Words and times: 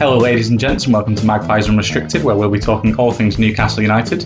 Hello, 0.00 0.16
ladies 0.16 0.48
and 0.48 0.58
gents, 0.58 0.84
and 0.84 0.94
welcome 0.94 1.14
to 1.14 1.26
Magpies 1.26 1.68
Unrestricted, 1.68 2.24
where 2.24 2.34
we'll 2.34 2.48
be 2.48 2.58
talking 2.58 2.96
all 2.96 3.12
things 3.12 3.38
Newcastle 3.38 3.82
United. 3.82 4.24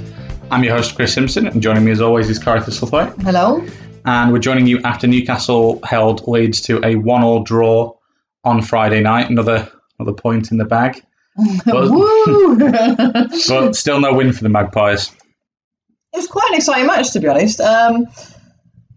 I'm 0.53 0.63
your 0.63 0.77
host, 0.77 0.95
Chris 0.95 1.13
Simpson, 1.13 1.49
and 1.49 1.61
joining 1.61 1.85
me 1.85 1.91
as 1.91 2.01
always 2.01 2.31
is 2.31 2.39
Cartha 2.39 2.71
Sluthwaite. 2.71 3.21
Hello. 3.23 3.61
And 4.05 4.33
we're 4.33 4.39
joining 4.39 4.69
you 4.69 4.81
after 4.85 5.09
Newcastle 5.09 5.81
held 5.83 6.29
Leeds 6.29 6.61
to 6.61 6.81
a 6.87 6.95
one-all 6.95 7.43
draw 7.43 7.93
on 8.45 8.63
Friday 8.63 9.01
night. 9.01 9.29
Another 9.29 9.69
another 9.99 10.13
point 10.13 10.53
in 10.53 10.59
the 10.59 10.65
bag, 10.65 11.03
but, 11.67 11.89
but 13.49 13.75
still 13.75 14.01
no 14.01 14.15
win 14.15 14.33
for 14.33 14.45
the 14.45 14.49
Magpies. 14.49 15.11
it 16.13 16.19
was 16.19 16.29
quite 16.29 16.51
an 16.51 16.55
exciting 16.55 16.87
match, 16.87 17.13
to 17.15 17.19
be 17.19 17.27
honest. 17.27 17.61
Um, 17.61 18.07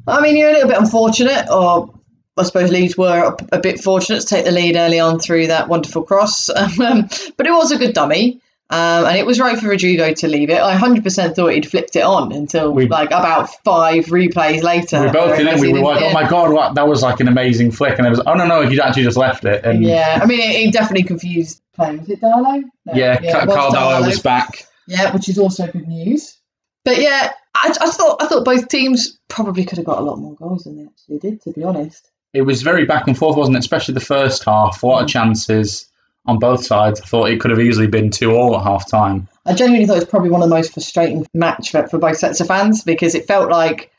I 0.05 0.21
mean, 0.21 0.37
you're 0.37 0.51
a 0.51 0.53
little 0.53 0.69
bit 0.69 0.77
unfortunate, 0.77 1.49
or 1.49 1.96
I 2.37 2.43
suppose 2.43 2.71
Leeds 2.71 2.97
were 2.97 3.35
a 3.51 3.59
bit 3.59 3.79
fortunate 3.79 4.21
to 4.21 4.25
take 4.27 4.45
the 4.45 4.51
lead 4.51 4.75
early 4.75 4.99
on 4.99 5.19
through 5.19 5.47
that 5.47 5.67
wonderful 5.67 6.03
cross. 6.03 6.49
Um, 6.59 7.07
but 7.37 7.47
it 7.47 7.51
was 7.51 7.71
a 7.71 7.77
good 7.77 7.93
dummy. 7.93 8.41
Um, 8.69 9.05
and 9.05 9.17
it 9.17 9.25
was 9.25 9.39
right 9.39 9.57
for 9.57 9.69
Rodrigo 9.69 10.11
to 10.13 10.27
leave 10.27 10.49
it. 10.49 10.59
I 10.59 10.75
100% 10.75 11.35
thought 11.35 11.47
he'd 11.53 11.69
flipped 11.69 11.95
it 11.95 12.03
on 12.03 12.33
until 12.33 12.73
We- 12.73 12.87
like 12.87 13.07
about 13.11 13.49
five 13.63 14.07
replays 14.07 14.61
later. 14.61 15.01
we 15.03 15.09
both 15.09 15.37
did, 15.37 15.47
it 15.47 15.53
and 15.53 15.61
we 15.61 15.71
were 15.71 15.79
like, 15.79 16.03
"Oh 16.03 16.11
my 16.11 16.27
god, 16.29 16.51
what, 16.51 16.75
that 16.75 16.85
was 16.87 17.01
like 17.01 17.21
an 17.21 17.29
amazing 17.29 17.71
flick!" 17.71 17.97
And 17.97 18.05
it 18.05 18.09
was, 18.09 18.21
"Oh 18.27 18.33
no, 18.33 18.45
no, 18.45 18.59
you 18.61 18.81
actually 18.81 19.03
just 19.03 19.15
left 19.17 19.45
it." 19.45 19.63
And 19.63 19.83
Yeah, 19.83 20.19
I 20.21 20.25
mean, 20.25 20.41
it, 20.41 20.67
it 20.67 20.73
definitely 20.73 21.03
confused 21.07 21.61
playing. 21.75 21.99
Was 21.99 22.09
it 22.09 22.19
Darlow? 22.19 22.61
No, 22.85 22.93
yeah, 22.93 23.45
was 23.45 23.55
Karl 23.55 23.71
Darlow. 23.71 24.05
was 24.05 24.19
back. 24.21 24.65
Yeah, 24.85 25.13
which 25.13 25.29
is 25.29 25.39
also 25.39 25.67
good 25.67 25.87
news. 25.87 26.37
But 26.83 26.97
yeah, 26.99 27.31
I, 27.55 27.73
I 27.81 27.89
thought 27.89 28.21
I 28.21 28.27
thought 28.27 28.43
both 28.43 28.67
teams 28.67 29.17
probably 29.29 29.63
could 29.63 29.77
have 29.77 29.85
got 29.87 29.99
a 29.99 30.01
lot 30.01 30.17
more 30.19 30.35
goals 30.35 30.65
than 30.65 30.75
they 30.77 30.83
actually 30.83 31.19
did. 31.19 31.41
To 31.43 31.53
be 31.53 31.63
honest, 31.63 32.11
it 32.37 32.45
was 32.45 32.61
very 32.61 32.85
back 32.85 33.07
and 33.07 33.17
forth, 33.17 33.35
wasn't 33.35 33.57
it? 33.57 33.59
Especially 33.59 33.95
the 33.95 33.99
first 33.99 34.43
half. 34.45 34.83
What 34.83 34.91
a 34.91 34.93
lot 34.93 35.03
of 35.03 35.09
chances 35.09 35.87
on 36.27 36.37
both 36.37 36.63
sides. 36.63 37.01
I 37.01 37.05
thought 37.05 37.31
it 37.31 37.39
could 37.39 37.49
have 37.49 37.59
easily 37.59 37.87
been 37.87 38.11
two 38.11 38.35
all 38.35 38.55
at 38.55 38.63
half 38.63 38.87
time. 38.89 39.27
I 39.45 39.55
genuinely 39.55 39.87
thought 39.87 39.97
it 39.97 40.01
was 40.01 40.09
probably 40.09 40.29
one 40.29 40.43
of 40.43 40.49
the 40.49 40.55
most 40.55 40.73
frustrating 40.73 41.25
match 41.33 41.71
for, 41.71 41.87
for 41.87 41.97
both 41.97 42.17
sets 42.17 42.39
of 42.39 42.47
fans 42.47 42.83
because 42.83 43.15
it 43.15 43.25
felt 43.25 43.49
like 43.49 43.91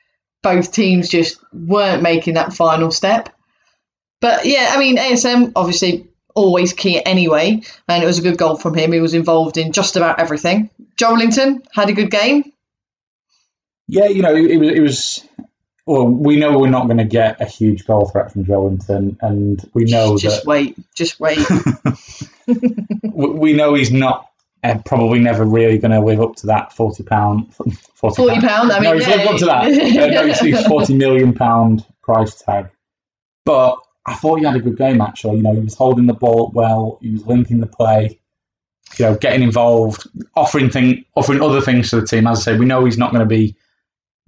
both 0.42 0.70
teams 0.70 1.08
just 1.08 1.42
weren't 1.52 2.02
making 2.02 2.34
that 2.34 2.52
final 2.52 2.92
step. 2.92 3.28
But 4.20 4.46
yeah, 4.46 4.68
I 4.70 4.78
mean, 4.78 4.98
ASM 4.98 5.52
obviously 5.56 6.06
always 6.36 6.72
key 6.72 7.04
anyway, 7.04 7.60
and 7.88 8.02
it 8.02 8.06
was 8.06 8.18
a 8.18 8.22
good 8.22 8.38
goal 8.38 8.56
from 8.56 8.74
him. 8.74 8.92
He 8.92 9.00
was 9.00 9.14
involved 9.14 9.56
in 9.56 9.72
just 9.72 9.96
about 9.96 10.20
everything. 10.20 10.70
Joelinton 10.96 11.66
had 11.72 11.88
a 11.88 11.92
good 11.92 12.10
game. 12.10 12.52
Yeah, 13.88 14.06
you 14.06 14.22
know, 14.22 14.34
it, 14.36 14.50
it 14.50 14.58
was. 14.58 14.70
It 14.70 14.80
was. 14.80 15.27
Well, 15.88 16.06
we 16.06 16.36
know 16.36 16.58
we're 16.58 16.68
not 16.68 16.84
going 16.84 16.98
to 16.98 17.04
get 17.04 17.40
a 17.40 17.46
huge 17.46 17.86
goal 17.86 18.04
threat 18.10 18.30
from 18.30 18.44
Joelinton, 18.44 19.16
and 19.22 19.66
we 19.72 19.84
know 19.84 20.18
just 20.18 20.44
that 20.44 20.46
wait, 20.46 20.76
just 20.94 21.18
wait. 21.18 21.38
we 23.14 23.54
know 23.54 23.72
he's 23.72 23.90
not. 23.90 24.28
Uh, 24.62 24.76
probably 24.84 25.18
never 25.18 25.46
really 25.46 25.78
going 25.78 25.92
to 25.92 26.00
live 26.00 26.20
up 26.20 26.36
to 26.36 26.48
that 26.48 26.74
forty 26.74 27.02
pound. 27.02 27.54
Forty, 27.94 28.16
Forty 28.16 28.38
pound. 28.38 28.70
I 28.70 28.80
mean, 28.80 28.90
no, 28.90 28.94
he's 28.98 29.08
yeah. 29.08 29.14
lived 29.14 29.28
up 29.30 29.38
to 29.38 29.44
that. 29.46 29.64
Uh, 29.64 30.06
no, 30.08 30.26
he's, 30.26 30.40
he's 30.40 30.66
forty 30.66 30.94
million 30.94 31.32
pound 31.32 31.86
price 32.02 32.34
tag. 32.34 32.68
But 33.46 33.78
I 34.04 34.14
thought 34.14 34.40
he 34.40 34.44
had 34.44 34.56
a 34.56 34.60
good 34.60 34.76
game 34.76 35.00
actually. 35.00 35.38
You 35.38 35.42
know, 35.42 35.54
he 35.54 35.60
was 35.60 35.74
holding 35.74 36.04
the 36.04 36.12
ball 36.12 36.52
well. 36.54 36.98
He 37.00 37.12
was 37.12 37.24
linking 37.26 37.60
the 37.60 37.66
play. 37.66 38.20
You 38.98 39.06
know, 39.06 39.16
getting 39.16 39.42
involved, 39.42 40.06
offering 40.36 40.68
thing, 40.68 41.06
offering 41.16 41.40
other 41.40 41.62
things 41.62 41.88
to 41.90 42.02
the 42.02 42.06
team. 42.06 42.26
As 42.26 42.40
I 42.40 42.52
say, 42.52 42.58
we 42.58 42.66
know 42.66 42.84
he's 42.84 42.98
not 42.98 43.10
going 43.10 43.26
to 43.26 43.26
be 43.26 43.56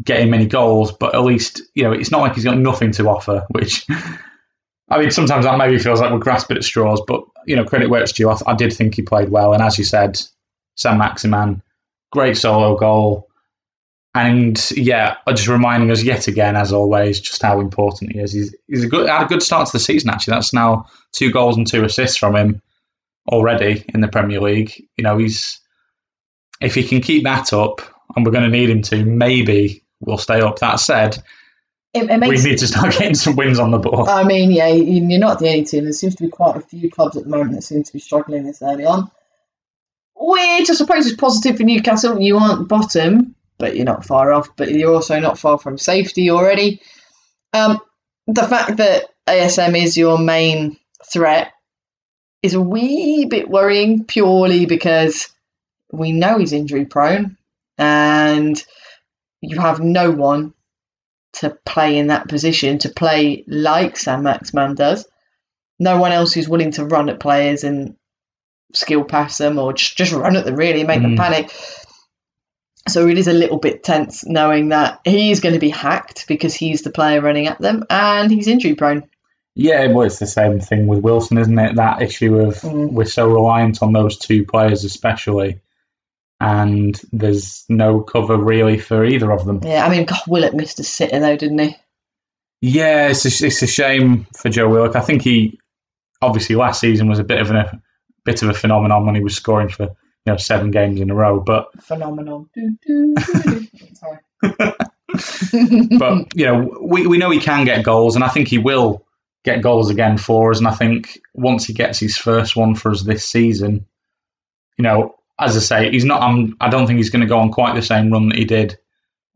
getting 0.03 0.31
many 0.31 0.47
goals, 0.47 0.93
but 0.93 1.15
at 1.15 1.23
least 1.23 1.63
you 1.75 1.83
know 1.83 1.93
it's 1.93 2.11
not 2.11 2.21
like 2.21 2.35
he's 2.35 2.45
got 2.45 2.59
nothing 2.59 2.93
to 2.93 3.09
offer. 3.09 3.47
Which 3.51 3.87
I 4.89 4.99
mean, 4.99 5.11
sometimes 5.11 5.45
that 5.45 5.59
maybe 5.59 5.79
feels 5.79 6.01
like 6.01 6.11
we're 6.11 6.19
grasping 6.19 6.57
at 6.57 6.65
straws. 6.65 7.03
But 7.07 7.23
you 7.47 7.57
know, 7.57 7.65
credit 7.65 7.91
where 7.91 8.03
it's 8.03 8.13
due. 8.13 8.31
I, 8.31 8.37
I 8.47 8.55
did 8.55 8.73
think 8.73 8.95
he 8.95 9.03
played 9.03 9.31
well, 9.31 9.53
and 9.53 9.63
as 9.63 9.79
you 9.79 9.85
said, 9.85 10.21
Saint-Maximin, 10.77 11.63
great 12.13 12.37
solo 12.37 12.77
goal. 12.77 13.29
And 14.13 14.71
yeah, 14.73 15.19
uh, 15.27 15.33
just 15.33 15.47
reminding 15.47 15.93
us 15.93 16.03
yet 16.03 16.27
again, 16.27 16.57
as 16.57 16.73
always, 16.73 17.21
just 17.21 17.43
how 17.43 17.61
important 17.61 18.13
he 18.13 18.19
is. 18.19 18.33
He's, 18.33 18.53
he's 18.67 18.83
a 18.83 18.89
good, 18.89 19.09
had 19.09 19.23
a 19.23 19.29
good 19.29 19.41
start 19.43 19.67
to 19.67 19.73
the 19.73 19.79
season. 19.79 20.11
Actually, 20.11 20.33
that's 20.33 20.53
now 20.53 20.87
two 21.13 21.31
goals 21.31 21.57
and 21.57 21.65
two 21.65 21.85
assists 21.85 22.17
from 22.17 22.35
him 22.35 22.61
already 23.31 23.85
in 23.95 24.01
the 24.01 24.09
Premier 24.09 24.41
League. 24.41 24.85
You 24.97 25.05
know, 25.05 25.17
he's 25.17 25.61
if 26.61 26.75
he 26.75 26.83
can 26.83 27.01
keep 27.01 27.23
that 27.23 27.53
up, 27.53 27.83
and 28.17 28.27
we're 28.27 28.33
going 28.33 28.51
to 28.51 28.51
need 28.51 28.69
him 28.69 28.83
to, 28.83 29.05
maybe 29.05 29.85
we'll 30.01 30.19
stay 30.19 30.41
up. 30.41 30.59
That 30.59 30.81
said, 30.81 31.19
It, 31.95 32.11
it 32.11 32.19
makes 32.19 32.43
we 32.45 32.51
need 32.51 32.59
to 32.59 32.67
start 32.67 32.93
getting 32.93 33.15
some 33.15 33.37
wins 33.37 33.59
on 33.59 33.71
the 33.71 33.79
board. 33.79 34.09
I 34.09 34.25
mean, 34.25 34.51
yeah, 34.51 34.69
you- 34.69 35.07
you're 35.07 35.19
not 35.21 35.39
the 35.39 35.49
only 35.49 35.65
team. 35.65 35.85
There 35.85 35.93
seems 35.93 36.15
to 36.17 36.23
be 36.23 36.29
quite 36.29 36.57
a 36.57 36.61
few 36.61 36.91
clubs 36.91 37.17
at 37.17 37.25
the 37.25 37.31
moment 37.31 37.53
that 37.53 37.63
seem 37.63 37.83
to 37.83 37.93
be 37.93 37.99
struggling 37.99 38.45
this 38.45 38.63
early 38.63 38.85
on. 38.85 39.11
Which 40.17 40.69
I 40.71 40.75
suppose 40.75 41.07
is 41.07 41.15
positive 41.15 41.57
for 41.57 41.63
Newcastle. 41.65 42.21
You 42.21 42.37
aren't 42.37 42.69
bottom, 42.69 43.35
but 43.59 43.75
you're 43.77 43.87
not 43.87 44.05
far 44.05 44.33
off. 44.33 44.49
But 44.57 44.71
you're 44.71 44.95
also 44.95 45.19
not 45.19 45.39
far 45.39 45.59
from 45.59 45.79
safety 45.79 46.31
already. 46.31 46.81
Um, 47.55 47.79
the 48.27 48.47
fact 48.47 48.77
that 48.77 49.07
ASM 49.27 49.75
is 49.83 49.97
your 49.97 50.19
main 50.19 50.77
threat 51.11 51.53
is 52.43 52.55
a 52.55 52.61
wee 52.61 53.25
bit 53.25 53.49
worrying, 53.49 54.05
purely 54.05 54.67
because 54.67 55.29
we 55.93 56.13
know 56.13 56.39
he's 56.39 56.53
injury 56.53 56.85
prone, 56.85 57.37
and 57.79 58.63
you 59.41 59.59
have 59.61 59.81
no 59.81 60.11
one 60.11 60.53
to 61.35 61.57
play 61.65 61.97
in 61.99 62.09
that 62.09 62.29
position, 62.29 62.79
to 62.79 62.89
play 62.89 63.45
like 63.47 63.97
Saint-Maximin 63.97 64.75
does. 64.75 65.07
No 65.79 65.99
one 65.99 66.13
else 66.13 66.33
who's 66.33 66.49
willing 66.49 66.73
to 66.73 66.85
run 66.85 67.09
at 67.09 67.21
players 67.21 67.65
and 67.65 67.95
skill 68.75 69.05
pass 69.05 69.39
them 69.39 69.59
or 69.59 69.73
just, 69.73 69.97
just 69.97 70.13
run 70.13 70.37
at 70.37 70.45
them 70.45 70.57
really 70.57 70.81
and 70.81 70.89
make 70.89 71.03
them 71.03 71.17
Mm. 71.17 71.19
panic. 71.19 71.51
So 72.89 73.07
it 73.07 73.19
is 73.19 73.29
a 73.29 73.33
little 73.33 73.59
bit 73.59 73.85
tense 73.85 74.27
knowing 74.27 74.71
that 74.71 75.01
he's 75.05 75.41
going 75.41 75.53
to 75.55 75.59
be 75.61 75.69
hacked 75.71 76.27
because 76.27 76.55
he's 76.55 76.83
the 76.83 76.91
player 76.91 77.21
running 77.21 77.47
at 77.47 77.61
them 77.61 77.85
and 77.91 78.31
he's 78.31 78.49
injury 78.49 78.75
prone. 78.75 79.05
Yeah, 79.55 79.87
well, 79.89 80.07
it's 80.07 80.19
the 80.19 80.27
same 80.27 80.61
thing 80.61 80.87
with 80.87 81.01
Wilson, 81.01 81.37
isn't 81.39 81.59
it? 81.59 81.77
That 81.77 82.03
issue 82.03 82.37
of 82.37 82.55
Mm. 82.63 82.93
we're 82.93 83.05
so 83.05 83.29
reliant 83.29 83.83
on 83.83 83.93
those 83.93 84.17
two 84.17 84.45
players, 84.45 84.85
especially, 84.85 85.61
and 86.41 87.01
there's 87.13 87.65
no 87.69 88.01
cover 88.01 88.37
really 88.37 88.79
for 88.79 89.05
either 89.05 89.31
of 89.31 89.45
them. 89.45 89.61
Yeah, 89.63 89.87
I 89.87 89.91
mean, 89.91 90.07
God, 90.07 90.21
Willock 90.27 90.55
missed 90.55 90.81
a 90.81 90.85
sitter 90.85 91.21
though, 91.21 91.37
didn't 91.37 91.59
he? 91.59 91.77
Yeah, 92.63 93.09
it's 93.09 93.25
a, 93.25 93.47
it's 93.47 93.63
a 93.63 93.67
shame 93.67 94.27
for 94.37 94.49
Joe 94.49 94.69
Willock. 94.69 94.97
I 94.97 95.01
think 95.01 95.23
he 95.23 95.59
obviously 96.23 96.57
last 96.57 96.81
season 96.81 97.09
was 97.09 97.19
a 97.19 97.25
bit 97.25 97.41
of 97.41 97.51
a 97.51 97.81
bit 98.25 98.43
of 98.43 98.49
a 98.49 98.55
phenomenon 98.55 99.07
when 99.07 99.15
he 99.15 99.23
was 99.23 99.35
scoring 99.35 99.69
for 99.69 99.85
you 99.85 99.93
know 100.27 100.37
seven 100.37 100.71
games 100.71 101.01
in 101.01 101.11
a 101.11 101.15
row. 101.15 101.41
But. 101.41 101.69
Sorry. 103.95 104.19
but 105.99 106.37
you 106.37 106.47
know 106.47 106.79
we 106.81 107.07
we 107.07 107.19
know 107.19 107.31
he 107.31 107.41
can 107.41 107.65
get 107.65 107.85
goals, 107.85 108.15
and 108.15 108.25
I 108.25 108.29
think 108.29 108.49
he 108.49 108.59
will 108.59 109.07
get 109.45 109.63
goals 109.63 109.91
again 109.91 110.19
for 110.19 110.51
us. 110.51 110.59
And 110.59 110.69
I 110.69 110.75
think 110.75 111.21
once 111.35 111.67
he 111.67 111.73
gets 111.73 111.99
his 111.99 112.17
first 112.17 112.57
one 112.57 112.75
for 112.75 112.91
us 112.91 113.03
this 113.03 113.25
season, 113.25 113.87
you 114.77 114.83
know, 114.83 115.15
as 115.41 115.57
I 115.57 115.61
say, 115.61 115.91
he's 115.91 116.05
not. 116.05 116.23
I'm, 116.23 116.57
I 116.61 116.69
don't 116.69 116.87
think 116.87 116.99
he's 116.99 117.11
going 117.11 117.23
to 117.23 117.27
go 117.27 117.39
on 117.39 117.51
quite 117.51 117.75
the 117.75 117.83
same 117.83 118.13
run 118.13 118.29
that 118.29 118.39
he 118.39 118.45
did 118.45 118.79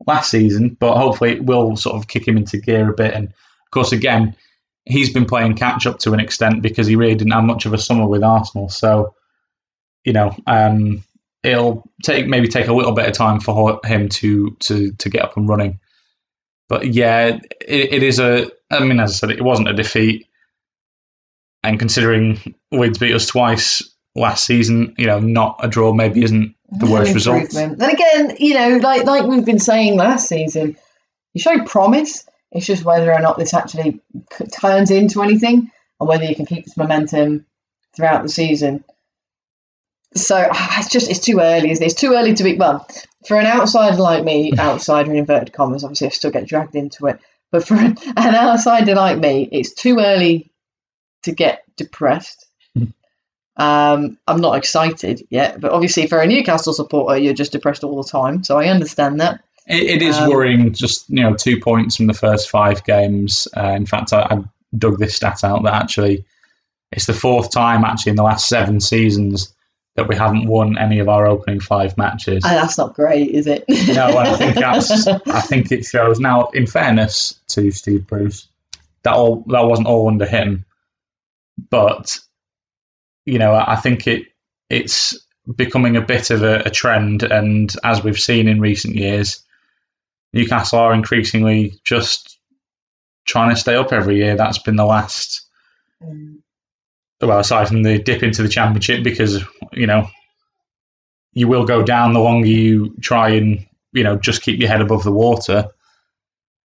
last 0.07 0.29
season, 0.29 0.77
but 0.79 0.97
hopefully 0.97 1.31
it 1.31 1.45
will 1.45 1.75
sort 1.75 1.95
of 1.95 2.07
kick 2.07 2.27
him 2.27 2.37
into 2.37 2.57
gear 2.57 2.89
a 2.89 2.93
bit. 2.93 3.13
And 3.13 3.27
of 3.27 3.71
course, 3.71 3.91
again, 3.91 4.35
he's 4.85 5.11
been 5.11 5.25
playing 5.25 5.55
catch 5.55 5.87
up 5.87 5.99
to 5.99 6.13
an 6.13 6.19
extent 6.19 6.61
because 6.61 6.87
he 6.87 6.95
really 6.95 7.15
didn't 7.15 7.33
have 7.33 7.43
much 7.43 7.65
of 7.65 7.73
a 7.73 7.77
summer 7.77 8.07
with 8.07 8.23
Arsenal. 8.23 8.69
So, 8.69 9.15
you 10.03 10.13
know, 10.13 10.35
um, 10.47 11.03
it'll 11.43 11.89
take 12.03 12.27
maybe 12.27 12.47
take 12.47 12.67
a 12.67 12.73
little 12.73 12.93
bit 12.93 13.07
of 13.07 13.13
time 13.13 13.39
for 13.39 13.79
him 13.83 14.09
to 14.09 14.55
to 14.59 14.91
to 14.91 15.09
get 15.09 15.23
up 15.23 15.37
and 15.37 15.49
running. 15.49 15.79
But 16.69 16.93
yeah, 16.93 17.39
it, 17.67 17.93
it 17.93 18.03
is 18.03 18.19
a. 18.19 18.49
I 18.71 18.79
mean, 18.79 18.99
as 18.99 19.11
I 19.11 19.13
said, 19.13 19.31
it 19.31 19.43
wasn't 19.43 19.69
a 19.69 19.73
defeat, 19.73 20.27
and 21.63 21.79
considering 21.79 22.55
Leeds 22.71 22.99
beat 22.99 23.13
us 23.13 23.27
twice 23.27 23.94
last 24.15 24.45
season, 24.45 24.95
you 24.97 25.05
know, 25.05 25.19
not 25.19 25.59
a 25.61 25.67
draw 25.67 25.93
maybe 25.93 26.23
isn't 26.23 26.55
the 26.71 26.85
worst 26.87 27.13
result. 27.13 27.49
Then 27.51 27.81
again, 27.81 28.35
you 28.39 28.53
know, 28.53 28.77
like 28.77 29.05
like 29.05 29.25
we've 29.25 29.45
been 29.45 29.59
saying 29.59 29.97
last 29.97 30.27
season, 30.27 30.75
you 31.33 31.41
show 31.41 31.63
promise. 31.65 32.25
It's 32.51 32.65
just 32.65 32.85
whether 32.85 33.11
or 33.11 33.19
not 33.19 33.37
this 33.37 33.53
actually 33.53 33.99
turns 34.53 34.89
into 34.89 35.21
anything, 35.21 35.69
or 35.99 36.07
whether 36.07 36.23
you 36.23 36.35
can 36.35 36.45
keep 36.45 36.65
this 36.65 36.77
momentum 36.77 37.45
throughout 37.95 38.23
the 38.23 38.29
season. 38.29 38.83
So 40.15 40.47
it's 40.53 40.89
just 40.89 41.09
it's 41.09 41.19
too 41.19 41.39
early. 41.39 41.71
Isn't 41.71 41.83
it? 41.83 41.87
It's 41.87 41.99
too 41.99 42.13
early 42.13 42.33
to 42.33 42.43
be 42.43 42.55
well 42.55 42.87
for 43.27 43.37
an 43.37 43.45
outsider 43.45 43.97
like 43.97 44.23
me. 44.23 44.53
Outsider 44.59 45.11
in 45.11 45.17
inverted 45.17 45.53
commas. 45.53 45.83
Obviously, 45.83 46.07
I 46.07 46.11
still 46.11 46.31
get 46.31 46.47
dragged 46.47 46.75
into 46.75 47.07
it. 47.07 47.19
But 47.51 47.67
for 47.67 47.75
an 47.75 47.97
outsider 48.17 48.95
like 48.95 49.19
me, 49.19 49.47
it's 49.51 49.73
too 49.73 49.99
early 49.99 50.51
to 51.23 51.31
get 51.31 51.63
depressed. 51.77 52.44
Um, 53.57 54.17
I'm 54.27 54.41
not 54.41 54.57
excited 54.57 55.25
yet, 55.29 55.61
but 55.61 55.71
obviously, 55.71 56.07
for 56.07 56.19
a 56.19 56.27
Newcastle 56.27 56.73
supporter, 56.73 57.17
you're 57.17 57.33
just 57.33 57.51
depressed 57.51 57.83
all 57.83 58.01
the 58.01 58.09
time. 58.09 58.43
So 58.43 58.57
I 58.57 58.67
understand 58.67 59.19
that. 59.21 59.41
It, 59.67 59.83
it 59.83 60.01
is 60.01 60.17
Um, 60.17 60.29
worrying. 60.29 60.73
Just 60.73 61.09
you 61.09 61.21
know, 61.21 61.33
two 61.33 61.59
points 61.59 61.95
from 61.95 62.07
the 62.07 62.13
first 62.13 62.49
five 62.49 62.83
games. 62.83 63.47
Uh, 63.55 63.71
in 63.71 63.85
fact, 63.85 64.13
I, 64.13 64.21
I 64.29 64.37
dug 64.77 64.99
this 64.99 65.15
stat 65.15 65.43
out 65.43 65.63
that 65.63 65.73
actually 65.73 66.25
it's 66.91 67.05
the 67.05 67.13
fourth 67.13 67.51
time 67.51 67.83
actually 67.83 68.11
in 68.11 68.15
the 68.15 68.23
last 68.23 68.47
seven 68.47 68.79
seasons 68.79 69.53
that 69.95 70.07
we 70.09 70.15
haven't 70.15 70.47
won 70.47 70.77
any 70.77 70.99
of 70.99 71.07
our 71.07 71.25
opening 71.25 71.61
five 71.61 71.97
matches. 71.97 72.43
And 72.43 72.57
that's 72.57 72.77
not 72.77 72.93
great, 72.93 73.29
is 73.31 73.47
it? 73.47 73.63
no, 73.95 74.17
I 74.17 74.35
think 74.35 74.55
that's. 74.55 75.07
I 75.07 75.39
think 75.41 75.71
it 75.71 75.85
shows. 75.85 76.19
Now, 76.19 76.49
in 76.53 76.67
fairness 76.67 77.39
to 77.49 77.71
Steve 77.71 78.05
Bruce, 78.05 78.47
that 79.03 79.13
all 79.13 79.45
that 79.47 79.61
wasn't 79.65 79.87
all 79.87 80.09
under 80.09 80.25
him, 80.25 80.65
but 81.69 82.19
you 83.25 83.39
know, 83.39 83.55
I 83.55 83.75
think 83.75 84.07
it 84.07 84.27
it's 84.69 85.17
becoming 85.55 85.95
a 85.95 86.01
bit 86.01 86.29
of 86.29 86.43
a, 86.43 86.61
a 86.65 86.69
trend, 86.69 87.23
and 87.23 87.73
as 87.83 88.03
we've 88.03 88.19
seen 88.19 88.47
in 88.47 88.59
recent 88.59 88.95
years, 88.95 89.43
Newcastle 90.33 90.79
are 90.79 90.93
increasingly 90.93 91.79
just 91.83 92.39
trying 93.25 93.49
to 93.49 93.59
stay 93.59 93.75
up 93.75 93.91
every 93.91 94.17
year. 94.17 94.35
That's 94.35 94.59
been 94.59 94.75
the 94.75 94.85
last. 94.85 95.41
Well, 97.21 97.39
aside 97.39 97.67
from 97.67 97.83
the 97.83 97.97
dip 97.97 98.21
into 98.21 98.43
the 98.43 98.49
championship, 98.49 99.03
because 99.03 99.43
you 99.73 99.87
know 99.87 100.07
you 101.33 101.47
will 101.47 101.65
go 101.65 101.83
down 101.83 102.13
the 102.13 102.19
longer 102.19 102.47
you 102.47 102.95
try 103.01 103.29
and 103.29 103.65
you 103.91 104.03
know 104.03 104.17
just 104.17 104.41
keep 104.41 104.59
your 104.59 104.69
head 104.69 104.81
above 104.81 105.03
the 105.03 105.11
water. 105.11 105.67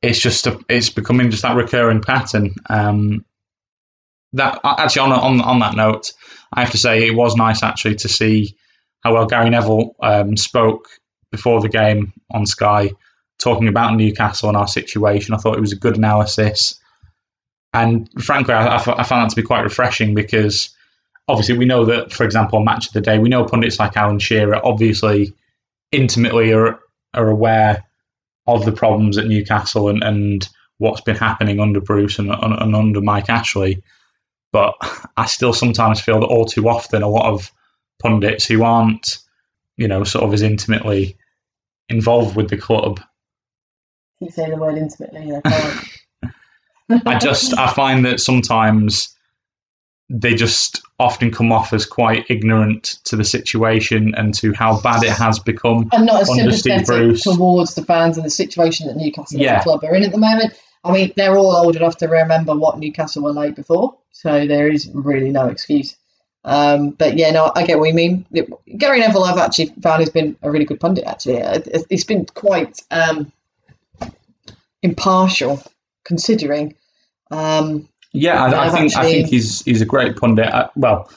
It's 0.01 0.19
just 0.19 0.47
a, 0.47 0.59
it's 0.67 0.89
becoming 0.89 1.29
just 1.29 1.43
that 1.43 1.55
recurring 1.55 2.01
pattern. 2.01 2.55
Um, 2.69 3.23
that 4.33 4.59
actually 4.63 5.01
on 5.01 5.11
on 5.11 5.41
on 5.41 5.59
that 5.59 5.75
note, 5.75 6.13
I 6.53 6.61
have 6.61 6.71
to 6.71 6.77
say 6.77 7.05
it 7.05 7.15
was 7.15 7.35
nice 7.35 7.63
actually 7.63 7.95
to 7.95 8.09
see 8.09 8.55
how 9.03 9.13
well 9.13 9.25
Gary 9.25 9.49
Neville 9.49 9.95
um, 10.01 10.37
spoke 10.37 10.87
before 11.31 11.61
the 11.61 11.69
game 11.69 12.13
on 12.31 12.45
Sky, 12.45 12.91
talking 13.39 13.67
about 13.67 13.95
Newcastle 13.95 14.49
and 14.49 14.57
our 14.57 14.67
situation. 14.67 15.33
I 15.33 15.37
thought 15.37 15.57
it 15.57 15.61
was 15.61 15.73
a 15.73 15.77
good 15.77 15.97
analysis, 15.97 16.79
and 17.73 18.09
frankly, 18.21 18.53
I 18.53 18.77
found 18.79 19.23
that 19.23 19.29
to 19.29 19.35
be 19.35 19.47
quite 19.47 19.63
refreshing 19.63 20.13
because 20.13 20.75
obviously 21.27 21.57
we 21.57 21.65
know 21.65 21.85
that, 21.85 22.11
for 22.11 22.23
example, 22.25 22.59
on 22.59 22.65
Match 22.65 22.87
of 22.87 22.93
the 22.93 23.01
Day, 23.01 23.19
we 23.19 23.29
know 23.29 23.45
pundits 23.45 23.79
like 23.79 23.95
Alan 23.95 24.19
Shearer 24.19 24.59
obviously 24.65 25.33
intimately 25.91 26.53
are 26.53 26.79
are 27.13 27.29
aware 27.29 27.83
of 28.47 28.65
the 28.65 28.71
problems 28.71 29.17
at 29.17 29.27
Newcastle 29.27 29.89
and, 29.89 30.03
and 30.03 30.49
what's 30.77 31.01
been 31.01 31.15
happening 31.15 31.59
under 31.59 31.79
Bruce 31.79 32.17
and, 32.19 32.31
and, 32.31 32.53
and 32.53 32.75
under 32.75 33.01
Mike 33.01 33.29
Ashley. 33.29 33.83
But 34.51 34.73
I 35.17 35.25
still 35.27 35.53
sometimes 35.53 36.01
feel 36.01 36.19
that 36.19 36.25
all 36.27 36.45
too 36.45 36.67
often 36.67 37.03
a 37.03 37.07
lot 37.07 37.31
of 37.31 37.51
pundits 38.01 38.45
who 38.45 38.63
aren't, 38.63 39.19
you 39.77 39.87
know, 39.87 40.03
sort 40.03 40.25
of 40.25 40.33
as 40.33 40.41
intimately 40.41 41.15
involved 41.89 42.35
with 42.35 42.49
the 42.49 42.57
club, 42.57 42.99
Keep 44.19 44.31
saying 44.33 44.51
the 44.51 44.57
word 44.57 44.77
intimately. 44.77 45.31
I. 45.43 45.83
I 47.05 47.17
just 47.17 47.57
I 47.57 47.71
find 47.73 48.05
that 48.05 48.19
sometimes 48.19 49.15
they 50.09 50.35
just 50.35 50.81
often 50.99 51.31
come 51.31 51.51
off 51.51 51.71
as 51.73 51.85
quite 51.85 52.25
ignorant 52.29 52.99
to 53.05 53.15
the 53.15 53.23
situation 53.23 54.13
and 54.15 54.33
to 54.35 54.51
how 54.53 54.79
bad 54.81 55.03
it 55.03 55.09
has 55.11 55.39
become. 55.39 55.89
I'm 55.93 56.05
not 56.05 56.21
as 56.21 56.35
sympathetic 56.35 56.85
Bruce. 56.85 57.23
towards 57.23 57.73
the 57.75 57.83
fans 57.85 58.17
and 58.17 58.25
the 58.25 58.29
situation 58.29 58.87
that 58.87 58.97
Newcastle 58.97 59.37
as 59.37 59.41
Yeah. 59.41 59.61
a 59.61 59.63
club 59.63 59.83
are 59.85 59.95
in 59.95 60.03
at 60.03 60.11
the 60.11 60.17
moment. 60.17 60.53
I 60.83 60.91
mean, 60.91 61.13
they're 61.15 61.37
all 61.37 61.55
old 61.55 61.75
enough 61.75 61.97
to 61.97 62.07
remember 62.07 62.55
what 62.55 62.79
Newcastle 62.79 63.23
were 63.23 63.33
like 63.33 63.55
before, 63.55 63.97
so 64.11 64.47
there 64.47 64.67
is 64.71 64.89
really 64.93 65.29
no 65.29 65.47
excuse. 65.47 65.95
Um, 66.43 66.91
but 66.91 67.17
yeah, 67.17 67.29
no, 67.29 67.51
I 67.55 67.65
get 67.65 67.77
what 67.77 67.87
you 67.89 67.93
mean. 67.93 68.25
Gary 68.77 68.99
Neville, 68.99 69.25
I've 69.25 69.37
actually 69.37 69.67
found 69.83 69.99
has 69.99 70.09
been 70.09 70.35
a 70.41 70.49
really 70.49 70.65
good 70.65 70.79
pundit. 70.79 71.03
Actually, 71.05 71.37
it- 71.37 71.85
it's 71.91 72.03
been 72.03 72.25
quite 72.33 72.81
um, 72.89 73.31
impartial, 74.81 75.61
considering. 76.03 76.75
Um, 77.29 77.87
Yeah, 78.13 78.43
I, 78.43 78.67
I 78.67 78.69
think 78.69 78.95
I 78.95 79.03
think 79.03 79.27
he's 79.27 79.61
he's 79.63 79.81
a 79.81 79.85
great 79.85 80.15
pundit. 80.17 80.47
I, 80.47 80.67
well, 80.75 81.09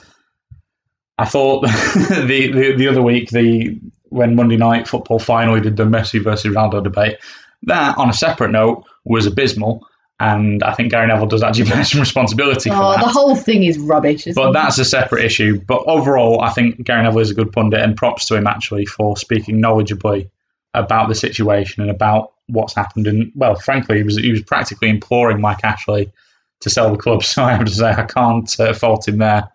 I 1.18 1.24
thought 1.24 1.62
the, 2.26 2.50
the 2.52 2.76
the 2.76 2.88
other 2.88 3.02
week 3.02 3.30
the 3.30 3.78
when 4.10 4.36
Monday 4.36 4.56
Night 4.56 4.86
Football 4.86 5.18
finally 5.18 5.60
did 5.60 5.76
the 5.76 5.84
Messi 5.84 6.22
versus 6.22 6.54
Ronaldo 6.54 6.84
debate, 6.84 7.16
that 7.64 7.96
on 7.98 8.10
a 8.10 8.12
separate 8.12 8.50
note 8.52 8.84
was 9.04 9.26
abysmal, 9.26 9.86
and 10.20 10.62
I 10.62 10.74
think 10.74 10.90
Gary 10.90 11.06
Neville 11.06 11.26
does 11.26 11.42
actually 11.42 11.64
bear 11.70 11.84
some 11.84 12.00
responsibility 12.00 12.70
for 12.70 12.76
oh, 12.76 12.92
that. 12.92 13.00
the 13.00 13.08
whole 13.08 13.36
thing 13.36 13.64
is 13.64 13.78
rubbish. 13.78 14.26
But 14.34 14.50
it? 14.50 14.52
that's 14.52 14.78
a 14.78 14.84
separate 14.84 15.24
issue. 15.24 15.60
But 15.60 15.82
overall, 15.86 16.40
I 16.40 16.50
think 16.50 16.84
Gary 16.84 17.02
Neville 17.02 17.20
is 17.20 17.30
a 17.30 17.34
good 17.34 17.52
pundit, 17.52 17.80
and 17.80 17.96
props 17.96 18.26
to 18.26 18.36
him 18.36 18.46
actually 18.46 18.86
for 18.86 19.16
speaking 19.16 19.60
knowledgeably 19.60 20.30
about 20.74 21.08
the 21.08 21.14
situation 21.14 21.82
and 21.82 21.90
about 21.90 22.32
what's 22.46 22.74
happened. 22.74 23.06
And 23.06 23.32
well, 23.34 23.54
frankly, 23.56 23.98
he 23.98 24.02
was 24.02 24.16
he 24.16 24.30
was 24.30 24.42
practically 24.42 24.88
imploring 24.88 25.40
Mike 25.40 25.64
Ashley 25.64 26.12
to 26.60 26.70
sell 26.70 26.90
the 26.90 26.98
club. 26.98 27.22
So 27.24 27.42
I 27.44 27.52
have 27.52 27.64
to 27.64 27.72
say 27.72 27.90
I 27.90 28.04
can't 28.04 28.60
uh, 28.60 28.72
fault 28.72 29.08
him 29.08 29.18
there. 29.18 29.50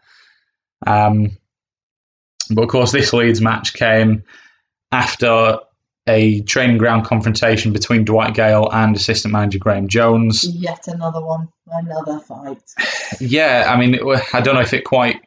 Um, 0.88 1.32
but 2.52 2.64
of 2.64 2.70
course, 2.70 2.92
this 2.92 3.14
Leeds 3.14 3.42
match 3.42 3.74
came 3.74 4.24
after 4.92 5.60
a 6.10 6.42
training 6.42 6.78
ground 6.78 7.06
confrontation 7.06 7.72
between 7.72 8.04
Dwight 8.04 8.34
Gayle 8.34 8.70
and 8.74 8.96
assistant 8.96 9.32
manager 9.32 9.60
Graeme 9.60 9.88
Jones. 9.88 10.44
yet 10.46 10.88
another 10.88 11.22
one, 11.24 11.48
another 11.68 12.20
fight. 12.20 12.62
Yeah, 13.22 13.72
I 13.74 13.80
mean, 13.80 13.96
it 13.96 14.02
I 14.34 14.42
don't 14.42 14.56
know 14.56 14.62
if 14.62 14.74
it 14.74 14.84
quite 14.84 15.22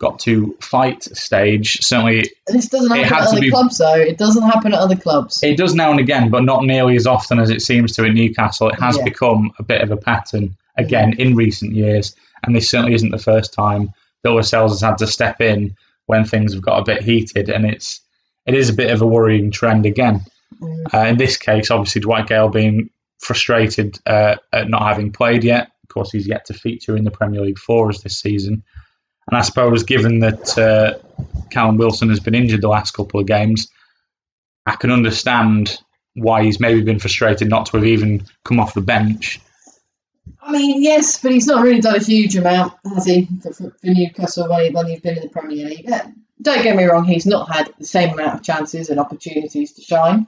got 0.00 0.18
to 0.20 0.56
fight 0.60 1.04
stage. 1.04 1.78
Certainly, 1.80 2.24
This 2.48 2.66
doesn't 2.68 2.90
It 2.96 3.06
happen 3.06 3.22
at 3.22 3.28
other 3.28 3.40
be- 3.40 3.50
clubs, 3.50 3.78
though. 3.78 3.94
It 3.94 4.18
doesn't 4.18 4.42
happen 4.42 4.72
at 4.72 4.80
other 4.80 4.96
clubs. 4.96 5.40
it 5.44 5.56
does 5.56 5.74
now 5.74 5.90
and 5.92 6.00
again, 6.00 6.28
but 6.30 6.42
not 6.42 6.64
nearly 6.64 6.96
as 6.96 7.06
often 7.06 7.38
as 7.38 7.50
it 7.50 7.62
seems 7.62 7.92
to 7.92 8.04
in 8.04 8.14
Newcastle. 8.14 8.68
It 8.70 8.80
has 8.80 8.96
Yeah. 8.96 9.04
become 9.04 9.52
a 9.58 9.62
bit 9.62 9.80
of 9.82 9.90
a 9.92 9.96
pattern 9.96 10.56
again 10.76 11.12
in 11.18 11.36
recent 11.36 11.72
years, 11.74 12.16
and 12.44 12.56
this 12.56 12.68
certainly 12.68 12.94
isn't 12.94 13.10
the 13.10 13.18
first 13.18 13.52
time 13.54 13.92
Bill 14.24 14.34
Lascelles 14.34 14.72
has 14.72 14.80
had 14.80 14.98
to 14.98 15.06
step 15.06 15.40
in 15.40 15.74
when 16.06 16.24
things 16.24 16.52
have 16.52 16.62
got 16.62 16.78
a 16.80 16.84
bit 16.84 17.02
heated, 17.02 17.48
and 17.48 17.64
it's 17.64 18.00
it 18.46 18.54
is 18.54 18.68
a 18.68 18.74
bit 18.74 18.90
of 18.90 19.02
a 19.02 19.06
worrying 19.06 19.50
trend 19.50 19.86
again. 19.86 20.20
Mm. 20.60 20.94
Uh, 20.94 21.06
in 21.06 21.16
this 21.16 21.36
case, 21.36 21.70
obviously 21.70 22.00
Dwight 22.00 22.26
Gayle 22.26 22.48
being 22.48 22.90
frustrated 23.18 23.98
uh, 24.06 24.36
at 24.52 24.68
not 24.68 24.82
having 24.82 25.12
played 25.12 25.44
yet. 25.44 25.68
Of 25.84 25.88
course, 25.88 26.10
he's 26.10 26.26
yet 26.26 26.44
to 26.46 26.54
feature 26.54 26.96
in 26.96 27.04
the 27.04 27.10
Premier 27.10 27.40
League 27.40 27.58
for 27.58 27.88
us 27.88 28.02
this 28.02 28.20
season. 28.20 28.62
And 29.28 29.38
I 29.38 29.42
suppose, 29.42 29.84
given 29.84 30.18
that 30.20 30.58
uh, 30.58 30.94
Callum 31.50 31.76
Wilson 31.76 32.08
has 32.08 32.20
been 32.20 32.34
injured 32.34 32.62
the 32.62 32.68
last 32.68 32.92
couple 32.92 33.20
of 33.20 33.26
games, 33.26 33.68
I 34.66 34.74
can 34.76 34.90
understand 34.90 35.78
why 36.14 36.42
he's 36.42 36.60
maybe 36.60 36.82
been 36.82 36.98
frustrated 36.98 37.48
not 37.48 37.66
to 37.66 37.76
have 37.76 37.86
even 37.86 38.24
come 38.44 38.58
off 38.58 38.74
the 38.74 38.80
bench. 38.80 39.40
I 40.40 40.52
mean, 40.52 40.82
yes, 40.82 41.20
but 41.20 41.32
he's 41.32 41.46
not 41.46 41.62
really 41.62 41.80
done 41.80 41.96
a 41.96 42.02
huge 42.02 42.36
amount, 42.36 42.74
has 42.94 43.06
he, 43.06 43.28
for, 43.42 43.52
for, 43.52 43.70
for 43.70 43.86
Newcastle 43.86 44.48
when, 44.48 44.64
he, 44.64 44.70
when 44.70 44.86
he's 44.86 45.00
been 45.00 45.16
in 45.16 45.22
the 45.22 45.28
Premier 45.28 45.66
League? 45.66 45.84
Yeah, 45.88 46.10
don't 46.42 46.62
get 46.62 46.76
me 46.76 46.84
wrong, 46.84 47.04
he's 47.04 47.26
not 47.26 47.52
had 47.52 47.72
the 47.78 47.84
same 47.84 48.10
amount 48.10 48.34
of 48.34 48.42
chances 48.42 48.90
and 48.90 49.00
opportunities 49.00 49.72
to 49.72 49.82
shine. 49.82 50.26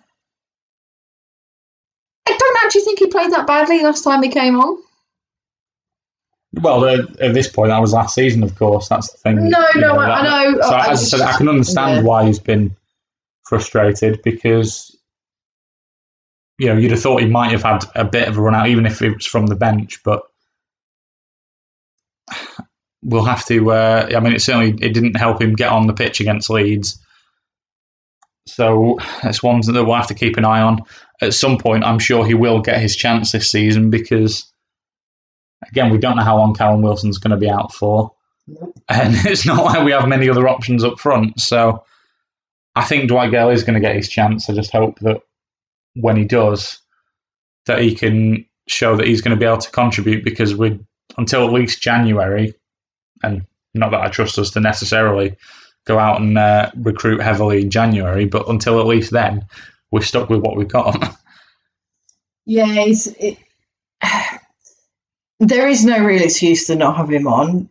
I 2.26 2.36
don't 2.36 2.64
actually 2.64 2.82
think 2.82 2.98
he 3.00 3.06
played 3.08 3.32
that 3.32 3.46
badly 3.46 3.82
last 3.82 4.02
time 4.02 4.22
he 4.22 4.30
came 4.30 4.58
on. 4.58 4.82
Well, 6.54 6.84
uh, 6.84 7.02
at 7.20 7.34
this 7.34 7.48
point, 7.48 7.70
that 7.70 7.80
was 7.80 7.92
last 7.92 8.14
season, 8.14 8.42
of 8.42 8.54
course. 8.54 8.88
That's 8.88 9.10
the 9.12 9.18
thing. 9.18 9.48
No, 9.48 9.64
you 9.74 9.80
no, 9.80 9.96
I, 9.98 10.06
that- 10.06 10.18
I 10.18 10.44
know. 10.44 10.60
So, 10.60 10.68
I, 10.68 10.90
as 10.92 11.02
I 11.02 11.18
said, 11.18 11.20
I 11.20 11.36
can 11.36 11.48
understand 11.48 11.96
yeah. 11.96 12.02
why 12.02 12.26
he's 12.26 12.38
been 12.38 12.74
frustrated 13.44 14.22
because 14.22 14.96
you 16.58 16.68
know 16.68 16.76
you'd 16.76 16.92
have 16.92 17.00
thought 17.00 17.20
he 17.20 17.28
might 17.28 17.50
have 17.50 17.62
had 17.62 17.84
a 17.94 18.04
bit 18.04 18.28
of 18.28 18.38
a 18.38 18.40
run 18.40 18.54
out, 18.54 18.68
even 18.68 18.86
if 18.86 19.02
it 19.02 19.14
was 19.14 19.26
from 19.26 19.46
the 19.46 19.56
bench. 19.56 20.00
But 20.04 20.22
we'll 23.04 23.24
have 23.24 23.44
to. 23.46 23.70
Uh, 23.70 24.08
I 24.14 24.20
mean, 24.20 24.34
it 24.34 24.42
certainly 24.42 24.70
it 24.84 24.94
didn't 24.94 25.16
help 25.16 25.40
him 25.40 25.54
get 25.54 25.70
on 25.70 25.86
the 25.86 25.94
pitch 25.94 26.20
against 26.20 26.50
Leeds. 26.50 26.98
So 28.46 28.98
it's 29.22 29.42
one 29.42 29.60
that 29.60 29.84
we'll 29.84 29.94
have 29.94 30.08
to 30.08 30.14
keep 30.14 30.36
an 30.36 30.44
eye 30.44 30.60
on. 30.60 30.82
At 31.20 31.34
some 31.34 31.56
point, 31.56 31.84
I'm 31.84 31.98
sure 31.98 32.26
he 32.26 32.34
will 32.34 32.60
get 32.60 32.80
his 32.80 32.94
chance 32.94 33.32
this 33.32 33.50
season 33.50 33.88
because, 33.88 34.52
again, 35.68 35.90
we 35.90 35.98
don't 35.98 36.16
know 36.16 36.24
how 36.24 36.36
long 36.36 36.54
Callum 36.54 36.82
Wilson's 36.82 37.18
going 37.18 37.30
to 37.30 37.36
be 37.36 37.48
out 37.48 37.72
for 37.72 38.14
and 38.88 39.14
it's 39.26 39.46
not 39.46 39.64
like 39.64 39.84
we 39.84 39.92
have 39.92 40.08
many 40.08 40.28
other 40.28 40.48
options 40.48 40.84
up 40.84 40.98
front. 40.98 41.40
So 41.40 41.84
I 42.74 42.84
think 42.84 43.08
Dwight 43.08 43.30
Gayle 43.30 43.50
is 43.50 43.64
going 43.64 43.74
to 43.74 43.86
get 43.86 43.96
his 43.96 44.08
chance. 44.08 44.48
I 44.48 44.54
just 44.54 44.72
hope 44.72 44.98
that 45.00 45.20
when 45.94 46.16
he 46.16 46.24
does, 46.24 46.80
that 47.66 47.80
he 47.80 47.94
can 47.94 48.44
show 48.68 48.96
that 48.96 49.06
he's 49.06 49.20
going 49.20 49.36
to 49.36 49.40
be 49.40 49.46
able 49.46 49.58
to 49.58 49.70
contribute 49.70 50.24
because 50.24 50.54
we 50.54 50.80
until 51.16 51.46
at 51.46 51.52
least 51.52 51.82
January, 51.82 52.54
and 53.24 53.46
not 53.74 53.90
that 53.90 54.02
I 54.02 54.08
trust 54.08 54.38
us 54.38 54.50
to 54.50 54.60
necessarily 54.60 55.36
go 55.86 55.98
out 55.98 56.20
and 56.20 56.38
uh, 56.38 56.70
recruit 56.76 57.20
heavily 57.20 57.62
in 57.62 57.70
January, 57.70 58.24
but 58.24 58.48
until 58.48 58.80
at 58.80 58.86
least 58.86 59.10
then, 59.10 59.44
we're 59.90 60.02
stuck 60.02 60.28
with 60.28 60.40
what 60.40 60.56
we've 60.56 60.68
got. 60.68 61.16
Yeah, 62.46 62.66
it, 62.76 63.38
there 65.40 65.68
is 65.68 65.84
no 65.84 66.04
real 66.04 66.22
excuse 66.22 66.66
to 66.66 66.76
not 66.76 66.96
have 66.96 67.10
him 67.10 67.26
on. 67.26 67.68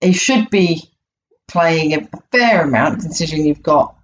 He 0.00 0.12
should 0.12 0.48
be 0.50 0.82
playing 1.46 1.94
a 1.94 2.08
fair 2.30 2.62
amount 2.62 3.02
considering 3.02 3.46
you've 3.46 3.62
got 3.62 3.94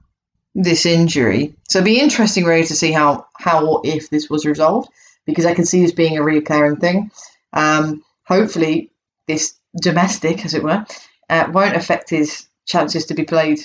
this 0.55 0.87
injury. 0.87 1.55
So 1.69 1.79
it'd 1.79 1.87
be 1.87 2.01
interesting 2.01 2.45
really 2.45 2.67
to 2.67 2.75
see 2.75 2.93
how 2.93 3.27
how 3.39 3.67
or 3.67 3.81
if 3.85 4.11
this 4.11 4.29
was 4.29 4.47
resolved 4.47 4.89
because 5.27 5.47
I 5.47 5.55
can 5.55 5.65
see 5.65 5.83
this 5.83 5.93
being 5.93 6.19
a 6.19 6.23
reoccurring 6.23 6.81
thing. 6.81 7.11
Um, 7.53 8.05
hopefully, 8.25 8.91
this 9.27 9.55
domestic, 9.81 10.45
as 10.45 10.55
it 10.55 10.63
were, 10.63 10.85
uh, 11.31 11.49
won't 11.53 11.77
affect 11.77 12.11
his 12.11 12.47
chances 12.67 13.07
to 13.07 13.15
be 13.15 13.25
played 13.25 13.61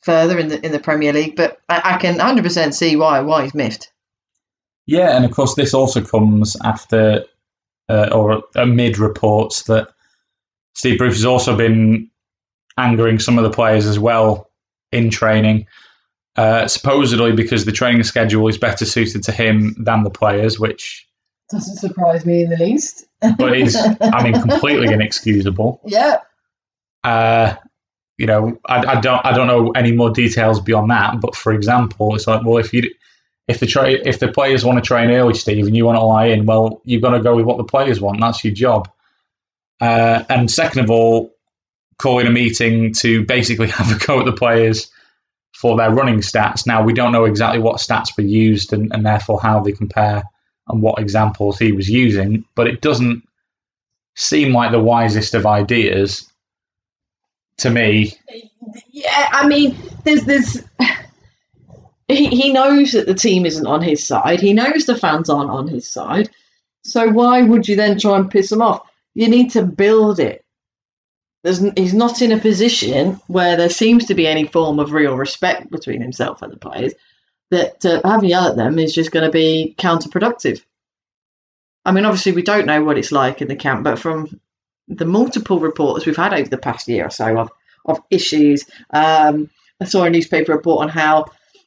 further 0.00 0.38
in 0.38 0.48
the 0.48 0.64
in 0.64 0.72
the 0.72 0.78
Premier 0.78 1.12
League. 1.12 1.36
But 1.36 1.60
I, 1.68 1.94
I 1.94 1.98
can 1.98 2.18
100% 2.18 2.74
see 2.74 2.96
why 2.96 3.20
why 3.20 3.44
he's 3.44 3.54
miffed. 3.54 3.92
Yeah, 4.86 5.16
and 5.16 5.24
of 5.24 5.32
course, 5.32 5.54
this 5.54 5.74
also 5.74 6.02
comes 6.02 6.56
after 6.64 7.24
uh, 7.88 8.08
or 8.12 8.42
amid 8.54 8.98
reports 8.98 9.64
that 9.64 9.88
Steve 10.74 10.98
Bruce 10.98 11.16
has 11.16 11.24
also 11.24 11.56
been 11.56 12.10
angering 12.78 13.18
some 13.18 13.38
of 13.38 13.44
the 13.44 13.50
players 13.50 13.86
as 13.86 13.98
well 13.98 14.50
in 14.92 15.10
training. 15.10 15.66
Uh, 16.36 16.68
supposedly 16.68 17.32
because 17.32 17.64
the 17.64 17.72
training 17.72 18.04
schedule 18.04 18.46
is 18.46 18.56
better 18.56 18.84
suited 18.84 19.24
to 19.24 19.32
him 19.32 19.74
than 19.76 20.04
the 20.04 20.10
players, 20.10 20.60
which 20.60 21.07
doesn't 21.50 21.76
surprise 21.76 22.26
me 22.26 22.42
in 22.42 22.50
the 22.50 22.56
least. 22.56 23.06
but 23.38 23.56
is, 23.56 23.76
I 23.76 24.22
mean, 24.22 24.40
completely 24.40 24.86
inexcusable. 24.92 25.80
Yeah. 25.84 26.18
Uh, 27.04 27.54
you 28.18 28.26
know, 28.26 28.58
I, 28.66 28.84
I, 28.84 29.00
don't, 29.00 29.24
I 29.24 29.32
don't 29.32 29.46
know 29.46 29.70
any 29.72 29.92
more 29.92 30.10
details 30.10 30.60
beyond 30.60 30.90
that. 30.90 31.20
But 31.20 31.34
for 31.34 31.52
example, 31.52 32.14
it's 32.14 32.26
like, 32.26 32.44
well, 32.44 32.58
if 32.58 32.72
you, 32.72 32.90
if 33.46 33.60
the 33.60 33.66
tra- 33.66 33.90
if 33.90 34.18
the 34.18 34.28
players 34.28 34.64
want 34.64 34.82
to 34.82 34.86
train 34.86 35.10
early, 35.10 35.34
Steve, 35.34 35.66
and 35.66 35.76
you 35.76 35.86
want 35.86 35.96
to 35.96 36.02
lie 36.02 36.26
in, 36.26 36.44
well, 36.44 36.82
you've 36.84 37.02
got 37.02 37.10
to 37.10 37.20
go 37.20 37.36
with 37.36 37.46
what 37.46 37.56
the 37.56 37.64
players 37.64 38.00
want. 38.00 38.20
That's 38.20 38.44
your 38.44 38.52
job. 38.52 38.90
Uh, 39.80 40.24
and 40.28 40.50
second 40.50 40.84
of 40.84 40.90
all, 40.90 41.34
calling 41.98 42.26
a 42.26 42.30
meeting 42.30 42.92
to 42.94 43.24
basically 43.24 43.68
have 43.70 43.90
a 43.90 44.04
go 44.04 44.20
at 44.20 44.26
the 44.26 44.32
players 44.32 44.90
for 45.54 45.76
their 45.76 45.92
running 45.92 46.18
stats. 46.18 46.66
Now, 46.66 46.82
we 46.82 46.92
don't 46.92 47.12
know 47.12 47.24
exactly 47.24 47.60
what 47.60 47.76
stats 47.76 48.16
were 48.16 48.24
used 48.24 48.72
and, 48.72 48.92
and 48.92 49.04
therefore 49.04 49.40
how 49.40 49.60
they 49.60 49.72
compare 49.72 50.22
and 50.68 50.82
what 50.82 50.98
examples 50.98 51.58
he 51.58 51.72
was 51.72 51.88
using, 51.88 52.44
but 52.54 52.66
it 52.66 52.80
doesn't 52.80 53.26
seem 54.14 54.52
like 54.52 54.72
the 54.72 54.80
wisest 54.80 55.34
of 55.34 55.46
ideas 55.46 56.30
to 57.58 57.70
me. 57.70 58.12
Yeah, 58.90 59.28
I 59.32 59.46
mean, 59.46 59.76
there's 60.04 60.24
this. 60.24 60.64
He, 62.10 62.28
he 62.28 62.54
knows 62.54 62.92
that 62.92 63.04
the 63.04 63.12
team 63.12 63.44
isn't 63.44 63.66
on 63.66 63.82
his 63.82 64.02
side. 64.02 64.40
He 64.40 64.54
knows 64.54 64.86
the 64.86 64.96
fans 64.96 65.28
aren't 65.28 65.50
on 65.50 65.68
his 65.68 65.86
side. 65.86 66.30
So 66.82 67.06
why 67.10 67.42
would 67.42 67.68
you 67.68 67.76
then 67.76 67.98
try 67.98 68.16
and 68.16 68.30
piss 68.30 68.48
them 68.48 68.62
off? 68.62 68.80
You 69.12 69.28
need 69.28 69.50
to 69.50 69.62
build 69.62 70.18
it 70.18 70.42
there's, 71.44 71.60
he's 71.76 71.94
not 71.94 72.20
in 72.20 72.32
a 72.32 72.38
position 72.38 73.20
where 73.28 73.56
there 73.56 73.70
seems 73.70 74.04
to 74.06 74.14
be 74.14 74.26
any 74.26 74.46
form 74.46 74.78
of 74.78 74.92
real 74.92 75.16
respect 75.16 75.70
between 75.70 76.00
himself 76.00 76.42
and 76.42 76.52
the 76.52 76.56
players. 76.56 76.92
That 77.50 77.84
uh, 77.84 78.00
having 78.04 78.28
yell 78.28 78.48
at 78.48 78.56
them 78.56 78.78
is 78.78 78.92
just 78.92 79.10
going 79.10 79.24
to 79.24 79.32
be 79.32 79.74
counterproductive. 79.78 80.62
I 81.84 81.92
mean, 81.92 82.04
obviously, 82.04 82.32
we 82.32 82.42
don't 82.42 82.66
know 82.66 82.84
what 82.84 82.98
it's 82.98 83.12
like 83.12 83.40
in 83.40 83.48
the 83.48 83.56
camp, 83.56 83.84
but 83.84 83.98
from 83.98 84.40
the 84.88 85.06
multiple 85.06 85.58
reports 85.58 86.04
we've 86.04 86.16
had 86.16 86.34
over 86.34 86.48
the 86.48 86.58
past 86.58 86.88
year 86.88 87.06
or 87.06 87.10
so 87.10 87.38
of, 87.38 87.50
of 87.86 88.00
issues, 88.10 88.66
um, 88.90 89.48
I 89.80 89.86
saw 89.86 90.04
a 90.04 90.10
newspaper 90.10 90.52
report 90.52 90.82
on 90.82 90.88
how 90.90 91.26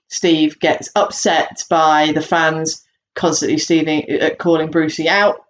Steve 0.10 0.60
gets 0.60 0.90
upset 0.96 1.64
by 1.70 2.12
the 2.14 2.22
fans 2.22 2.86
constantly 3.16 3.58
Steving, 3.58 4.22
uh, 4.22 4.36
calling 4.36 4.70
Brucey 4.70 5.10
out 5.10 5.46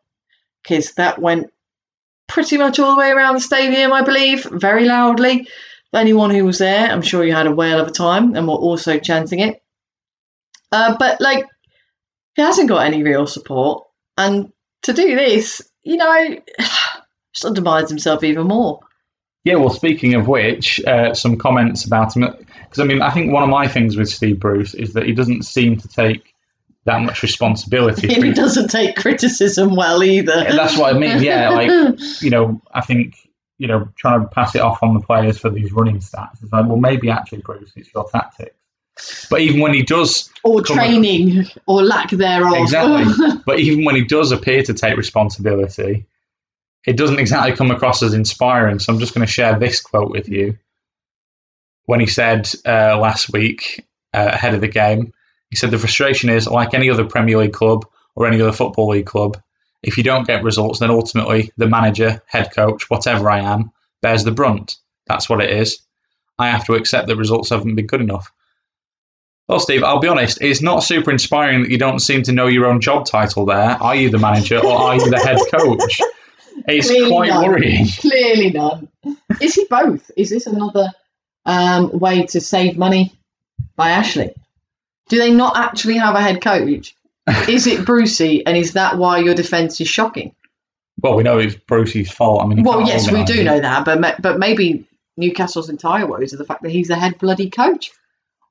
because 0.63 0.93
that 0.93 1.19
went 1.19 1.51
pretty 2.27 2.57
much 2.57 2.79
all 2.79 2.91
the 2.95 2.99
way 2.99 3.11
around 3.11 3.35
the 3.35 3.41
stadium, 3.41 3.91
I 3.91 4.03
believe, 4.03 4.43
very 4.45 4.85
loudly. 4.85 5.47
Anyone 5.93 6.29
who 6.29 6.45
was 6.45 6.59
there, 6.59 6.89
I'm 6.89 7.01
sure 7.01 7.25
you 7.25 7.33
had 7.33 7.47
a 7.47 7.53
whale 7.53 7.79
of 7.79 7.87
a 7.87 7.91
time 7.91 8.35
and 8.35 8.47
were 8.47 8.53
also 8.53 8.99
chanting 8.99 9.39
it. 9.39 9.60
Uh, 10.71 10.95
but 10.97 11.19
like, 11.19 11.45
he 12.35 12.41
hasn't 12.41 12.69
got 12.69 12.85
any 12.85 13.03
real 13.03 13.27
support, 13.27 13.85
and 14.17 14.51
to 14.83 14.93
do 14.93 15.15
this, 15.15 15.61
you 15.83 15.97
know, 15.97 16.41
just 17.33 17.45
undermines 17.45 17.89
himself 17.89 18.23
even 18.23 18.47
more. 18.47 18.79
Yeah, 19.43 19.55
well, 19.55 19.71
speaking 19.71 20.13
of 20.13 20.27
which, 20.27 20.83
uh, 20.85 21.13
some 21.13 21.35
comments 21.35 21.83
about 21.83 22.15
him. 22.15 22.21
Because, 22.21 22.79
I 22.79 22.83
mean, 22.83 23.01
I 23.01 23.09
think 23.09 23.33
one 23.33 23.41
of 23.41 23.49
my 23.49 23.67
things 23.67 23.97
with 23.97 24.07
Steve 24.07 24.39
Bruce 24.39 24.75
is 24.75 24.93
that 24.93 25.05
he 25.05 25.13
doesn't 25.13 25.43
seem 25.43 25.77
to 25.77 25.87
take 25.87 26.35
that 26.85 27.01
much 27.01 27.23
responsibility. 27.23 28.07
He 28.13 28.33
doesn't 28.33 28.69
take 28.69 28.95
criticism 28.95 29.75
well 29.75 30.03
either. 30.03 30.43
That's 30.43 30.77
what 30.77 30.95
I 30.95 30.97
mean. 30.97 31.23
Yeah, 31.23 31.49
like 31.51 31.99
you 32.21 32.29
know, 32.29 32.61
I 32.73 32.81
think 32.81 33.15
you 33.61 33.67
know, 33.67 33.87
trying 33.95 34.21
to 34.21 34.27
pass 34.27 34.55
it 34.55 34.61
off 34.61 34.81
on 34.81 34.95
the 34.95 34.99
players 34.99 35.37
for 35.37 35.51
these 35.51 35.71
running 35.71 35.99
stats. 35.99 36.41
It's 36.41 36.51
like, 36.51 36.65
well, 36.65 36.77
maybe 36.77 37.11
actually, 37.11 37.41
Bruce, 37.41 37.71
it's 37.75 37.93
your 37.93 38.09
tactics. 38.09 38.55
But 39.29 39.41
even 39.41 39.61
when 39.61 39.73
he 39.73 39.83
does, 39.83 40.29
or 40.43 40.61
training, 40.61 41.39
up, 41.39 41.45
or 41.67 41.83
lack 41.83 42.09
thereof, 42.09 42.53
exactly. 42.55 43.27
but 43.45 43.59
even 43.59 43.85
when 43.85 43.95
he 43.95 44.03
does 44.03 44.31
appear 44.31 44.63
to 44.63 44.73
take 44.73 44.97
responsibility, 44.97 46.05
it 46.85 46.97
doesn't 46.97 47.19
exactly 47.19 47.55
come 47.55 47.71
across 47.71 48.01
as 48.01 48.13
inspiring. 48.13 48.79
So 48.79 48.91
I'm 48.91 48.99
just 48.99 49.13
going 49.13 49.25
to 49.25 49.31
share 49.31 49.57
this 49.57 49.79
quote 49.81 50.11
with 50.11 50.27
you. 50.27 50.57
When 51.85 51.99
he 51.99 52.07
said 52.07 52.49
uh, 52.65 52.97
last 52.99 53.31
week 53.31 53.85
uh, 54.13 54.31
ahead 54.33 54.53
of 54.53 54.61
the 54.61 54.67
game, 54.67 55.13
he 55.49 55.55
said 55.55 55.71
the 55.71 55.77
frustration 55.77 56.29
is 56.29 56.47
like 56.47 56.73
any 56.73 56.89
other 56.89 57.05
Premier 57.05 57.37
League 57.37 57.53
club 57.53 57.85
or 58.15 58.25
any 58.25 58.41
other 58.41 58.51
Football 58.51 58.89
League 58.89 59.05
club. 59.05 59.41
If 59.83 59.97
you 59.97 60.03
don't 60.03 60.27
get 60.27 60.43
results, 60.43 60.79
then 60.79 60.91
ultimately 60.91 61.51
the 61.57 61.67
manager, 61.67 62.21
head 62.27 62.53
coach, 62.53 62.89
whatever 62.89 63.29
I 63.29 63.39
am, 63.39 63.71
bears 64.01 64.23
the 64.23 64.31
brunt. 64.31 64.77
That's 65.07 65.29
what 65.29 65.41
it 65.41 65.49
is. 65.49 65.79
I 66.39 66.49
have 66.49 66.65
to 66.65 66.75
accept 66.75 67.07
that 67.07 67.17
results 67.17 67.49
haven't 67.49 67.75
been 67.75 67.87
good 67.87 68.01
enough. 68.01 68.31
Well, 69.51 69.59
Steve, 69.59 69.83
I'll 69.83 69.99
be 69.99 70.07
honest, 70.07 70.37
it's 70.39 70.61
not 70.61 70.81
super 70.81 71.11
inspiring 71.11 71.63
that 71.63 71.71
you 71.71 71.77
don't 71.77 71.99
seem 71.99 72.23
to 72.23 72.31
know 72.31 72.47
your 72.47 72.65
own 72.67 72.79
job 72.79 73.05
title 73.05 73.45
there. 73.45 73.71
Are 73.81 73.93
you 73.93 74.09
the 74.09 74.17
manager 74.17 74.57
or 74.59 74.71
are 74.71 74.95
you 74.95 75.09
the 75.09 75.19
head 75.19 75.39
coach? 75.53 75.99
It's 76.69 76.87
Clearly 76.87 77.09
quite 77.09 77.29
none. 77.31 77.45
worrying. 77.45 77.85
Clearly 77.99 78.51
none. 78.51 78.87
Is 79.41 79.55
he 79.55 79.65
both? 79.69 80.09
Is 80.15 80.29
this 80.29 80.47
another 80.47 80.87
um, 81.45 81.91
way 81.99 82.25
to 82.27 82.39
save 82.39 82.77
money 82.77 83.13
by 83.75 83.89
Ashley? 83.89 84.33
Do 85.09 85.17
they 85.17 85.31
not 85.31 85.57
actually 85.57 85.97
have 85.97 86.15
a 86.15 86.21
head 86.21 86.41
coach? 86.41 86.95
is 87.49 87.67
it 87.67 87.85
Brucey, 87.85 88.45
and 88.45 88.55
is 88.55 88.71
that 88.73 88.97
why 88.97 89.19
your 89.19 89.35
defence 89.35 89.81
is 89.81 89.89
shocking? 89.89 90.33
Well, 91.01 91.15
we 91.15 91.23
know 91.23 91.39
it's 91.39 91.55
Brucey's 91.55 92.09
fault. 92.09 92.41
I 92.41 92.47
mean, 92.47 92.63
well, 92.63 92.87
yes, 92.87 93.11
we 93.11 93.25
do 93.25 93.41
it. 93.41 93.43
know 93.43 93.59
that, 93.59 93.83
but 93.83 94.21
but 94.21 94.39
maybe 94.39 94.87
Newcastle's 95.17 95.67
entire 95.69 96.07
woes 96.07 96.33
are 96.33 96.37
the 96.37 96.45
fact 96.45 96.61
that 96.61 96.71
he's 96.71 96.87
the 96.87 96.95
head 96.95 97.17
bloody 97.17 97.49
coach. 97.49 97.91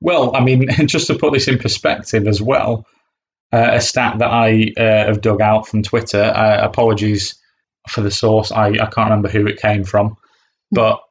Well, 0.01 0.35
I 0.35 0.43
mean, 0.43 0.67
just 0.87 1.07
to 1.07 1.15
put 1.15 1.33
this 1.33 1.47
in 1.47 1.57
perspective 1.57 2.27
as 2.27 2.41
well, 2.41 2.85
uh, 3.53 3.69
a 3.73 3.81
stat 3.81 4.17
that 4.19 4.31
I 4.31 4.73
uh, 4.77 5.05
have 5.07 5.21
dug 5.21 5.41
out 5.41 5.67
from 5.67 5.83
Twitter. 5.83 6.21
Uh, 6.21 6.63
apologies 6.63 7.35
for 7.89 8.01
the 8.01 8.11
source. 8.11 8.51
I, 8.51 8.67
I 8.69 8.87
can't 8.87 9.09
remember 9.09 9.29
who 9.29 9.47
it 9.47 9.61
came 9.61 9.83
from, 9.83 10.17
but 10.71 11.01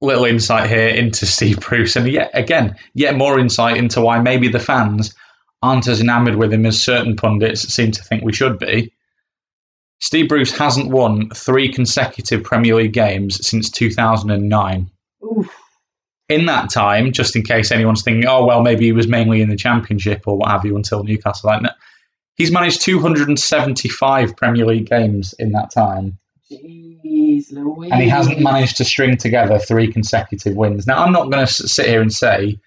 little 0.00 0.24
insight 0.24 0.68
here 0.68 0.88
into 0.88 1.26
Steve 1.36 1.60
Bruce, 1.60 1.96
and 1.96 2.08
yet 2.08 2.30
again, 2.34 2.76
yet 2.94 3.16
more 3.16 3.38
insight 3.38 3.76
into 3.76 4.00
why 4.00 4.20
maybe 4.20 4.48
the 4.48 4.60
fans 4.60 5.14
aren't 5.62 5.88
as 5.88 6.00
enamoured 6.00 6.36
with 6.36 6.52
him 6.52 6.66
as 6.66 6.82
certain 6.82 7.16
pundits 7.16 7.62
seem 7.62 7.90
to 7.90 8.02
think 8.02 8.22
we 8.22 8.32
should 8.32 8.58
be. 8.58 8.92
Steve 10.00 10.28
Bruce 10.28 10.56
hasn't 10.56 10.90
won 10.90 11.28
three 11.30 11.72
consecutive 11.72 12.44
Premier 12.44 12.76
League 12.76 12.92
games 12.92 13.44
since 13.44 13.68
2009. 13.68 14.88
Oof. 15.24 15.57
In 16.28 16.46
that 16.46 16.70
time, 16.70 17.12
just 17.12 17.36
in 17.36 17.42
case 17.42 17.70
anyone's 17.70 18.02
thinking, 18.02 18.28
oh, 18.28 18.44
well, 18.44 18.62
maybe 18.62 18.84
he 18.84 18.92
was 18.92 19.08
mainly 19.08 19.40
in 19.40 19.48
the 19.48 19.56
Championship 19.56 20.24
or 20.26 20.36
what 20.36 20.50
have 20.50 20.64
you 20.64 20.76
until 20.76 21.02
Newcastle, 21.02 21.48
like 21.48 21.62
that, 21.62 21.76
he's 22.34 22.52
managed 22.52 22.82
275 22.82 24.36
Premier 24.36 24.66
League 24.66 24.88
games 24.88 25.34
in 25.38 25.52
that 25.52 25.70
time. 25.70 26.18
Jeez 26.50 27.52
Louise. 27.52 27.90
And 27.92 28.02
he 28.02 28.08
hasn't 28.08 28.40
managed 28.40 28.76
to 28.78 28.84
string 28.84 29.16
together 29.16 29.58
three 29.58 29.90
consecutive 29.90 30.54
wins. 30.54 30.86
Now, 30.86 31.02
I'm 31.02 31.12
not 31.12 31.30
going 31.30 31.46
to 31.46 31.52
sit 31.52 31.86
here 31.86 32.00
and 32.00 32.12
say 32.12 32.58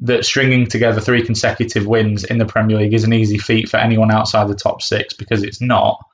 that 0.00 0.24
stringing 0.24 0.66
together 0.66 1.00
three 1.00 1.22
consecutive 1.22 1.86
wins 1.86 2.24
in 2.24 2.38
the 2.38 2.44
Premier 2.44 2.78
League 2.78 2.94
is 2.94 3.04
an 3.04 3.12
easy 3.12 3.38
feat 3.38 3.68
for 3.68 3.76
anyone 3.76 4.10
outside 4.10 4.48
the 4.48 4.54
top 4.54 4.82
six 4.82 5.14
because 5.14 5.42
it's 5.42 5.60
not. 5.60 6.04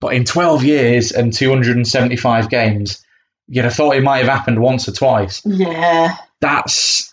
But 0.00 0.12
in 0.12 0.24
12 0.24 0.64
years 0.64 1.12
and 1.12 1.32
275 1.32 2.50
games, 2.50 3.02
you'd 3.48 3.64
have 3.64 3.74
thought 3.74 3.96
it 3.96 4.02
might 4.02 4.18
have 4.18 4.28
happened 4.28 4.60
once 4.60 4.88
or 4.88 4.92
twice. 4.92 5.42
Yeah. 5.44 6.16
That's. 6.40 7.12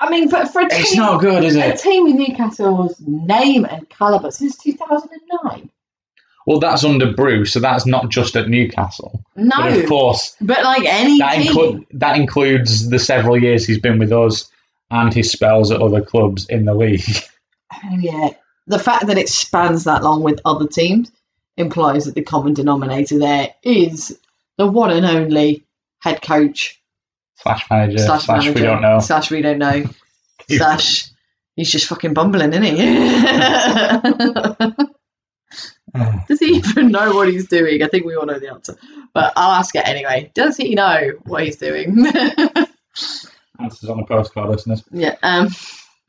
I 0.00 0.10
mean, 0.10 0.28
but 0.28 0.52
for 0.52 0.60
a 0.60 0.68
team, 0.68 0.80
it's 0.80 0.96
not 0.96 1.20
good, 1.20 1.44
is 1.44 1.56
it? 1.56 1.74
A 1.74 1.78
team 1.78 2.04
with 2.04 2.16
Newcastle's 2.16 3.00
name 3.06 3.64
and 3.64 3.88
calibre 3.88 4.30
since 4.32 4.56
2009. 4.58 5.70
Well, 6.46 6.60
that's 6.60 6.84
under 6.84 7.12
Bruce, 7.14 7.52
so 7.54 7.60
that's 7.60 7.86
not 7.86 8.10
just 8.10 8.36
at 8.36 8.48
Newcastle. 8.48 9.24
No, 9.34 9.50
But 9.56 9.78
of 9.78 9.86
course, 9.86 10.36
but 10.42 10.62
like 10.62 10.84
any 10.84 11.18
that, 11.18 11.36
team, 11.36 11.52
inclu- 11.54 11.86
that 11.92 12.16
includes 12.18 12.90
the 12.90 12.98
several 12.98 13.40
years 13.40 13.64
he's 13.66 13.80
been 13.80 13.98
with 13.98 14.12
us 14.12 14.50
and 14.90 15.14
his 15.14 15.30
spells 15.30 15.70
at 15.70 15.80
other 15.80 16.02
clubs 16.02 16.46
in 16.48 16.64
the 16.64 16.74
league. 16.74 17.04
Oh, 17.82 17.96
yeah, 17.98 18.28
the 18.68 18.78
fact 18.78 19.08
that 19.08 19.18
it 19.18 19.28
spans 19.28 19.82
that 19.82 20.04
long 20.04 20.22
with 20.22 20.40
other 20.44 20.68
teams 20.68 21.10
implies 21.56 22.04
that 22.04 22.14
the 22.14 22.22
common 22.22 22.54
denominator 22.54 23.18
there 23.18 23.52
is 23.64 24.16
the 24.58 24.66
one 24.66 24.90
and 24.90 25.06
only 25.06 25.64
head 26.00 26.22
coach 26.22 26.80
slash 27.36 27.68
manager, 27.70 27.98
slash, 27.98 28.24
slash, 28.24 28.44
manager 28.44 28.60
we 28.60 28.66
don't 28.66 28.82
know. 28.82 28.98
slash 29.00 29.30
we 29.30 29.42
don't 29.42 29.58
know 29.58 29.84
slash 30.50 31.08
he's 31.56 31.70
just 31.70 31.86
fucking 31.86 32.14
bumbling, 32.14 32.52
isn't 32.52 32.64
he? 32.64 32.76
Does 36.28 36.40
he 36.40 36.56
even 36.56 36.88
know 36.88 37.14
what 37.14 37.28
he's 37.28 37.46
doing? 37.46 37.82
I 37.82 37.88
think 37.88 38.04
we 38.04 38.16
all 38.16 38.26
know 38.26 38.38
the 38.38 38.50
answer, 38.50 38.76
but 39.12 39.32
I'll 39.36 39.52
ask 39.52 39.74
it 39.76 39.86
anyway. 39.86 40.30
Does 40.34 40.56
he 40.56 40.74
know 40.74 41.12
what 41.24 41.44
he's 41.44 41.56
doing? 41.56 42.06
Answers 43.60 43.88
on 43.88 44.00
a 44.00 44.06
postcard, 44.06 44.50
listeners. 44.50 44.82
yeah. 44.90 45.16
Um. 45.22 45.48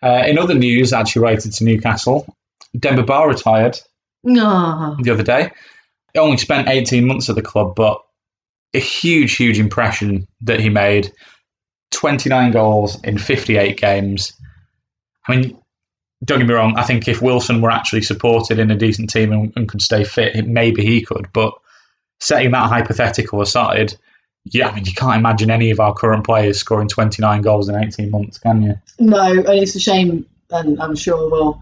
Uh, 0.01 0.23
in 0.27 0.37
other 0.37 0.53
news, 0.53 0.93
actually 0.93 1.21
related 1.21 1.53
to 1.53 1.63
Newcastle, 1.63 2.27
Demba 2.77 3.03
Ba 3.03 3.25
retired 3.27 3.79
the 5.01 5.11
other 5.11 5.23
day. 5.23 5.51
He 6.13 6.19
only 6.19 6.37
spent 6.37 6.67
18 6.67 7.05
months 7.05 7.29
at 7.29 7.35
the 7.35 7.41
club, 7.41 7.75
but 7.75 8.01
a 8.75 8.79
huge, 8.79 9.35
huge 9.35 9.59
impression 9.59 10.27
that 10.41 10.59
he 10.59 10.69
made. 10.69 11.11
29 11.91 12.51
goals 12.51 13.01
in 13.03 13.17
58 13.17 13.77
games. 13.77 14.33
I 15.27 15.35
mean, 15.35 15.57
don't 16.23 16.39
get 16.39 16.47
me 16.47 16.53
wrong, 16.53 16.77
I 16.77 16.83
think 16.83 17.07
if 17.07 17.21
Wilson 17.21 17.61
were 17.61 17.71
actually 17.71 18.01
supported 18.01 18.59
in 18.59 18.71
a 18.71 18.75
decent 18.75 19.09
team 19.09 19.31
and, 19.31 19.53
and 19.55 19.69
could 19.69 19.81
stay 19.81 20.03
fit, 20.03 20.47
maybe 20.47 20.83
he 20.83 21.01
could. 21.01 21.27
But 21.33 21.53
setting 22.19 22.51
that 22.51 22.69
hypothetical 22.69 23.41
aside, 23.41 23.93
yeah, 24.45 24.69
I 24.69 24.75
mean, 24.75 24.85
you 24.85 24.93
can't 24.93 25.17
imagine 25.17 25.49
any 25.49 25.71
of 25.71 25.79
our 25.79 25.93
current 25.93 26.25
players 26.25 26.59
scoring 26.59 26.87
29 26.87 27.41
goals 27.41 27.69
in 27.69 27.75
18 27.75 28.11
months, 28.11 28.37
can 28.37 28.61
you? 28.61 28.75
No, 28.99 29.31
and 29.31 29.49
it's 29.49 29.75
a 29.75 29.79
shame, 29.79 30.25
and 30.51 30.79
I'm 30.81 30.95
sure 30.95 31.29
we'll 31.29 31.61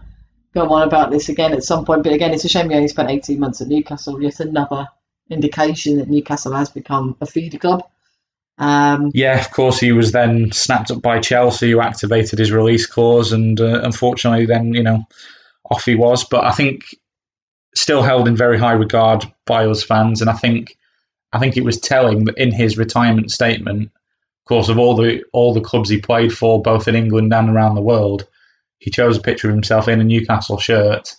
go 0.54 0.68
on 0.70 0.86
about 0.86 1.10
this 1.10 1.28
again 1.28 1.52
at 1.52 1.64
some 1.64 1.84
point. 1.84 2.02
But 2.02 2.12
again, 2.12 2.32
it's 2.32 2.44
a 2.44 2.48
shame 2.48 2.70
he 2.70 2.76
only 2.76 2.88
spent 2.88 3.10
18 3.10 3.38
months 3.40 3.60
at 3.60 3.68
Newcastle. 3.68 4.22
Yet 4.22 4.40
another 4.40 4.86
indication 5.30 5.96
that 5.96 6.08
Newcastle 6.08 6.52
has 6.52 6.70
become 6.70 7.16
a 7.20 7.26
feeder 7.26 7.58
club. 7.58 7.84
Um, 8.58 9.10
Yeah, 9.14 9.40
of 9.40 9.50
course, 9.50 9.78
he 9.80 9.92
was 9.92 10.12
then 10.12 10.52
snapped 10.52 10.90
up 10.90 11.02
by 11.02 11.20
Chelsea, 11.20 11.72
who 11.72 11.80
activated 11.80 12.38
his 12.38 12.52
release 12.52 12.86
clause, 12.86 13.32
and 13.32 13.60
uh, 13.60 13.80
unfortunately, 13.82 14.46
then 14.46 14.74
you 14.74 14.82
know, 14.82 15.04
off 15.70 15.84
he 15.84 15.94
was. 15.94 16.24
But 16.24 16.44
I 16.44 16.52
think 16.52 16.84
still 17.74 18.02
held 18.02 18.28
in 18.28 18.36
very 18.36 18.58
high 18.58 18.72
regard 18.72 19.24
by 19.46 19.66
us 19.66 19.82
fans, 19.82 20.20
and 20.20 20.30
I 20.30 20.34
think 20.34 20.76
I 21.32 21.38
think 21.38 21.56
it 21.56 21.64
was 21.64 21.80
telling 21.80 22.24
that 22.26 22.38
in 22.38 22.52
his 22.52 22.78
retirement 22.78 23.32
statement, 23.32 23.90
of 23.92 24.48
course, 24.48 24.68
of 24.68 24.78
all 24.78 24.94
the 24.94 25.24
all 25.32 25.52
the 25.52 25.60
clubs 25.60 25.88
he 25.88 26.00
played 26.00 26.32
for, 26.32 26.62
both 26.62 26.86
in 26.86 26.94
England 26.94 27.32
and 27.32 27.50
around 27.50 27.74
the 27.74 27.82
world, 27.82 28.26
he 28.78 28.90
chose 28.90 29.16
a 29.16 29.22
picture 29.22 29.48
of 29.48 29.54
himself 29.54 29.88
in 29.88 30.00
a 30.00 30.04
Newcastle 30.04 30.58
shirt. 30.58 31.14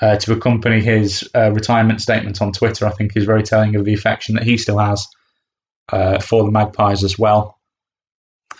Uh, 0.00 0.16
to 0.16 0.32
accompany 0.32 0.80
his 0.80 1.28
uh, 1.34 1.50
retirement 1.50 2.00
statement 2.00 2.40
on 2.40 2.52
Twitter, 2.52 2.86
I 2.86 2.90
think 2.90 3.16
is 3.16 3.24
very 3.24 3.42
telling 3.42 3.74
of 3.74 3.84
the 3.84 3.94
affection 3.94 4.36
that 4.36 4.44
he 4.44 4.56
still 4.56 4.78
has 4.78 5.04
uh, 5.92 6.20
for 6.20 6.44
the 6.44 6.52
Magpies 6.52 7.02
as 7.02 7.18
well. 7.18 7.58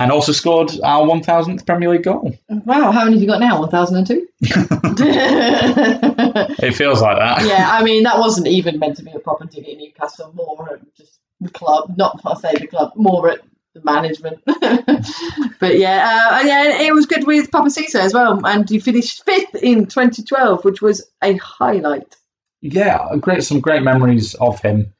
And 0.01 0.11
also 0.13 0.33
scored 0.33 0.71
our 0.85 1.05
1000th 1.07 1.65
Premier 1.65 1.91
League 1.91 2.03
goal. 2.05 2.37
wow, 2.49 2.91
how 2.91 3.05
many 3.05 3.17
have 3.17 3.23
you 3.23 3.29
got 3.29 3.41
now? 3.41 3.61
1002? 3.61 4.27
It 6.61 6.75
feels 6.75 7.01
like 7.01 7.19
that. 7.19 7.47
yeah, 7.47 7.69
I 7.71 7.83
mean, 7.85 8.03
that 8.05 8.19
wasn't 8.19 8.49
even 8.49 8.79
meant 8.79 8.97
to 8.97 9.03
be 9.03 9.13
a 9.13 9.19
proper 9.19 9.45
dig 9.47 9.69
at 9.69 9.77
Newcastle, 9.77 10.33
more 10.35 10.73
at 10.73 10.97
just 10.97 11.19
the 11.41 11.51
club, 11.51 11.95
not 11.97 12.21
I 12.25 12.35
say 12.35 12.53
the 12.59 12.67
club, 12.67 12.93
more 12.97 13.31
at 13.31 13.41
the 13.83 13.93
management. 13.93 14.41
but 15.61 15.79
yeah, 15.79 16.31
uh, 16.33 16.41
yeah, 16.45 16.81
it 16.83 16.95
was 16.95 17.07
good 17.07 17.27
with 17.27 17.51
Papiss 17.51 17.77
Cisse 17.77 17.95
as 17.95 18.15
well, 18.15 18.45
and 18.47 18.71
you 18.71 18.81
finished 18.81 19.25
fifth 19.25 19.55
in 19.57 19.87
2012, 19.87 20.65
which 20.65 20.83
was 20.83 21.09
a 21.23 21.37
highlight. 21.37 22.17
Yeah, 22.61 23.07
great. 23.21 23.45
Some 23.45 23.61
great 23.61 23.83
memories 23.83 24.35
of 24.35 24.61
him 24.61 24.93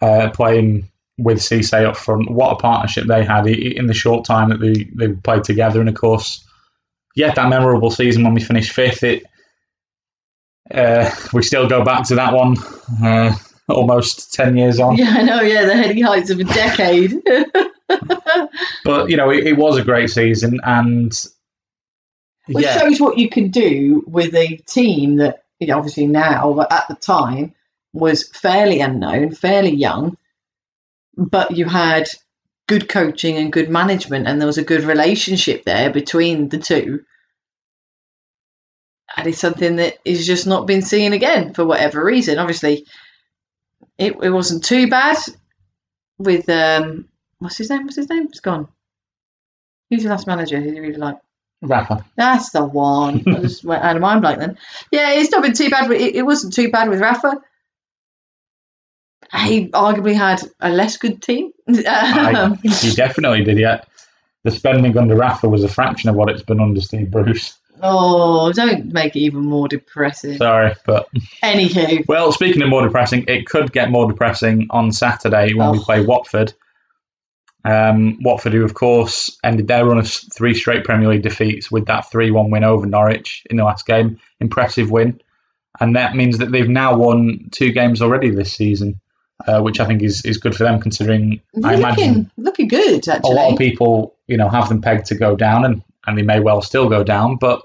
uh, 0.00 0.30
playing 0.30 0.88
with 1.18 1.38
Cisse 1.38 1.84
up 1.84 1.96
front. 1.96 2.30
What 2.30 2.52
a 2.52 2.56
partnership 2.56 3.06
they 3.06 3.24
had 3.24 3.46
in 3.46 3.86
the 3.86 3.94
short 3.94 4.24
time 4.24 4.50
that 4.50 4.60
they, 4.60 4.84
they 4.94 5.12
played 5.14 5.44
together. 5.44 5.80
And 5.80 5.88
of 5.88 5.94
course, 5.94 6.44
yeah, 7.16 7.32
that 7.32 7.48
memorable 7.48 7.90
season 7.90 8.24
when 8.24 8.34
we 8.34 8.40
finished 8.40 8.72
fifth, 8.72 9.02
it 9.02 9.24
uh, 10.72 11.10
we 11.32 11.42
still 11.42 11.68
go 11.68 11.84
back 11.84 12.04
to 12.04 12.14
that 12.14 12.34
one 12.34 12.56
uh, 13.02 13.34
almost 13.68 14.32
10 14.34 14.56
years 14.56 14.78
on. 14.78 14.96
Yeah, 14.96 15.14
I 15.16 15.22
know. 15.22 15.40
Yeah, 15.40 15.64
the 15.64 15.74
heady 15.74 16.00
heights 16.00 16.30
of 16.30 16.40
a 16.40 16.44
decade. 16.44 17.14
But, 18.84 19.10
you 19.10 19.16
know, 19.16 19.30
it, 19.30 19.46
it 19.46 19.56
was 19.56 19.78
a 19.78 19.84
great 19.84 20.10
season. 20.10 20.60
And 20.62 21.12
Which 22.46 22.64
yeah, 22.64 22.78
shows 22.78 23.00
what 23.00 23.18
you 23.18 23.28
can 23.28 23.50
do 23.50 24.04
with 24.06 24.34
a 24.34 24.56
team 24.66 25.16
that, 25.16 25.44
you 25.58 25.66
know, 25.66 25.76
obviously 25.76 26.06
now, 26.06 26.52
but 26.52 26.72
at 26.72 26.86
the 26.88 26.94
time 26.94 27.54
was 27.92 28.28
fairly 28.28 28.80
unknown, 28.80 29.34
fairly 29.34 29.74
young, 29.74 30.16
but 31.16 31.56
you 31.56 31.64
had 31.64 32.08
good 32.66 32.88
coaching 32.88 33.36
and 33.38 33.52
good 33.52 33.70
management, 33.70 34.28
and 34.28 34.40
there 34.40 34.46
was 34.46 34.58
a 34.58 34.64
good 34.64 34.84
relationship 34.84 35.64
there 35.64 35.90
between 35.90 36.48
the 36.48 36.58
two. 36.58 37.02
And 39.16 39.26
it's 39.26 39.38
something 39.38 39.76
that 39.76 39.98
is 40.04 40.26
just 40.26 40.46
not 40.46 40.66
been 40.66 40.82
seen 40.82 41.14
again 41.14 41.54
for 41.54 41.64
whatever 41.64 42.04
reason. 42.04 42.38
Obviously, 42.38 42.86
it, 43.96 44.14
it 44.22 44.30
wasn't 44.30 44.64
too 44.64 44.86
bad 44.88 45.16
with 46.18 46.48
um 46.48 47.08
what's 47.38 47.56
his 47.58 47.70
name? 47.70 47.84
What's 47.84 47.96
his 47.96 48.08
name? 48.08 48.26
It's 48.26 48.40
gone. 48.40 48.68
Who's 49.90 50.02
your 50.02 50.12
last 50.12 50.26
manager? 50.26 50.60
Who 50.60 50.70
do 50.70 50.76
you 50.76 50.82
really 50.82 50.94
like? 50.98 51.16
Rafa. 51.62 52.04
That's 52.16 52.50
the 52.50 52.64
one. 52.64 53.24
I 53.26 53.40
just 53.40 53.64
went 53.64 53.82
out 53.82 53.96
of 53.96 54.02
mind 54.02 54.20
blank 54.22 54.38
then. 54.38 54.58
Yeah, 54.92 55.12
it's 55.14 55.30
not 55.32 55.42
been 55.42 55.54
too 55.54 55.70
bad. 55.70 55.88
With, 55.88 56.00
it, 56.00 56.14
it 56.16 56.22
wasn't 56.22 56.52
too 56.54 56.70
bad 56.70 56.88
with 56.88 57.00
Rafa. 57.00 57.40
He 59.44 59.68
arguably 59.68 60.14
had 60.14 60.40
a 60.60 60.70
less 60.70 60.96
good 60.96 61.20
team. 61.22 61.52
I, 61.68 62.32
Um, 62.34 62.58
he 62.62 62.92
definitely 62.94 63.44
did, 63.44 63.58
yeah. 63.58 63.82
The 64.44 64.50
spending 64.50 64.96
under 64.96 65.16
Rafa 65.16 65.48
was 65.48 65.64
a 65.64 65.68
fraction 65.68 66.08
of 66.08 66.16
what 66.16 66.30
it's 66.30 66.42
been 66.42 66.60
under 66.60 66.80
Steve 66.80 67.10
Bruce. 67.10 67.58
oh, 67.82 68.52
don't 68.52 68.86
make 68.92 69.14
it 69.16 69.20
even 69.20 69.40
more 69.44 69.68
depressing. 69.68 70.36
Sorry, 70.38 70.74
but 70.86 71.08
Anywho, 71.42 72.06
well, 72.08 72.32
speaking 72.32 72.62
of 72.62 72.68
more 72.68 72.82
depressing, 72.82 73.24
it 73.28 73.46
could 73.46 73.72
get 73.72 73.90
more 73.90 74.08
depressing 74.08 74.66
on 74.70 74.92
Saturday 74.92 75.52
when 75.54 75.72
we 75.72 75.78
Oh. 75.78 75.82
play 75.82 76.04
Watford. 76.04 76.54
Um, 77.68 78.16
Watford, 78.22 78.54
who 78.54 78.64
of 78.64 78.72
course 78.72 79.38
ended 79.44 79.68
their 79.68 79.84
run 79.84 79.98
of 79.98 80.08
three 80.08 80.54
straight 80.54 80.84
Premier 80.84 81.10
League 81.10 81.22
defeats 81.22 81.70
with 81.70 81.84
that 81.84 82.10
three-one 82.10 82.50
win 82.50 82.64
over 82.64 82.86
Norwich 82.86 83.44
in 83.50 83.58
the 83.58 83.64
last 83.64 83.84
game, 83.84 84.18
impressive 84.40 84.90
win, 84.90 85.20
and 85.78 85.94
that 85.94 86.16
means 86.16 86.38
that 86.38 86.50
they've 86.50 86.68
now 86.68 86.96
won 86.96 87.46
two 87.50 87.70
games 87.70 88.00
already 88.00 88.30
this 88.30 88.54
season, 88.54 88.98
uh, 89.46 89.60
which 89.60 89.80
I 89.80 89.86
think 89.86 90.02
is 90.02 90.24
is 90.24 90.38
good 90.38 90.56
for 90.56 90.64
them 90.64 90.80
considering 90.80 91.42
they're 91.52 91.74
imagine 91.74 92.06
looking 92.06 92.30
looking 92.38 92.68
good 92.68 93.06
actually. 93.06 93.32
a 93.32 93.34
lot 93.34 93.52
of 93.52 93.58
people, 93.58 94.14
you 94.28 94.38
know, 94.38 94.48
have 94.48 94.70
them 94.70 94.80
pegged 94.80 95.04
to 95.06 95.14
go 95.14 95.36
down, 95.36 95.66
and, 95.66 95.82
and 96.06 96.16
they 96.16 96.22
may 96.22 96.40
well 96.40 96.62
still 96.62 96.88
go 96.88 97.04
down. 97.04 97.36
But 97.36 97.60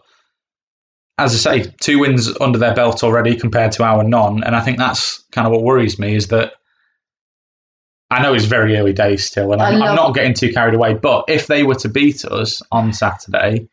as 1.18 1.34
I 1.34 1.62
say, 1.62 1.72
two 1.80 2.00
wins 2.00 2.30
under 2.42 2.60
their 2.60 2.74
belt 2.74 3.06
already 3.06 3.38
compared 3.38 3.72
to 3.74 3.84
our 3.84 4.04
none, 4.04 4.44
and 4.44 4.54
I 4.54 4.60
think 4.60 4.80
that's 4.80 5.24
kind 5.32 5.48
of 5.48 5.54
what 5.54 5.64
worries 5.64 5.98
me 5.98 6.14
is 6.14 6.28
that 6.28 6.56
I 8.14 8.22
know 8.22 8.34
it's 8.34 8.46
very 8.46 8.78
early 8.78 8.94
days 8.94 9.26
still, 9.26 9.52
and 9.54 9.62
I 9.62 9.70
I'm, 9.72 9.82
I'm 9.82 9.96
not 9.96 10.14
getting 10.14 10.34
too 10.34 10.52
carried 10.54 10.76
away. 10.76 10.94
But 10.94 11.26
if 11.28 11.48
they 11.48 11.64
were 11.64 11.76
to 11.76 11.90
beat 11.90 12.24
us 12.26 12.62
on 12.72 12.94
Saturday, 12.94 13.68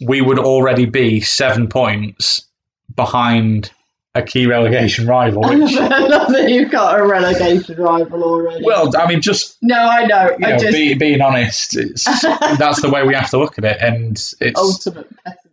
we 0.00 0.20
would 0.20 0.38
already 0.38 0.86
be 0.86 1.20
seven 1.20 1.68
points 1.68 2.42
behind 2.94 3.70
a 4.14 4.22
key 4.22 4.46
relegation 4.46 5.06
rival. 5.06 5.46
I 5.46 5.54
love 5.54 6.32
that 6.32 6.48
you've 6.48 6.70
got 6.70 6.98
a 6.98 7.06
relegation 7.06 7.80
rival 7.80 8.22
already. 8.22 8.64
well, 8.64 8.94
I 8.96 9.06
mean, 9.08 9.20
just 9.20 9.56
no, 9.62 9.76
I 9.76 10.04
know. 10.06 10.36
you 10.38 10.46
I 10.46 10.50
know, 10.50 10.58
just 10.58 10.72
be, 10.72 10.94
being 10.94 11.20
honest, 11.20 11.76
it's 11.76 12.04
that's 12.58 12.82
the 12.82 12.90
way 12.90 13.06
we 13.06 13.14
have 13.14 13.30
to 13.30 13.38
look 13.38 13.58
at 13.58 13.64
it, 13.64 13.78
and 13.80 14.12
it's 14.40 14.58
ultimate 14.58 15.08
pessimist. 15.24 15.47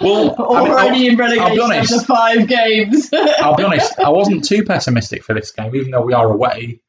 Well, 0.00 0.34
I 0.54 0.62
mean, 0.62 0.72
already 0.72 1.06
in 1.06 1.12
I'll 1.12 1.16
be 1.16 1.16
relegation 1.16 1.60
honest. 1.60 1.92
after 1.92 2.06
five 2.06 2.48
games. 2.48 3.10
I'll 3.38 3.56
be 3.56 3.64
honest, 3.64 3.98
I 3.98 4.08
wasn't 4.10 4.44
too 4.44 4.64
pessimistic 4.64 5.22
for 5.24 5.34
this 5.34 5.50
game, 5.50 5.74
even 5.74 5.90
though 5.90 6.02
we 6.02 6.12
are 6.12 6.30
away, 6.30 6.80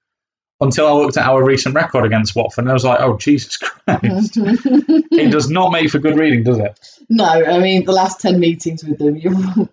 until 0.62 0.88
I 0.88 0.92
looked 0.92 1.18
at 1.18 1.28
our 1.28 1.44
recent 1.44 1.76
record 1.76 2.06
against 2.06 2.36
Watford, 2.36 2.64
and 2.64 2.70
I 2.70 2.74
was 2.74 2.86
like, 2.86 3.00
oh 3.02 3.18
Jesus 3.18 3.58
Christ, 3.58 4.38
it 4.38 5.32
does 5.32 5.50
not 5.50 5.72
make 5.72 5.90
for 5.90 6.00
good 6.00 6.18
reading, 6.18 6.44
does 6.44 6.60
it? 6.60 6.80
no, 7.10 7.26
I 7.26 7.60
mean 7.60 7.86
the 7.86 7.92
last 7.92 8.20
ten 8.20 8.40
meetings 8.40 8.84
with 8.84 8.98
them, 8.98 9.22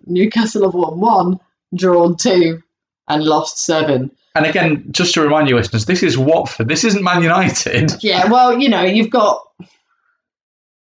Newcastle 0.05 0.63
have 0.63 0.73
won 0.73 0.99
one, 0.99 1.39
drawn 1.75 2.15
two, 2.17 2.61
and 3.07 3.23
lost 3.23 3.59
seven. 3.59 4.11
And 4.35 4.45
again, 4.47 4.85
just 4.89 5.13
to 5.13 5.21
remind 5.21 5.47
you, 5.47 5.55
listeners, 5.55 5.85
this 5.85 6.01
is 6.01 6.17
Watford. 6.17 6.67
This 6.67 6.83
isn't 6.83 7.03
Man 7.03 7.21
United. 7.21 7.91
Yeah, 8.03 8.31
well, 8.31 8.59
you 8.59 8.67
know, 8.67 8.81
you've 8.81 9.11
got 9.11 9.43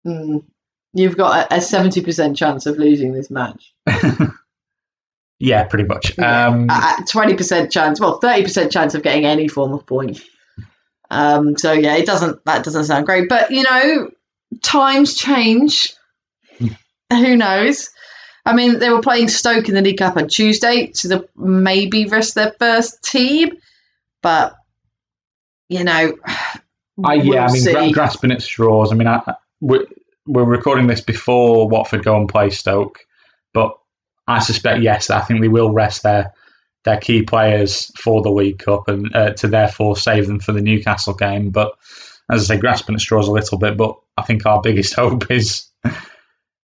mm, 0.07 0.45
you've 0.93 1.17
got 1.17 1.53
a 1.53 1.61
seventy 1.61 2.03
percent 2.03 2.37
chance 2.37 2.67
of 2.67 2.79
losing 2.79 3.13
this 3.13 3.31
match. 3.31 3.75
Yeah, 5.41 5.65
pretty 5.65 5.85
much. 5.85 6.17
Um, 6.19 6.69
twenty 7.09 7.35
percent 7.35 7.73
chance, 7.73 7.99
well, 7.99 8.19
thirty 8.19 8.43
percent 8.43 8.71
chance 8.71 8.95
of 8.95 9.03
getting 9.03 9.25
any 9.25 9.49
form 9.49 9.73
of 9.73 9.87
point. 9.87 10.21
Um, 11.11 11.57
so 11.57 11.73
yeah, 11.73 11.97
it 11.97 12.05
doesn't. 12.05 12.45
That 12.45 12.63
doesn't 12.63 12.85
sound 12.85 13.07
great, 13.07 13.29
but 13.29 13.51
you 13.51 13.63
know, 13.63 14.11
times 14.63 15.15
change. 15.15 15.95
Who 17.11 17.37
knows? 17.37 17.89
I 18.45 18.55
mean, 18.55 18.81
they 18.81 18.91
were 18.91 19.01
playing 19.01 19.29
Stoke 19.29 19.69
in 19.69 19.75
the 19.75 19.81
League 19.81 19.99
Cup 19.99 20.19
on 20.19 20.29
Tuesday, 20.29 20.93
so 20.93 21.09
they 21.09 21.21
maybe 21.37 22.05
risk 22.05 22.35
their 22.35 22.53
first 22.59 23.03
team, 23.03 23.57
but 24.23 24.55
you 25.71 25.85
know, 25.85 26.19
I, 27.03 27.15
yeah, 27.15 27.23
we'll 27.25 27.39
I 27.39 27.47
mean, 27.47 27.63
see. 27.63 27.93
grasping 27.93 28.31
at 28.31 28.43
straws. 28.43 28.93
I 28.93 28.95
mean, 28.95 29.09
I, 29.09 29.35
we're, 30.31 30.45
recording 30.45 30.87
this 30.87 31.01
before 31.01 31.69
Watford 31.69 32.05
go 32.05 32.17
and 32.17 32.29
play 32.29 32.51
Stoke, 32.51 33.01
but 33.53 33.77
I 34.27 34.39
suspect 34.39 34.83
yes, 34.83 35.11
I 35.11 35.21
think 35.21 35.41
they 35.41 35.49
will 35.49 35.73
rest 35.73 36.03
their 36.03 36.33
their 36.85 36.99
key 36.99 37.23
players 37.23 37.91
for 37.99 38.23
the 38.23 38.31
League 38.31 38.59
Cup 38.59 38.89
and 38.89 39.15
uh, 39.15 39.33
to 39.35 39.49
therefore 39.49 39.97
save 39.97 40.27
them 40.27 40.41
for 40.41 40.53
the 40.53 40.63
Newcastle 40.63 41.13
game. 41.13 41.51
But 41.51 41.73
as 42.31 42.49
I 42.51 42.55
say, 42.55 42.61
grasping 42.61 42.95
at 42.95 43.01
straws 43.01 43.29
a 43.29 43.33
little 43.33 43.59
bit. 43.59 43.77
But 43.77 43.95
I 44.17 44.23
think 44.23 44.47
our 44.47 44.61
biggest 44.63 44.95
hope 45.03 45.31
is 45.31 45.67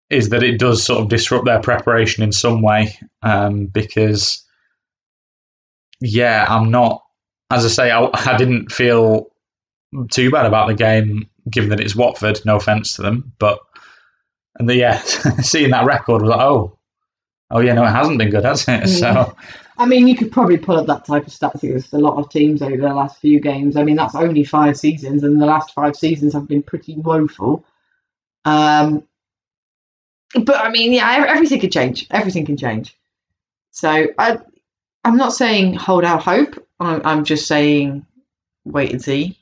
is 0.10 0.30
that 0.30 0.44
it 0.44 0.60
does 0.60 0.84
sort 0.84 1.02
of 1.02 1.10
disrupt 1.10 1.46
their 1.46 1.62
preparation 1.62 2.24
in 2.24 2.32
some 2.32 2.62
way, 2.62 2.98
um, 3.24 3.66
because 3.66 4.44
yeah, 6.00 6.46
I'm 6.48 6.70
not. 6.70 7.02
As 7.52 7.66
I 7.66 7.70
say, 7.70 7.92
I, 7.92 8.10
I 8.14 8.38
didn't 8.38 8.72
feel 8.72 9.28
too 10.12 10.32
bad 10.32 10.46
about 10.46 10.68
the 10.68 10.74
game, 10.74 11.30
given 11.50 11.70
that 11.70 11.80
it's 11.80 11.96
Watford. 11.96 12.40
No 12.46 12.58
offense 12.58 12.96
to 12.96 13.02
them, 13.02 13.34
but 13.40 13.60
and 14.58 14.70
the, 14.70 14.76
yeah, 14.76 15.00
seeing 15.42 15.72
that 15.72 15.86
record 15.86 16.22
was 16.22 16.30
like, 16.30 16.40
oh, 16.40 16.78
oh 17.52 17.60
yeah, 17.60 17.74
no, 17.74 17.84
it 17.84 17.92
hasn't 17.92 18.18
been 18.18 18.30
good, 18.30 18.46
has 18.46 18.66
it? 18.68 18.88
So 19.00 19.36
I 19.78 19.86
mean, 19.86 20.08
you 20.08 20.16
could 20.16 20.32
probably 20.32 20.58
pull 20.58 20.78
up 20.78 20.88
that 20.88 21.06
type 21.06 21.28
of 21.28 21.34
stats 21.34 21.62
against 21.62 21.94
a 21.94 21.98
lot 21.98 22.18
of 22.18 22.30
teams 22.30 22.62
over 22.62 22.78
the 22.78 22.94
last 22.94 23.20
few 23.20 23.40
games. 23.40 23.76
I 23.76 23.84
mean, 23.84 23.98
that's 23.98 24.16
only 24.16 24.44
five 24.44 24.78
seasons, 24.78 25.24
and 25.24 25.42
the 25.42 25.46
last 25.46 25.74
five 25.74 25.96
seasons 25.96 26.34
have 26.34 26.48
been 26.48 26.64
pretty 26.64 26.96
woeful. 26.96 27.66
Um, 28.46 29.04
but 30.44 30.58
I 30.58 30.70
mean, 30.70 30.94
yeah, 30.94 31.26
everything 31.28 31.60
can 31.60 31.72
change. 31.72 32.08
Everything 32.12 32.46
can 32.46 32.58
change. 32.58 32.96
So 33.72 34.08
I, 34.18 34.38
I'm 35.04 35.18
not 35.18 35.34
saying 35.34 35.76
hold 35.76 36.06
out 36.06 36.24
hope. 36.24 36.66
I'm, 36.80 37.02
I'm 37.06 37.24
just 37.26 37.48
saying 37.48 38.06
wait 38.64 38.92
and 38.92 39.02
see. 39.02 39.38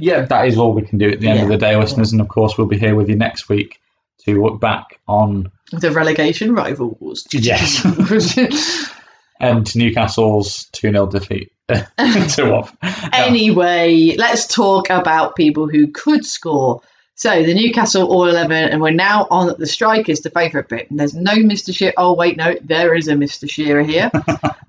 Yeah, 0.00 0.22
that 0.22 0.46
is 0.46 0.58
all 0.58 0.72
we 0.72 0.82
can 0.82 0.98
do 0.98 1.10
at 1.10 1.20
the 1.20 1.28
end 1.28 1.40
of 1.40 1.48
the 1.48 1.56
day, 1.56 1.76
listeners. 1.76 2.12
And 2.12 2.20
of 2.20 2.28
course, 2.28 2.56
we'll 2.56 2.66
be 2.66 2.78
here 2.78 2.94
with 2.94 3.08
you 3.08 3.16
next 3.16 3.48
week 3.48 3.80
to 4.24 4.42
look 4.42 4.60
back 4.60 4.98
on 5.08 5.50
The 5.72 5.90
relegation 5.90 6.54
rivals. 6.54 7.26
Yes. 7.32 7.84
and 9.40 9.74
Newcastle's 9.74 10.64
two 10.72 10.90
0 10.90 11.06
defeat 11.06 11.52
to 11.68 12.50
Watford. 12.50 12.78
Anyway, 13.12 14.14
let's 14.16 14.46
talk 14.46 14.90
about 14.90 15.36
people 15.36 15.68
who 15.68 15.88
could 15.88 16.24
score. 16.24 16.82
So 17.14 17.42
the 17.42 17.52
Newcastle 17.52 18.08
All 18.10 18.26
Eleven, 18.28 18.70
and 18.70 18.80
we're 18.80 18.92
now 18.92 19.26
on 19.30 19.54
the 19.58 19.66
strikers, 19.66 20.20
the 20.20 20.30
favourite 20.30 20.68
bit. 20.68 20.90
And 20.90 20.98
there's 20.98 21.14
no 21.14 21.34
Mr. 21.34 21.74
Shearer. 21.74 21.92
Oh 21.98 22.14
wait, 22.14 22.38
no, 22.38 22.54
there 22.62 22.94
is 22.94 23.08
a 23.08 23.12
Mr. 23.12 23.48
Shearer 23.48 23.82
here. 23.82 24.10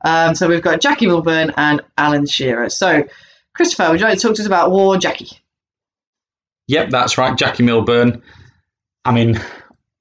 um, 0.04 0.36
so 0.36 0.50
we've 0.50 0.62
got 0.62 0.82
Jackie 0.82 1.08
Milburn 1.08 1.54
and 1.56 1.82
Alan 1.98 2.26
Shearer. 2.26 2.70
So 2.70 3.08
Christopher, 3.54 3.92
would 3.92 4.00
you 4.00 4.06
like 4.06 4.18
to 4.18 4.22
talk 4.28 4.36
to 4.36 4.42
us 4.42 4.48
about 4.48 4.72
Wor 4.72 4.98
Jackie? 4.98 5.40
Yep, 6.68 6.90
that's 6.90 7.18
right. 7.18 7.38
Jackie 7.38 7.64
Milburn. 7.64 8.22
I 9.04 9.12
mean, 9.12 9.40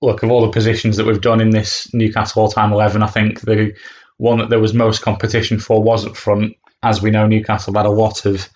look, 0.03 0.23
of 0.23 0.31
all 0.31 0.43
the 0.43 0.53
positions 0.53 0.97
that 0.97 1.07
we've 1.07 1.21
done 1.21 1.41
in 1.41 1.51
this 1.51 1.93
Newcastle 1.93 2.43
all 2.43 2.49
time 2.49 2.73
11, 2.73 3.03
I 3.03 3.07
think 3.07 3.41
the 3.41 3.75
one 4.19 4.39
that 4.39 4.51
there 4.51 4.61
was 4.61 4.75
most 4.75 5.03
competition 5.03 5.59
for 5.59 5.83
was 5.83 6.07
up 6.07 6.17
front. 6.17 6.55
As 6.83 7.03
we 7.03 7.11
know, 7.11 7.27
Newcastle 7.27 7.75
had 7.75 7.87
a 7.87 7.91
lot 7.91 8.25
of 8.25 8.49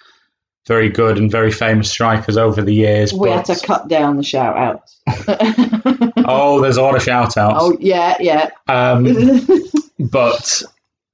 very 0.66 0.88
good 0.88 1.18
and 1.18 1.30
very 1.30 1.50
famous 1.50 1.90
strikers 1.90 2.36
over 2.36 2.62
the 2.62 2.72
years. 2.74 3.12
We 3.12 3.28
but- 3.28 3.46
had 3.46 3.56
to 3.56 3.66
cut 3.66 3.88
down 3.88 4.16
the 4.16 4.22
shout 4.22 4.56
outs. 4.56 5.00
Oh, 6.26 6.62
there's 6.62 6.78
a 6.78 6.82
lot 6.82 6.96
of 6.96 7.02
shout 7.02 7.36
outs. 7.36 7.58
oh 7.60 7.76
yeah, 7.80 8.16
yeah. 8.18 8.48
Um, 8.66 9.04
but 9.98 10.62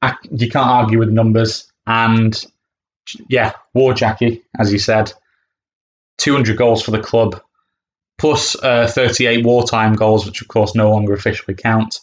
I, 0.03 0.15
you 0.31 0.49
can't 0.49 0.69
argue 0.69 1.01
with 1.01 1.09
numbers. 1.11 1.71
And 1.87 2.33
yeah, 3.29 3.53
Wor 3.75 3.95
Jackie, 3.95 4.43
as 4.59 4.73
you 4.73 4.79
said, 4.79 5.13
200 6.19 6.57
goals 6.57 6.83
for 6.83 6.91
the 6.91 7.01
club, 7.01 7.41
plus 8.19 8.57
uh, 8.63 8.87
38 8.87 9.45
wartime 9.45 9.95
goals, 9.95 10.27
which 10.27 10.43
of 10.43 10.49
course 10.49 10.75
no 10.75 10.91
longer 10.91 11.13
officially 11.15 11.55
count, 11.55 12.01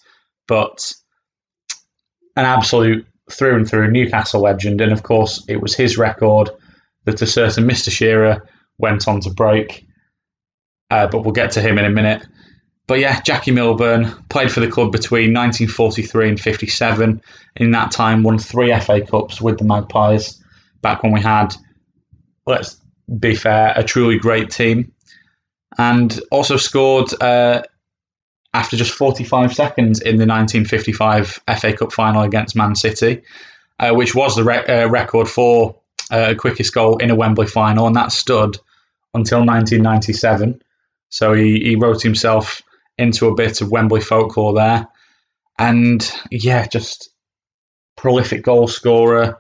but 0.48 0.94
an 2.36 2.46
absolute 2.46 3.06
through 3.32 3.56
and 3.56 3.70
through 3.70 3.92
Newcastle 3.92 4.42
legend. 4.42 4.82
And 4.82 4.92
of 4.92 5.04
course, 5.04 5.44
it 5.48 5.62
was 5.62 5.76
his 5.76 5.98
record 5.98 6.50
that 7.06 7.22
a 7.22 7.28
certain 7.28 7.66
Mr. 7.66 7.92
Shearer 7.92 8.48
went 8.78 9.08
on 9.08 9.22
to 9.22 9.30
break. 9.30 9.86
Uh, 10.90 11.08
but 11.08 11.24
we'll 11.24 11.34
get 11.34 11.52
to 11.52 11.62
him 11.62 11.78
in 11.78 11.86
a 11.86 11.90
minute. 11.90 12.26
But 12.88 13.00
yeah, 13.00 13.20
Jackie 13.20 13.52
Milburn 13.52 14.14
played 14.30 14.52
for 14.52 14.62
the 14.62 14.72
club 14.72 14.94
between 14.94 15.34
1943 15.34 16.30
and 16.30 16.40
57. 16.40 17.22
In 17.58 17.72
that 17.72 17.92
time, 17.92 18.24
won 18.24 18.40
three 18.40 18.78
FA 18.80 19.02
Cups 19.02 19.42
with 19.42 19.58
the 19.58 19.66
Magpies. 19.66 20.42
Back 20.88 21.04
when 21.04 21.12
we 21.12 21.20
had, 21.20 21.54
let's 22.46 22.78
be 23.20 23.36
fair, 23.36 23.74
a 23.76 23.84
truly 23.84 24.18
great 24.18 24.50
team, 24.50 24.94
and 25.78 26.18
also 26.32 26.56
scored 26.56 27.12
uh, 27.22 27.62
after 28.54 28.78
just 28.78 28.94
45 28.94 29.54
seconds 29.54 30.00
in 30.00 30.16
the 30.16 30.26
1955 30.26 31.42
FA 31.60 31.74
Cup 31.74 31.92
final 31.92 32.22
against 32.22 32.56
Man 32.56 32.74
City, 32.74 33.22
uh, 33.80 33.92
which 33.92 34.16
was 34.16 34.38
the 34.38 34.44
uh, 34.44 34.88
record 34.88 35.28
for 35.28 35.76
uh, 36.10 36.36
quickest 36.38 36.74
goal 36.74 36.96
in 37.00 37.12
a 37.12 37.16
Wembley 37.16 37.48
final, 37.48 37.86
and 37.86 37.98
that 37.98 38.14
stood 38.14 38.58
until 39.14 39.40
1997. 39.40 40.62
So 41.10 41.34
he, 41.34 41.60
he 41.60 41.76
wrote 41.76 42.02
himself 42.02 42.62
into 42.98 43.28
a 43.28 43.36
bit 43.36 43.60
of 43.60 43.72
Wembley 43.72 44.00
folklore 44.00 44.54
there. 44.54 44.88
And 45.60 46.10
yeah, 46.32 46.66
just 46.66 47.10
prolific 47.98 48.42
goal 48.42 48.70
scorer. 48.70 49.38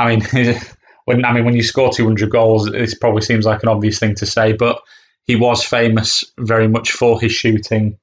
I 0.00 0.16
mean, 0.16 0.56
when 1.04 1.24
I 1.24 1.32
mean 1.32 1.44
when 1.44 1.56
you 1.56 1.62
score 1.62 1.92
200 1.92 2.30
goals, 2.30 2.70
this 2.70 2.94
probably 2.94 3.22
seems 3.22 3.44
like 3.44 3.62
an 3.62 3.68
obvious 3.68 3.98
thing 3.98 4.14
to 4.16 4.26
say, 4.26 4.52
but 4.52 4.80
he 5.24 5.36
was 5.36 5.64
famous 5.64 6.24
very 6.38 6.68
much 6.68 6.92
for 6.92 7.20
his 7.20 7.32
shooting 7.32 7.98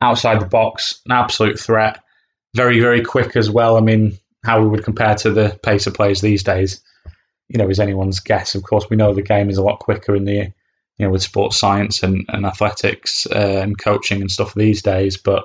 outside 0.00 0.40
the 0.40 0.46
box, 0.46 1.00
an 1.06 1.12
absolute 1.12 1.58
threat. 1.58 2.02
Very, 2.54 2.80
very 2.80 3.02
quick 3.02 3.36
as 3.36 3.50
well. 3.50 3.76
I 3.76 3.80
mean, 3.80 4.18
how 4.44 4.60
we 4.60 4.68
would 4.68 4.84
compare 4.84 5.14
to 5.16 5.30
the 5.30 5.58
pace 5.62 5.86
of 5.86 5.94
players 5.94 6.20
these 6.20 6.42
days, 6.42 6.80
you 7.48 7.58
know, 7.58 7.68
is 7.68 7.80
anyone's 7.80 8.20
guess. 8.20 8.54
Of 8.54 8.62
course, 8.62 8.88
we 8.88 8.96
know 8.96 9.12
the 9.12 9.22
game 9.22 9.50
is 9.50 9.58
a 9.58 9.62
lot 9.62 9.80
quicker 9.80 10.14
in 10.14 10.24
the 10.24 10.52
you 10.98 11.04
know, 11.04 11.10
with 11.10 11.22
sports 11.22 11.58
science 11.58 12.02
and, 12.02 12.24
and 12.28 12.46
athletics 12.46 13.26
uh, 13.26 13.60
and 13.62 13.78
coaching 13.78 14.20
and 14.20 14.30
stuff 14.30 14.54
these 14.54 14.80
days. 14.82 15.16
But, 15.16 15.44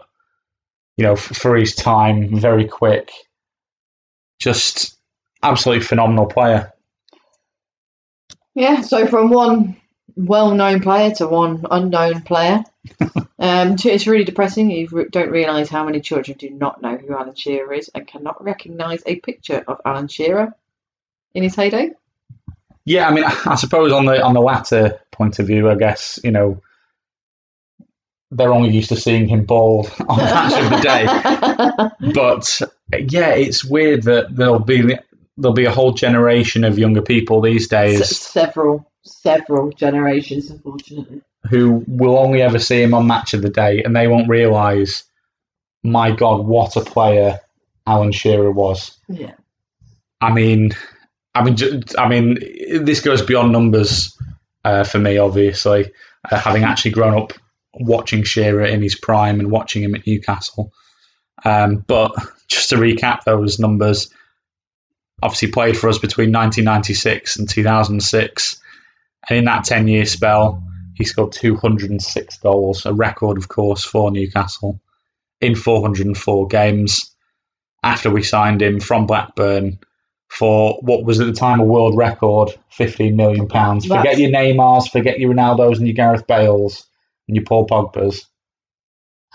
you 0.98 1.04
know, 1.04 1.14
f- 1.14 1.20
for 1.20 1.56
his 1.56 1.76
time, 1.76 2.40
very 2.40 2.66
quick, 2.68 3.12
just 4.40 4.98
absolutely 5.44 5.86
phenomenal 5.86 6.26
player. 6.26 6.74
Yeah, 8.54 8.82
so 8.82 9.08
from 9.08 9.30
one 9.30 9.78
well-known 10.16 10.82
player 10.82 11.12
to 11.16 11.28
one 11.28 11.66
unknown 11.72 12.22
player, 12.22 12.64
um, 13.40 13.76
it's 13.84 14.08
really 14.08 14.26
depressing. 14.26 14.72
You 14.72 15.08
don't 15.10 15.32
realise 15.32 15.70
how 15.70 15.86
many 15.86 16.02
children 16.02 16.38
do 16.38 16.50
not 16.50 16.82
know 16.82 16.98
who 16.98 17.16
Alan 17.16 17.36
Shearer 17.36 17.74
is 17.74 17.90
and 17.96 18.08
cannot 18.08 18.44
recognise 18.44 19.02
a 19.06 19.20
picture 19.20 19.64
of 19.68 19.80
Alan 19.86 20.08
Shearer 20.08 20.54
in 21.34 21.44
his 21.44 21.56
heyday. 21.56 21.92
Yeah, 22.86 23.08
I 23.08 23.14
mean, 23.14 23.24
I 23.46 23.56
suppose 23.56 23.92
on 23.92 24.06
the 24.06 24.22
on 24.22 24.34
the 24.34 24.42
latter 24.42 25.00
point 25.12 25.40
of 25.40 25.48
view, 25.48 25.70
I 25.70 25.76
guess 25.76 26.20
you 26.24 26.32
know 26.32 26.62
they're 28.32 28.54
only 28.54 28.70
used 28.70 28.90
to 28.90 28.96
seeing 28.96 29.28
him 29.28 29.46
bald 29.46 29.94
on 30.08 30.18
match 30.18 30.64
of 30.64 30.70
the 30.70 30.82
day. 30.82 32.14
But 32.14 32.62
yeah, 33.12 33.32
it's 33.32 33.64
weird 33.64 34.04
that 34.04 34.36
there'll 34.36 34.60
be 34.60 34.98
there'll 35.38 35.54
be 35.54 35.66
a 35.66 35.72
whole 35.72 35.94
generation 35.94 36.64
of 36.64 36.78
younger 36.78 37.02
people 37.02 37.42
these 37.42 37.68
days 37.68 38.02
S- 38.02 38.18
several, 38.18 38.86
several 39.04 39.72
generations, 39.72 40.50
unfortunately. 40.50 41.22
who 41.50 41.84
will 41.88 42.18
only 42.18 42.42
ever 42.42 42.60
see 42.60 42.82
him 42.82 42.94
on 42.94 43.08
match 43.08 43.34
of 43.34 43.42
the 43.42 43.50
day, 43.50 43.82
and 43.84 43.96
they 43.96 44.08
won't 44.08 44.30
realise, 44.30 45.04
my 45.84 46.12
God, 46.12 46.46
what 46.46 46.76
a 46.76 46.82
player 46.82 47.40
Alan 47.88 48.12
Shearer 48.12 48.52
was. 48.52 48.98
Yeah. 49.10 49.34
I 50.22 50.32
mean, 50.32 50.72
I 51.34 51.44
mean, 51.44 51.84
I 51.98 52.08
mean, 52.08 52.38
this 52.86 53.00
goes 53.02 53.22
beyond 53.22 53.52
numbers 53.52 54.16
uh, 54.66 54.84
for 54.84 55.00
me. 55.00 55.18
Obviously, 55.18 55.92
uh, 56.30 56.38
having 56.38 56.64
actually 56.64 56.92
grown 56.92 57.20
up 57.20 57.34
watching 57.76 58.24
Shearer 58.24 58.66
in 58.66 58.82
his 58.82 58.96
prime 58.96 59.40
and 59.40 59.50
watching 59.50 59.82
him 59.82 59.96
at 59.96 60.06
Newcastle. 60.06 60.72
Um, 61.44 61.78
but 61.88 62.12
just 62.48 62.70
to 62.70 62.76
recap 62.76 63.24
those 63.24 63.58
numbers, 63.60 64.14
obviously 65.24 65.50
played 65.52 65.78
for 65.78 65.90
us 65.90 65.98
between 65.98 66.32
1996 66.32 67.38
and 67.38 67.50
2006, 67.50 68.62
and 69.30 69.38
in 69.38 69.46
that 69.46 69.66
10-year 69.66 70.06
spell, 70.06 70.64
he 70.96 71.06
scored 71.06 71.32
206 71.32 72.38
goals, 72.40 72.86
a 72.86 72.94
record, 72.94 73.38
of 73.38 73.48
course, 73.48 73.84
for 73.84 74.12
Newcastle 74.12 74.80
in 75.42 75.56
404 75.56 76.48
games. 76.48 77.16
after 77.84 78.10
we 78.10 78.24
signed 78.24 78.62
him 78.62 78.80
from 78.80 79.06
Blackburn 79.08 79.80
for 80.30 80.80
what 80.82 81.04
was 81.04 81.20
at 81.20 81.28
the 81.28 81.34
time 81.34 81.60
a 81.60 81.64
world 81.66 81.98
record, 81.98 82.50
fifteen 82.70 83.16
million 83.16 83.48
pounds. 83.48 83.86
Forget 83.86 84.18
your 84.18 84.32
Neymars, 84.32 84.90
forget 84.90 85.20
your 85.20 85.34
Ronaldo's 85.34 85.78
and 85.78 85.88
your 85.88 85.96
Gareth 85.96 86.26
Bales 86.28 86.86
and 87.28 87.36
your 87.36 87.46
Paul 87.46 87.68
Pogba's. 87.68 88.26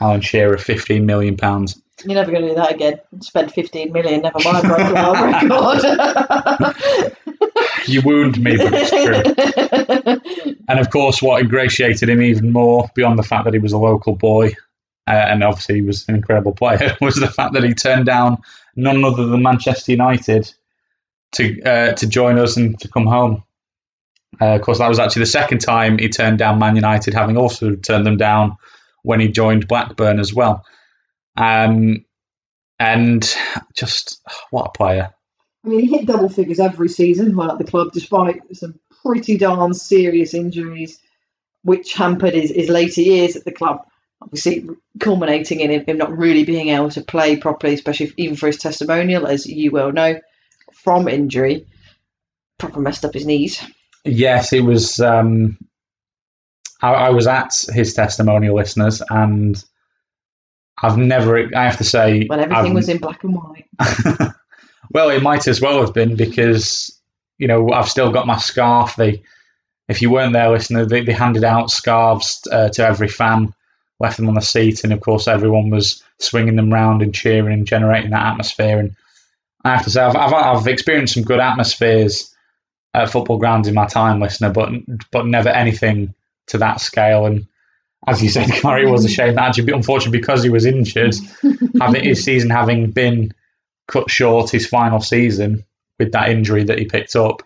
Alan 0.01 0.20
Shearer, 0.20 0.59
fifteen 0.59 1.07
million 1.07 1.37
pounds. 1.37 1.81
You're 2.04 2.14
never 2.14 2.30
going 2.30 2.42
to 2.42 2.48
do 2.50 2.54
that 2.56 2.74
again. 2.74 3.00
Spend 3.20 3.52
15 3.52 3.92
million, 3.92 4.22
never 4.22 4.38
mind, 4.44 4.68
break 4.68 4.92
world 4.92 5.18
record. 5.20 7.16
You 7.87 8.02
wound 8.02 8.40
me, 8.42 8.56
but 8.56 8.72
it's 8.74 8.90
true. 8.90 10.52
And 10.68 10.80
of 10.80 10.90
course, 10.90 11.22
what 11.22 11.40
ingratiated 11.40 12.09
him 12.09 12.20
even 12.20 12.52
more, 12.52 12.90
beyond 12.94 13.18
the 13.18 13.22
fact 13.22 13.44
that 13.44 13.54
he 13.54 13.61
was 13.61 13.72
a 13.72 13.78
local 13.78 14.16
boy, 14.16 14.48
uh, 15.06 15.12
and 15.12 15.44
obviously 15.44 15.76
he 15.76 15.82
was 15.82 16.09
an 16.09 16.16
incredible 16.16 16.52
player, 16.52 16.96
was 17.00 17.14
the 17.14 17.28
fact 17.28 17.54
that 17.54 17.62
he 17.62 17.72
turned 17.72 18.06
down 18.06 18.38
none 18.74 19.04
other 19.04 19.26
than 19.26 19.42
Manchester 19.42 19.92
United 19.92 20.52
to 21.32 21.62
uh, 21.62 21.92
to 21.92 22.06
join 22.09 22.38
us 22.38 22.56
and 22.56 22.78
to 22.80 22.88
come 22.88 23.06
home. 23.06 23.44
Uh, 24.40 24.56
of 24.56 24.62
course, 24.62 24.78
that 24.78 24.88
was 24.88 24.98
actually 24.98 25.20
the 25.20 25.26
second 25.26 25.61
time 25.61 25.98
he 25.98 26.09
turned 26.09 26.38
down 26.38 26.59
Man 26.59 26.74
United, 26.74 27.14
having 27.14 27.37
also 27.37 27.76
turned 27.76 28.04
them 28.04 28.16
down 28.16 28.56
when 29.02 29.20
he 29.20 29.28
joined 29.28 29.68
Blackburn 29.68 30.18
as 30.18 30.35
well. 30.35 30.64
Um, 31.37 32.05
and 32.79 33.35
just 33.75 34.20
what 34.51 34.66
a 34.66 34.79
player! 34.79 35.14
I 35.64 35.68
mean, 35.68 35.81
he 35.81 35.96
hit 35.96 36.07
double 36.07 36.29
figures 36.29 36.61
every 36.61 36.88
season 36.88 37.35
while 37.35 37.51
at 37.51 37.59
the 37.59 37.64
club, 37.64 37.88
despite 37.92 38.40
some 38.55 38.79
pretty 39.03 39.37
darn 39.37 39.75
serious 39.75 40.35
injuries, 40.35 41.01
which 41.62 41.94
hampered 41.94 42.35
his, 42.35 42.51
his 42.51 42.68
later 42.68 43.03
years 43.03 43.37
at 43.37 43.44
the 43.44 43.53
club. 43.53 43.85
Obviously, 44.22 44.66
culminating 44.99 45.61
in 45.61 45.70
him, 45.70 45.99
not 45.99 46.16
really 46.16 46.44
being 46.44 46.68
able 46.68 46.90
to 46.90 47.03
play 47.03 47.37
properly, 47.37 47.75
especially 47.75 48.12
even 48.16 48.37
for 48.37 48.46
his 48.46 48.57
testimonial, 48.57 49.27
as 49.27 49.46
you 49.46 49.70
well 49.70 49.92
know, 49.92 50.18
from 50.72 51.09
injury. 51.09 51.66
Proper 52.59 52.81
messed 52.81 53.05
up 53.05 53.14
his 53.14 53.27
knees. 53.27 53.62
Yes, 54.05 54.53
it 54.53 54.61
was. 54.61 55.01
Um, 55.01 55.59
I, 56.81 56.92
I 56.92 57.11
was 57.11 57.27
at 57.27 57.53
his 57.75 57.92
testimonial, 57.92 58.57
listeners, 58.57 59.03
and 59.11 59.62
I've 60.83 60.99
never. 60.99 61.49
I 61.57 61.65
have 61.65 61.79
to 61.79 61.85
say, 61.85 62.27
when 62.27 62.41
everything 62.41 62.67
I've- 62.67 62.75
was 62.75 62.89
in 62.89 62.99
black 62.99 63.25
and 63.25 63.35
white. 63.35 63.67
well, 64.91 65.11
it 65.11 65.23
might 65.23 65.47
as 65.49 65.61
well 65.61 65.81
have 65.81 65.95
been 65.95 66.17
because 66.17 66.99
you 67.39 67.49
know 67.49 67.71
I've 67.73 67.89
still 67.89 68.11
got 68.12 68.27
my 68.27 68.37
scarf. 68.37 68.97
They, 68.97 69.23
if 69.89 70.03
you 70.03 70.11
weren't 70.11 70.33
there, 70.33 70.51
listener, 70.51 70.85
they, 70.85 71.03
they 71.03 71.12
handed 71.12 71.45
out 71.45 71.71
scarves 71.71 72.47
uh, 72.51 72.69
to 72.71 72.85
every 72.85 73.09
fan, 73.09 73.55
left 74.01 74.17
them 74.17 74.29
on 74.29 74.35
the 74.35 74.41
seat, 74.41 74.85
and 74.85 74.93
of 74.93 75.01
course 75.01 75.29
everyone 75.29 75.71
was 75.71 76.03
swinging 76.19 76.57
them 76.57 76.73
round 76.73 77.03
and 77.03 77.15
cheering 77.15 77.53
and 77.53 77.67
generating 77.67 78.11
that 78.11 78.27
atmosphere. 78.27 78.79
And 78.79 78.97
I 79.65 79.71
have 79.75 79.85
to 79.85 79.91
say, 79.91 80.03
I've 80.03 80.17
I've, 80.17 80.33
I've 80.35 80.67
experienced 80.67 81.15
some 81.15 81.23
good 81.25 81.41
atmospheres 81.41 82.35
at 82.95 83.11
football 83.11 83.39
grounds 83.39 83.69
in 83.69 83.75
my 83.75 83.87
time, 83.87 84.21
listener, 84.21 84.51
but 84.51 84.71
but 85.11 85.27
never 85.27 85.49
anything 85.49 86.15
to 86.49 86.59
that 86.59 86.81
scale. 86.81 87.27
And 87.27 87.47
as 88.07 88.23
you 88.23 88.29
said, 88.29 88.49
Gary, 88.62 88.87
it 88.87 88.90
was 88.90 89.05
a 89.05 89.09
shame 89.09 89.35
that 89.35 89.45
actually, 89.49 89.73
unfortunately, 89.73 90.19
because 90.19 90.42
he 90.42 90.51
was 90.51 90.64
injured, 90.66 91.14
having 91.81 92.05
his 92.05 92.23
season 92.25 92.51
having 92.51 92.90
been 92.90 93.33
cut 93.88 94.11
short, 94.11 94.51
his 94.51 94.66
final 94.66 95.01
season 95.01 95.64
with 95.99 96.12
that 96.12 96.29
injury 96.29 96.64
that 96.64 96.79
he 96.79 96.85
picked 96.85 97.16
up, 97.16 97.42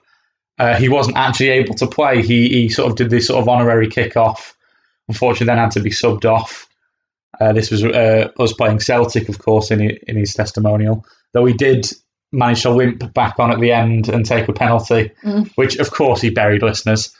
uh, 0.58 0.76
he 0.76 0.88
wasn't 0.88 1.16
actually 1.16 1.48
able 1.50 1.74
to 1.74 1.86
play. 1.86 2.22
He 2.22 2.48
he 2.48 2.68
sort 2.68 2.90
of 2.90 2.96
did 2.96 3.10
this 3.10 3.26
sort 3.28 3.40
of 3.40 3.48
honorary 3.48 3.88
kick-off. 3.88 4.56
Unfortunately, 5.08 5.46
then 5.46 5.58
had 5.58 5.70
to 5.72 5.80
be 5.80 5.90
subbed 5.90 6.24
off. 6.24 6.68
Uh, 7.40 7.52
this 7.52 7.70
was 7.70 7.82
uh, 7.82 8.28
us 8.38 8.52
playing 8.52 8.80
Celtic, 8.80 9.28
of 9.28 9.38
course, 9.38 9.70
in 9.70 9.80
in 9.80 10.16
his 10.16 10.34
testimonial. 10.34 11.04
Though 11.32 11.46
he 11.46 11.54
did 11.54 11.86
manage 12.32 12.62
to 12.62 12.70
limp 12.70 13.12
back 13.14 13.38
on 13.38 13.50
at 13.50 13.58
the 13.60 13.72
end 13.72 14.08
and 14.08 14.24
take 14.26 14.48
a 14.48 14.52
penalty, 14.52 15.10
Mm. 15.24 15.50
which 15.56 15.76
of 15.76 15.90
course 15.90 16.20
he 16.20 16.30
buried. 16.30 16.62
Listeners, 16.62 17.14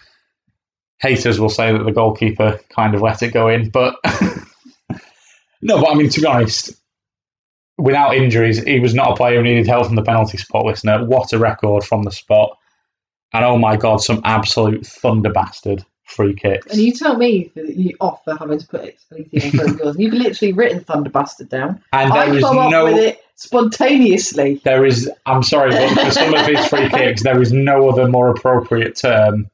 haters 1.01 1.41
will 1.41 1.49
say 1.49 1.73
that 1.73 1.85
the 1.85 1.93
goalkeeper 1.93 2.61
kind 2.69 2.95
of 2.95 3.03
let 3.03 3.23
it 3.23 3.33
go 3.33 3.49
in, 3.49 3.71
but 3.71 3.97
no. 5.63 5.81
But 5.81 5.91
I 5.91 5.95
mean, 5.95 6.09
to 6.11 6.21
be 6.21 6.27
honest, 6.27 6.73
without 7.79 8.17
injuries, 8.17 8.63
he 8.63 8.81
was 8.81 8.95
not 8.95 9.13
a 9.13 9.17
player 9.17 9.37
who 9.37 9.43
needed 9.43 9.67
help 9.67 9.87
from 9.87 9.97
the 9.97 10.03
penalty 10.03 10.39
spot. 10.39 10.67
Listener, 10.67 11.05
what 11.05 11.33
a 11.33 11.39
record 11.39 11.85
from 11.85 12.03
the 12.05 12.11
spot! 12.11 12.57
And 13.33 13.45
oh 13.45 13.59
my 13.59 13.77
god, 13.77 13.99
some 13.99 14.21
absolute 14.25 14.87
thunder 14.87 15.31
bastard 15.31 15.85
free 16.11 16.35
kicks. 16.35 16.67
And 16.67 16.81
you 16.81 16.93
tell 16.93 17.17
me 17.17 17.51
that 17.55 17.77
you 17.77 17.97
off 18.01 18.23
for 18.25 18.37
having 18.37 18.59
to 18.59 18.67
put 18.67 18.81
anything 19.13 19.29
in 19.33 19.51
front 19.53 19.71
of 19.71 19.79
yours. 19.79 19.97
You've 19.99 20.13
literally 20.13 20.53
written 20.53 20.81
Thunder 20.81 21.11
Bastard 21.11 21.49
down. 21.49 21.83
And 21.93 22.13
I 22.13 22.27
there 22.27 22.37
is 22.37 22.43
come 22.43 22.59
up 22.59 22.85
with 22.85 22.97
it 22.97 23.25
spontaneously. 23.37 24.61
There 24.65 24.85
is, 24.85 25.11
I'm 25.27 25.43
sorry, 25.43 25.71
but 25.71 26.07
for 26.07 26.11
some 26.11 26.35
of 26.35 26.47
his 26.47 26.67
free 26.67 26.89
kicks, 26.91 27.23
there 27.23 27.41
is 27.41 27.53
no 27.53 27.89
other 27.89 28.09
more 28.09 28.31
appropriate 28.31 28.97
term. 28.97 29.49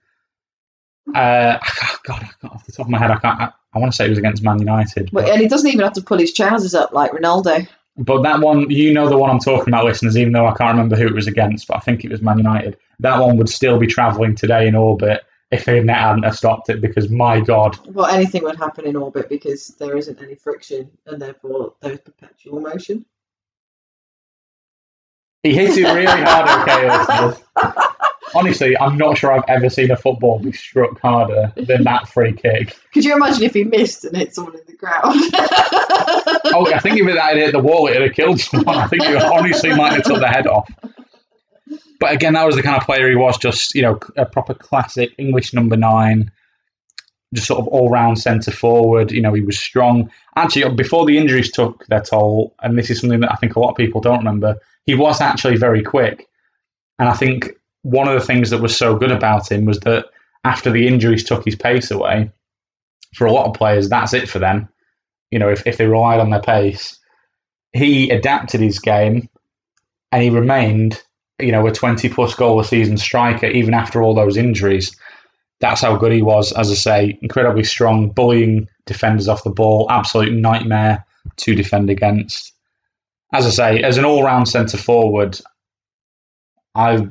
Uh, 1.15 1.59
God, 2.05 2.23
I 2.23 2.29
can't, 2.41 2.53
off 2.53 2.67
the 2.67 2.73
top 2.73 2.87
of 2.87 2.91
my 2.91 2.99
head, 2.99 3.11
I 3.11 3.17
can't. 3.19 3.41
I, 3.41 3.53
I 3.75 3.79
want 3.79 3.93
to 3.93 3.97
say 3.97 4.07
it 4.07 4.11
was 4.11 4.19
against 4.19 4.43
Man 4.43 4.59
United, 4.59 5.11
But, 5.13 5.25
but, 5.25 5.33
and 5.33 5.41
he 5.41 5.49
doesn't 5.49 5.69
even 5.69 5.81
have 5.85 5.93
to 5.95 6.01
pull 6.03 6.19
his 6.19 6.33
trousers 6.33 6.75
up 6.75 6.93
like 6.93 7.13
Ronaldo. 7.13 7.69
but 7.97 8.23
that 8.23 8.41
one, 8.41 8.71
you 8.71 8.93
know, 8.93 9.09
the 9.09 9.17
one 9.19 9.31
I'm 9.31 9.39
talking 9.39 9.69
about, 9.69 9.85
listeners. 9.85 10.17
Even 10.19 10.33
though 10.33 10.47
I 10.47 10.55
can't 10.55 10.71
remember 10.77 10.97
who 10.97 11.07
it 11.07 11.15
was 11.15 11.27
against, 11.27 11.69
but 11.69 11.77
I 11.77 11.81
think 11.81 12.05
it 12.05 12.11
was 12.11 12.23
Man 12.23 12.39
United. 12.39 12.77
That 13.01 13.21
one 13.21 13.37
would 13.37 13.49
still 13.49 13.79
be 13.79 13.87
travelling 13.87 14.35
today 14.35 14.67
in 14.67 14.75
orbit 14.75 15.23
if 15.53 15.65
they 15.65 15.77
hadn't 15.87 16.25
have 16.25 16.37
stopped 16.37 16.71
it, 16.71 16.81
because 16.81 17.09
my 17.09 17.39
God, 17.41 17.79
Well, 17.95 18.07
anything 18.07 18.43
would 18.43 18.57
happen 18.57 18.85
in 18.85 18.97
orbit 18.97 19.29
because 19.29 19.69
there 19.79 19.97
isn't 19.97 20.21
any 20.21 20.35
friction 20.35 20.91
and 21.07 21.23
therefore 21.23 21.75
there's 21.81 22.01
perpetual 22.01 22.61
motion. 22.61 23.05
he 25.45 25.55
hits 25.55 25.77
it 25.77 25.85
really 25.85 26.07
hard. 26.07 26.69
Okay, 26.69 26.91
listeners. 26.99 27.45
Honestly, 28.35 28.77
I'm 28.79 28.97
not 28.97 29.19
sure 29.19 29.33
I've 29.33 29.45
ever 29.49 29.71
seen 29.71 29.91
a 29.91 29.97
football 29.97 30.39
be 30.39 30.53
struck 30.53 31.01
harder 31.01 31.53
than 31.57 31.85
that 31.85 32.09
free 32.09 32.33
kick. 32.33 32.77
Could 32.93 33.05
you 33.05 33.15
imagine 33.15 33.45
if 33.45 33.55
he 33.55 33.65
missed 33.65 34.05
and 34.05 34.17
hit 34.17 34.35
someone 34.35 34.55
in 34.57 34.63
the 34.67 34.75
ground? 34.75 35.21
Oh, 36.55 36.73
I 36.73 36.79
think 36.79 36.99
if 36.99 37.07
it 37.07 37.19
had 37.19 37.37
hit 37.37 37.53
the 37.53 37.59
wall, 37.59 37.89
it 37.89 37.95
would 37.95 38.03
have 38.03 38.15
killed 38.15 38.41
someone. 38.41 38.77
I 38.77 38.87
think 38.87 39.03
it 39.03 39.23
honestly 39.23 39.75
might 39.75 39.93
have 39.93 40.05
took 40.05 40.21
the 40.21 40.29
head 40.29 40.47
off. 40.47 40.71
But 41.99 42.13
again, 42.13 42.35
that 42.35 42.47
was 42.47 42.57
the 42.57 42.63
kind 42.63 42.77
of 42.77 42.85
player 42.85 43.09
he 43.09 43.17
was. 43.17 43.37
Just 43.37 43.75
you 43.75 43.83
know, 43.83 43.99
a 44.17 44.25
proper 44.25 44.55
classic 44.55 45.13
English 45.19 45.53
number 45.53 45.77
nine, 45.77 46.31
just 47.35 47.49
sort 47.49 47.61
of 47.61 47.69
all 47.69 47.91
round 47.91 48.19
centre 48.19 48.53
forward. 48.53 49.11
You 49.11 49.21
know, 49.21 49.35
he 49.35 49.43
was 49.43 49.59
strong. 49.59 50.11
Actually, 50.37 50.73
before 50.75 51.05
the 51.05 51.19
injuries 51.19 51.51
took 51.51 51.85
their 51.87 52.01
toll, 52.01 52.55
and 52.63 52.79
this 52.79 52.91
is 52.91 53.01
something 53.01 53.21
that 53.21 53.33
I 53.33 53.37
think 53.37 53.57
a 53.57 53.61
lot 53.61 53.71
of 53.71 53.77
people 53.77 54.01
don't 54.01 54.19
remember, 54.19 54.57
he 54.85 54.95
was 54.95 55.21
actually 55.21 55.57
very 55.57 55.83
quick. 55.83 56.29
And 56.99 57.09
I 57.09 57.15
think 57.15 57.51
one 57.91 58.09
of 58.09 58.19
the 58.19 58.27
things 58.27 58.51
that 58.51 58.61
was 58.61 58.77
so 58.77 58.97
good 58.97 59.13
about 59.13 59.51
him 59.51 59.65
was 59.65 59.81
that 59.81 60.07
after 60.45 60.71
the 60.71 60.87
injuries 60.87 61.25
took 61.25 61.45
his 61.45 61.57
pace 61.57 61.91
away, 61.91 62.31
for 63.15 63.27
a 63.27 63.33
lot 63.33 63.47
of 63.47 63.55
players, 63.55 63.89
that's 63.89 64.13
it 64.13 64.29
for 64.29 64.39
them 64.39 64.69
you 65.31 65.39
know, 65.39 65.49
if, 65.49 65.67
if 65.67 65.77
they 65.77 65.87
relied 65.87 66.21
on 66.21 66.31
their 66.31 66.43
pace, 66.43 66.99
he 67.73 68.11
adapted 68.11 68.61
his 68.61 68.79
game 68.79 69.29
and 70.13 70.23
he 70.23 70.31
remained, 70.31 71.03
you 71.41 71.53
know, 71.53 71.67
a 71.67 71.73
20 71.73 72.09
plus 72.09 72.35
goal 72.35 72.61
a 72.61 72.65
season 72.65 72.97
striker 72.97 73.47
even 73.47 73.75
after 73.75 74.03
all 74.03 74.15
those 74.15 74.37
injuries. 74.37 74.97
That's 75.61 75.81
how 75.81 75.97
good 75.97 76.13
he 76.13 76.23
was, 76.23 76.53
as 76.53 76.71
I 76.71 76.75
say, 76.75 77.19
incredibly 77.23 77.65
strong, 77.65 78.11
bullying 78.11 78.69
defenders 78.85 79.29
off 79.29 79.45
the 79.45 79.51
ball, 79.51 79.87
absolute 79.91 80.33
nightmare 80.33 81.05
to 81.37 81.55
defend 81.55 81.91
against. 81.91 82.53
As 83.33 83.47
I 83.47 83.51
say, 83.51 83.83
as 83.83 83.99
an 83.99 84.05
all 84.05 84.23
round 84.23 84.49
centre 84.49 84.77
forward, 84.77 85.41
I've 86.75 87.11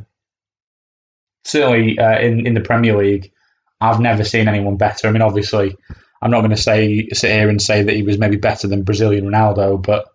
certainly 1.45 1.97
uh, 1.97 2.19
in, 2.19 2.45
in 2.45 2.53
the 2.53 2.61
Premier 2.61 2.97
League, 2.97 3.31
I've 3.79 3.99
never 4.01 4.23
seen 4.25 4.47
anyone 4.47 4.75
better. 4.77 5.07
I 5.07 5.11
mean, 5.11 5.21
obviously, 5.21 5.75
I'm 6.21 6.31
not 6.31 6.41
going 6.41 6.51
to 6.51 6.57
say 6.57 7.07
sit 7.13 7.31
here 7.31 7.49
and 7.49 7.61
say 7.61 7.81
that 7.83 7.95
he 7.95 8.03
was 8.03 8.17
maybe 8.17 8.35
better 8.35 8.67
than 8.67 8.83
Brazilian 8.83 9.25
Ronaldo, 9.25 9.81
but 9.81 10.07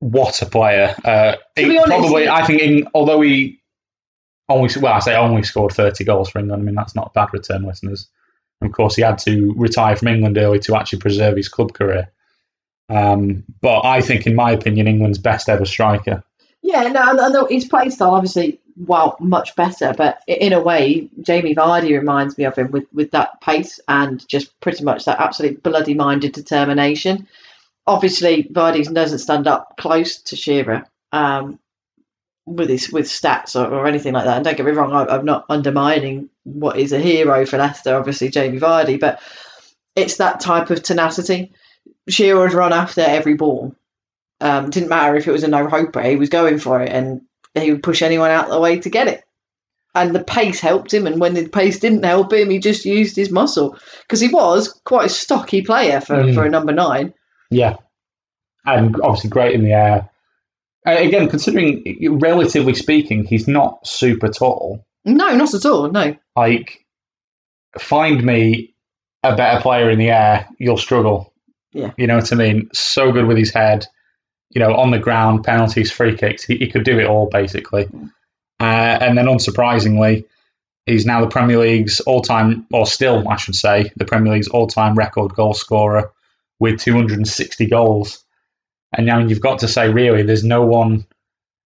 what 0.00 0.40
a 0.42 0.46
player! 0.46 0.94
Uh, 1.04 1.36
To 1.56 1.68
be 1.68 1.78
honest, 1.78 1.86
probably, 1.86 2.28
I 2.28 2.44
think, 2.44 2.60
in, 2.60 2.88
although 2.94 3.20
he 3.20 3.60
only 4.48 4.68
well, 4.80 4.94
I 4.94 4.98
say 4.98 5.14
only 5.16 5.42
scored 5.42 5.72
30 5.72 6.04
goals 6.04 6.28
for 6.30 6.38
England. 6.40 6.62
I 6.62 6.64
mean, 6.64 6.74
that's 6.74 6.94
not 6.94 7.08
a 7.08 7.10
bad 7.14 7.28
return, 7.32 7.62
listeners. 7.62 8.08
And 8.60 8.68
of 8.70 8.74
course, 8.76 8.96
he 8.96 9.02
had 9.02 9.18
to 9.18 9.54
retire 9.56 9.96
from 9.96 10.08
England 10.08 10.38
early 10.38 10.58
to 10.60 10.76
actually 10.76 10.98
preserve 11.00 11.36
his 11.36 11.48
club 11.48 11.72
career. 11.74 12.10
Um, 12.88 13.44
but 13.60 13.84
I 13.84 14.00
think, 14.02 14.26
in 14.26 14.34
my 14.34 14.50
opinion, 14.50 14.86
England's 14.88 15.18
best 15.18 15.48
ever 15.48 15.64
striker. 15.64 16.22
Yeah, 16.62 16.82
no, 16.88 17.02
and- 17.10 17.18
and 17.18 17.50
his 17.50 17.64
play 17.64 17.88
style 17.90 18.14
obviously, 18.14 18.60
well, 18.76 19.16
much 19.20 19.54
better. 19.56 19.94
But 19.96 20.22
in 20.26 20.52
a 20.52 20.60
way, 20.60 21.08
Jamie 21.20 21.54
Vardy 21.54 21.98
reminds 21.98 22.36
me 22.38 22.44
of 22.44 22.56
him 22.56 22.70
with 22.70 22.86
with 22.92 23.10
that 23.12 23.40
pace 23.40 23.80
and 23.88 24.26
just 24.28 24.58
pretty 24.60 24.84
much 24.84 25.04
that 25.04 25.20
absolute 25.20 25.62
bloody 25.62 25.94
minded 25.94 26.32
determination. 26.32 27.28
Obviously, 27.86 28.44
Vardy 28.44 28.92
doesn't 28.92 29.18
stand 29.18 29.46
up 29.46 29.76
close 29.76 30.22
to 30.22 30.36
Shearer 30.36 30.86
um, 31.12 31.58
with 32.46 32.68
his 32.68 32.90
with 32.92 33.06
stats 33.06 33.56
or, 33.56 33.72
or 33.72 33.86
anything 33.86 34.14
like 34.14 34.24
that. 34.24 34.36
And 34.36 34.44
don't 34.44 34.56
get 34.56 34.66
me 34.66 34.72
wrong, 34.72 34.92
I, 34.92 35.06
I'm 35.14 35.24
not 35.24 35.46
undermining 35.48 36.30
what 36.44 36.78
is 36.78 36.92
a 36.92 36.98
hero 36.98 37.46
for 37.46 37.58
Leicester, 37.58 37.96
obviously 37.96 38.30
Jamie 38.30 38.60
Vardy, 38.60 38.98
but 38.98 39.20
it's 39.94 40.16
that 40.16 40.40
type 40.40 40.70
of 40.70 40.82
tenacity. 40.82 41.52
Shearer 42.08 42.40
would 42.40 42.52
run 42.52 42.72
after 42.72 43.00
every 43.00 43.34
ball 43.34 43.74
Um, 44.40 44.70
didn't 44.70 44.88
matter 44.88 45.14
if 45.16 45.28
it 45.28 45.32
was 45.32 45.44
a 45.44 45.48
no 45.48 45.68
hoper, 45.68 46.02
he 46.02 46.16
was 46.16 46.28
going 46.28 46.58
for 46.58 46.82
it, 46.82 46.90
and 46.90 47.22
he 47.54 47.70
would 47.72 47.82
push 47.82 48.02
anyone 48.02 48.30
out 48.30 48.46
of 48.46 48.50
the 48.52 48.60
way 48.60 48.78
to 48.80 48.90
get 48.90 49.08
it. 49.08 49.24
And 49.94 50.14
the 50.14 50.24
pace 50.24 50.58
helped 50.60 50.92
him, 50.94 51.06
and 51.06 51.20
when 51.20 51.34
the 51.34 51.48
pace 51.48 51.78
didn't 51.78 52.04
help 52.04 52.32
him, 52.32 52.48
he 52.48 52.58
just 52.58 52.84
used 52.86 53.14
his 53.14 53.30
muscle 53.30 53.76
because 54.02 54.20
he 54.20 54.28
was 54.28 54.68
quite 54.84 55.06
a 55.06 55.10
stocky 55.10 55.60
player 55.62 56.00
for, 56.00 56.14
Mm. 56.16 56.34
for 56.34 56.44
a 56.44 56.50
number 56.50 56.72
nine. 56.72 57.12
Yeah, 57.50 57.76
and 58.64 58.96
obviously 59.02 59.28
great 59.28 59.54
in 59.54 59.62
the 59.64 59.72
air. 59.72 60.08
Uh, 60.86 60.92
again, 60.98 61.28
considering 61.28 61.84
relatively 62.20 62.74
speaking, 62.74 63.24
he's 63.24 63.46
not 63.46 63.86
super 63.86 64.28
tall. 64.28 64.84
No, 65.04 65.34
not 65.36 65.52
at 65.52 65.66
all. 65.66 65.90
No. 65.90 66.16
Like, 66.36 66.86
find 67.78 68.24
me 68.24 68.74
a 69.22 69.36
better 69.36 69.60
player 69.60 69.90
in 69.90 69.98
the 69.98 70.10
air, 70.10 70.48
you'll 70.58 70.76
struggle. 70.78 71.32
Yeah. 71.74 71.92
you 71.96 72.06
know 72.06 72.16
what 72.16 72.32
I 72.32 72.36
mean. 72.36 72.68
So 72.74 73.12
good 73.12 73.26
with 73.26 73.38
his 73.38 73.52
head. 73.52 73.86
You 74.52 74.60
know, 74.60 74.74
on 74.74 74.90
the 74.90 74.98
ground, 74.98 75.44
penalties, 75.44 75.90
free 75.90 76.16
kicks. 76.16 76.44
He, 76.44 76.56
he 76.56 76.68
could 76.68 76.84
do 76.84 76.98
it 76.98 77.06
all 77.06 77.28
basically. 77.30 77.88
Uh, 78.60 78.98
and 79.00 79.18
then, 79.18 79.26
unsurprisingly, 79.26 80.24
he's 80.86 81.04
now 81.04 81.20
the 81.20 81.26
Premier 81.26 81.58
League's 81.58 82.00
all-time, 82.00 82.64
or 82.72 82.86
still, 82.86 83.28
I 83.28 83.36
should 83.36 83.56
say, 83.56 83.90
the 83.96 84.04
Premier 84.04 84.34
League's 84.34 84.48
all-time 84.48 84.94
record 84.94 85.34
goal 85.34 85.54
scorer 85.54 86.12
with 86.60 86.80
260 86.80 87.66
goals. 87.66 88.24
And 88.96 89.04
now 89.06 89.18
you've 89.18 89.40
got 89.40 89.58
to 89.60 89.68
say, 89.68 89.90
really, 89.90 90.22
there's 90.22 90.44
no 90.44 90.64
one 90.64 91.04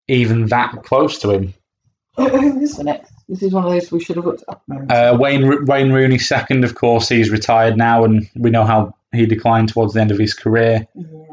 even 0.08 0.48
that 0.48 0.84
close 0.84 1.18
to 1.20 1.32
him. 1.32 1.54
Who 2.18 2.62
is 2.62 2.78
the 2.78 2.84
next? 2.84 3.12
This 3.28 3.42
is 3.42 3.54
one 3.54 3.64
of 3.64 3.72
those 3.72 3.92
we 3.92 4.04
should 4.04 4.18
have 4.18 4.26
looked 4.26 4.44
up. 4.48 4.62
Uh, 4.90 5.18
Wayne 5.20 5.66
Wayne 5.66 5.92
Rooney 5.94 6.20
second, 6.20 6.64
of 6.64 6.76
course, 6.76 7.10
he's 7.10 7.30
retired 7.32 7.78
now, 7.78 8.04
and 8.04 8.30
we 8.36 8.50
know 8.50 8.66
how 8.66 8.94
he 9.14 9.26
declined 9.26 9.70
towards 9.70 9.94
the 9.94 10.02
end 10.02 10.12
of 10.12 10.20
his 10.20 10.34
career. 10.34 10.88
yeah. 10.94 11.33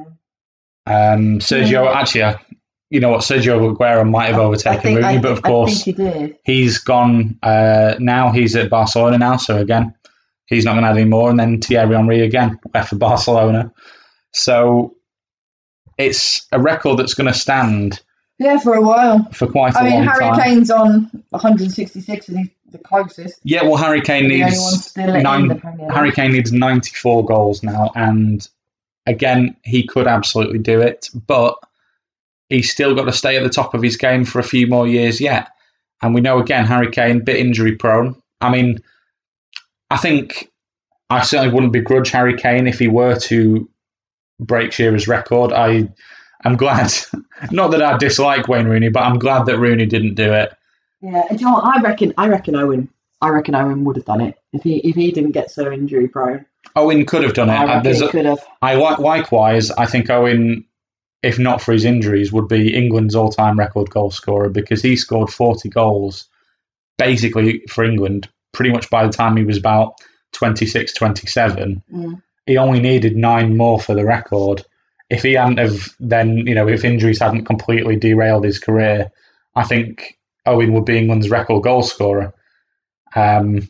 Um, 0.91 1.39
Sergio, 1.39 1.85
Yeah. 1.85 1.93
actually, 2.01 2.23
uh, 2.23 2.35
you 2.91 2.99
know 3.01 3.11
what, 3.11 3.21
Sergio 3.21 3.75
Aguero 3.75 4.09
might 4.09 4.27
have 4.27 4.39
overtaken 4.39 4.81
think- 4.81 4.97
Rooney, 5.01 5.19
I 5.19 5.21
but 5.21 5.33
of 5.33 5.43
course 5.43 5.85
he 5.85 5.93
did. 5.93 6.37
he's 6.45 6.79
gone 6.79 7.39
uh, 7.43 7.95
now. 8.01 8.33
He's 8.33 8.57
at 8.57 8.69
Barcelona 8.71 9.19
now, 9.19 9.37
so 9.37 9.59
again, 9.59 9.95
he's 10.47 10.65
not 10.65 10.73
going 10.73 10.83
to 10.83 10.89
have 10.89 10.97
any 10.97 11.09
more. 11.09 11.31
And 11.31 11.39
then 11.39 11.61
Thierry 11.61 11.95
Henry 11.95 12.21
again 12.23 12.59
left 12.75 12.89
for 12.91 12.97
Barcelona. 12.97 13.73
So 14.33 14.95
it's 15.99 16.47
a 16.53 16.61
record 16.61 16.99
that's 16.99 17.15
going 17.15 17.27
to 17.33 17.39
stand 17.39 18.01
Yeah, 18.39 18.59
for 18.59 18.75
a 18.75 18.83
while. 18.83 19.29
for 19.33 19.47
quite 19.47 19.75
a 19.75 19.79
I 19.79 19.83
mean, 19.85 20.03
Harry 20.03 20.19
time. 20.25 20.41
Kane's 20.41 20.71
on 20.71 21.11
166 21.31 22.29
and 22.29 22.39
he's 22.39 22.49
the 22.73 22.79
closest. 22.79 23.39
Yeah, 23.45 23.63
well, 23.65 23.77
Harry 23.77 24.01
Kane 24.01 24.29
The 24.29 24.43
only 24.43 24.57
one 24.59 24.73
needs 24.73 24.97
nine. 25.25 25.49
the 25.49 25.55
Premier 25.57 25.87
League. 25.87 25.95
Harry 25.95 26.13
Kane 26.13 26.33
needs 26.33 26.53
94 26.53 27.25
goals 27.27 27.63
now, 27.63 27.91
and 27.97 28.49
again, 29.07 29.57
he 29.65 29.87
could 29.87 30.07
absolutely 30.07 30.59
do 30.59 30.81
it, 30.81 31.09
but 31.27 31.57
he's 32.49 32.71
still 32.71 32.95
got 32.95 33.05
to 33.05 33.13
stay 33.13 33.37
at 33.37 33.43
the 33.43 33.51
top 33.51 33.75
of 33.75 33.83
his 33.83 33.97
game 33.97 34.25
for 34.25 34.39
a 34.39 34.45
few 34.45 34.67
more 34.67 34.87
years 34.87 35.21
yet. 35.21 35.49
And 36.03 36.15
we 36.15 36.21
know 36.21 36.39
again, 36.39 36.65
Harry 36.65 36.91
Kane, 36.91 37.25
bit 37.25 37.37
injury 37.37 37.77
prone. 37.77 38.21
I 38.41 38.51
mean, 38.51 38.79
I 39.91 39.97
think 39.97 40.51
I 41.11 41.23
certainly 41.23 41.53
wouldn't 41.53 41.73
begrudge 41.73 42.11
Harry 42.11 42.37
Kane 42.37 42.67
if 42.67 42.79
he 42.79 42.89
were 42.89 43.17
to 43.17 43.69
break 44.39 44.73
Shearer's 44.73 45.09
record. 45.09 45.53
I 45.53 45.89
am 46.45 46.57
glad, 46.57 46.93
not 47.51 47.71
that 47.73 47.83
I 47.83 47.99
dislike 47.99 48.49
Wayne 48.49 48.67
Rooney, 48.67 48.89
but 48.89 49.03
I'm 49.03 49.19
glad 49.19 49.47
that 49.47 49.59
Rooney 49.59 49.87
didn't 49.87 50.15
do 50.15 50.33
it. 50.33 50.53
Yeah, 51.03 51.25
you 51.31 51.45
know 51.45 51.55
what? 51.55 51.65
I 51.65 51.81
reckon. 51.81 52.13
I 52.19 52.29
reckon 52.29 52.57
Owen. 52.57 52.89
I 53.23 53.29
reckon 53.31 53.55
Owen 53.55 53.85
would 53.85 53.97
have 53.97 54.05
done 54.05 54.21
it 54.21 54.37
if 54.53 54.63
he 54.63 54.79
if 54.79 54.97
he 54.97 55.13
didn't 55.13 55.33
get 55.33 55.51
so 55.51 55.71
injury 55.71 56.09
prone. 56.09 56.45
Owen 56.77 57.05
could 57.05 57.23
have 57.23 57.35
done 57.35 57.51
it. 57.51 57.55
I 57.55 57.79
Uh, 57.79 58.11
could 58.11 58.25
have. 58.25 58.45
I 58.63 58.75
likewise, 58.75 59.71
I 59.73 59.87
think 59.87 60.09
Owen, 60.11 60.65
if 61.23 61.39
not 61.39 61.61
for 61.61 61.73
his 61.73 61.85
injuries, 61.85 62.33
would 62.33 62.49
be 62.49 62.75
England's 62.75 63.15
all-time 63.15 63.59
record 63.59 63.91
goal 63.91 64.11
scorer 64.11 64.49
because 64.49 64.83
he 64.83 64.97
scored 64.97 65.31
40 65.31 65.69
goals 65.69 66.29
basically 66.99 67.63
for 67.69 67.85
England 67.85 68.29
pretty 68.53 68.71
much 68.73 68.91
by 68.91 69.07
the 69.07 69.13
time 69.13 69.37
he 69.37 69.45
was 69.45 69.57
about 69.57 69.95
26, 70.33 70.93
27. 70.93 71.83
Mm. 71.93 72.23
He 72.47 72.57
only 72.57 72.81
needed 72.81 73.17
nine 73.17 73.57
more 73.57 73.81
for 73.81 73.95
the 73.95 74.05
record. 74.05 74.63
If 75.09 75.23
he 75.23 75.35
hadn't 75.35 75.59
have 75.59 75.89
then, 75.99 76.39
you 76.47 76.55
know, 76.55 76.69
if 76.69 76.85
injuries 76.85 77.21
hadn't 77.21 77.45
completely 77.47 77.97
derailed 77.97 78.45
his 78.45 78.59
career, 78.59 79.11
I 79.55 79.65
think 79.65 80.19
Owen 80.47 80.73
would 80.73 80.85
be 80.85 80.99
England's 80.99 81.31
record 81.31 81.63
goal 81.63 81.83
scorer. 81.83 82.33
Um, 83.15 83.69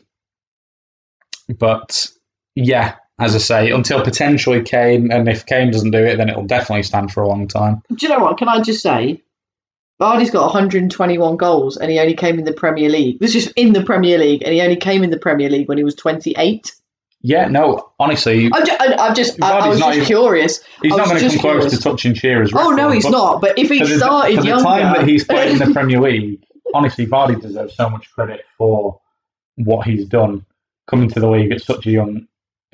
but 1.57 2.07
yeah, 2.55 2.95
as 3.19 3.35
I 3.35 3.39
say, 3.39 3.71
until 3.71 4.01
potentially 4.03 4.61
Kane, 4.61 5.11
and 5.11 5.27
if 5.29 5.45
Kane 5.45 5.71
doesn't 5.71 5.91
do 5.91 6.03
it, 6.03 6.17
then 6.17 6.29
it'll 6.29 6.45
definitely 6.45 6.83
stand 6.83 7.11
for 7.11 7.21
a 7.23 7.27
long 7.27 7.47
time. 7.47 7.81
Do 7.89 8.05
you 8.05 8.09
know 8.09 8.19
what? 8.19 8.37
Can 8.37 8.49
I 8.49 8.61
just 8.61 8.81
say, 8.81 9.21
Vardy's 10.01 10.31
got 10.31 10.43
121 10.45 11.37
goals, 11.37 11.77
and 11.77 11.91
he 11.91 11.99
only 11.99 12.15
came 12.15 12.39
in 12.39 12.45
the 12.45 12.53
Premier 12.53 12.89
League. 12.89 13.19
This 13.19 13.35
is 13.35 13.47
in 13.55 13.73
the 13.73 13.83
Premier 13.83 14.17
League, 14.17 14.41
and 14.43 14.53
he 14.53 14.61
only 14.61 14.75
came 14.75 15.03
in 15.03 15.11
the 15.11 15.17
Premier 15.19 15.49
League 15.49 15.67
when 15.67 15.77
he 15.77 15.83
was 15.83 15.95
28. 15.95 16.73
Yeah, 17.23 17.47
no, 17.47 17.91
honestly, 17.99 18.49
I'm 18.51 18.65
just, 18.65 18.81
I, 18.81 18.93
I'm 18.95 19.13
just, 19.13 19.43
I, 19.43 19.59
I 19.59 19.67
was 19.67 19.77
just 19.77 19.93
even- 19.95 20.05
curious. 20.07 20.59
he's 20.81 20.95
not 20.95 21.05
going 21.05 21.17
to 21.17 21.21
come 21.21 21.29
just 21.29 21.39
close 21.39 21.71
to 21.71 21.77
touching 21.79 22.15
Shearer's 22.15 22.51
Oh 22.55 22.71
no, 22.71 22.89
he's 22.89 23.03
but 23.03 23.11
not. 23.11 23.41
But 23.41 23.59
if 23.59 23.69
he 23.69 23.77
For 23.77 23.85
the, 23.85 23.97
started 23.97 24.37
for 24.37 24.41
the 24.43 24.49
time 24.57 24.93
that 24.93 25.07
he's 25.07 25.23
played 25.23 25.51
in 25.51 25.59
the 25.59 25.71
Premier 25.73 26.01
League, 26.01 26.43
honestly, 26.73 27.05
Vardy 27.05 27.39
deserves 27.39 27.75
so 27.75 27.91
much 27.91 28.09
credit 28.11 28.41
for 28.57 28.99
what 29.57 29.85
he's 29.85 30.05
done 30.05 30.43
coming 30.87 31.09
to 31.11 31.19
the 31.19 31.29
league 31.29 31.51
at 31.51 31.61
such 31.61 31.85
a 31.85 31.91
young, 31.91 32.27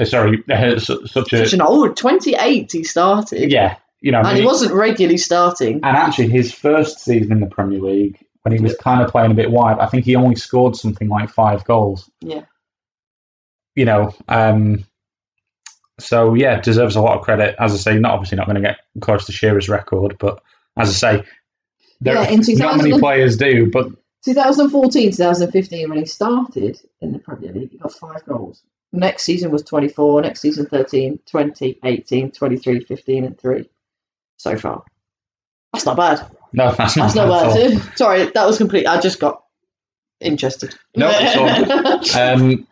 sorry, 0.05 0.43
uh, 0.51 0.79
such 0.79 1.33
a 1.33 1.37
such 1.37 1.53
an 1.53 1.61
old 1.61 1.97
28, 1.97 2.71
he 2.71 2.83
started, 2.83 3.51
yeah, 3.51 3.77
you 4.01 4.11
know, 4.11 4.19
and 4.19 4.27
mean, 4.27 4.37
he 4.37 4.45
wasn't 4.45 4.73
regularly 4.73 5.17
starting. 5.17 5.75
And 5.83 5.97
actually, 5.97 6.29
his 6.29 6.53
first 6.53 6.99
season 6.99 7.31
in 7.31 7.39
the 7.39 7.47
Premier 7.47 7.79
League, 7.79 8.23
when 8.43 8.53
he 8.53 8.61
was 8.61 8.75
kind 8.77 9.01
of 9.01 9.11
playing 9.11 9.31
a 9.31 9.35
bit 9.35 9.51
wide, 9.51 9.79
I 9.79 9.87
think 9.87 10.05
he 10.05 10.15
only 10.15 10.35
scored 10.35 10.75
something 10.75 11.09
like 11.09 11.29
five 11.29 11.63
goals. 11.65 12.09
Yeah. 12.21 12.45
You 13.75 13.85
know, 13.85 14.15
um, 14.27 14.85
so 15.99 16.33
yeah, 16.33 16.59
deserves 16.61 16.95
a 16.95 17.01
lot 17.01 17.17
of 17.17 17.23
credit. 17.23 17.55
As 17.59 17.73
I 17.73 17.77
say, 17.77 17.99
not 17.99 18.13
obviously 18.13 18.37
not 18.37 18.47
going 18.47 18.55
to 18.55 18.61
get 18.61 18.77
close 19.01 19.25
to 19.25 19.31
Shearer's 19.31 19.69
record, 19.69 20.17
but 20.19 20.41
as 20.77 20.89
I 20.89 20.93
say, 20.93 21.23
there 22.01 22.15
Yeah, 22.15 22.29
in 22.29 22.41
not 22.57 22.77
many 22.77 22.97
players 22.99 23.37
do. 23.37 23.69
But 23.69 23.87
2014, 24.25 25.11
2015, 25.11 25.89
when 25.89 25.99
he 25.99 26.05
started 26.05 26.79
in 27.01 27.11
the 27.11 27.19
Premier 27.19 27.51
League, 27.51 27.71
he 27.71 27.77
got 27.77 27.93
five 27.93 28.23
goals. 28.25 28.63
Next 28.93 29.23
season 29.23 29.51
was 29.51 29.63
24, 29.63 30.21
next 30.21 30.39
season 30.41 30.65
13, 30.65 31.19
20, 31.25 31.79
18, 31.83 32.31
23, 32.31 32.79
15, 32.79 33.25
and 33.25 33.39
3 33.39 33.69
so 34.37 34.57
far. 34.57 34.83
That's 35.73 35.85
not 35.85 35.97
bad. 35.97 36.25
no, 36.53 36.71
that's 36.77 36.95
not 36.95 37.03
That's 37.03 37.15
not 37.15 37.27
bad 37.29 37.57
at 37.57 37.71
all. 37.73 37.79
bad. 37.79 37.91
Sorry, 37.97 38.25
that 38.33 38.45
was 38.47 38.57
complete. 38.57 38.87
I 38.87 38.99
just 38.99 39.19
got 39.19 39.43
interested. 40.21 40.73
No, 40.95 41.09
it's 41.13 42.15
all 42.15 42.21
Um, 42.21 42.67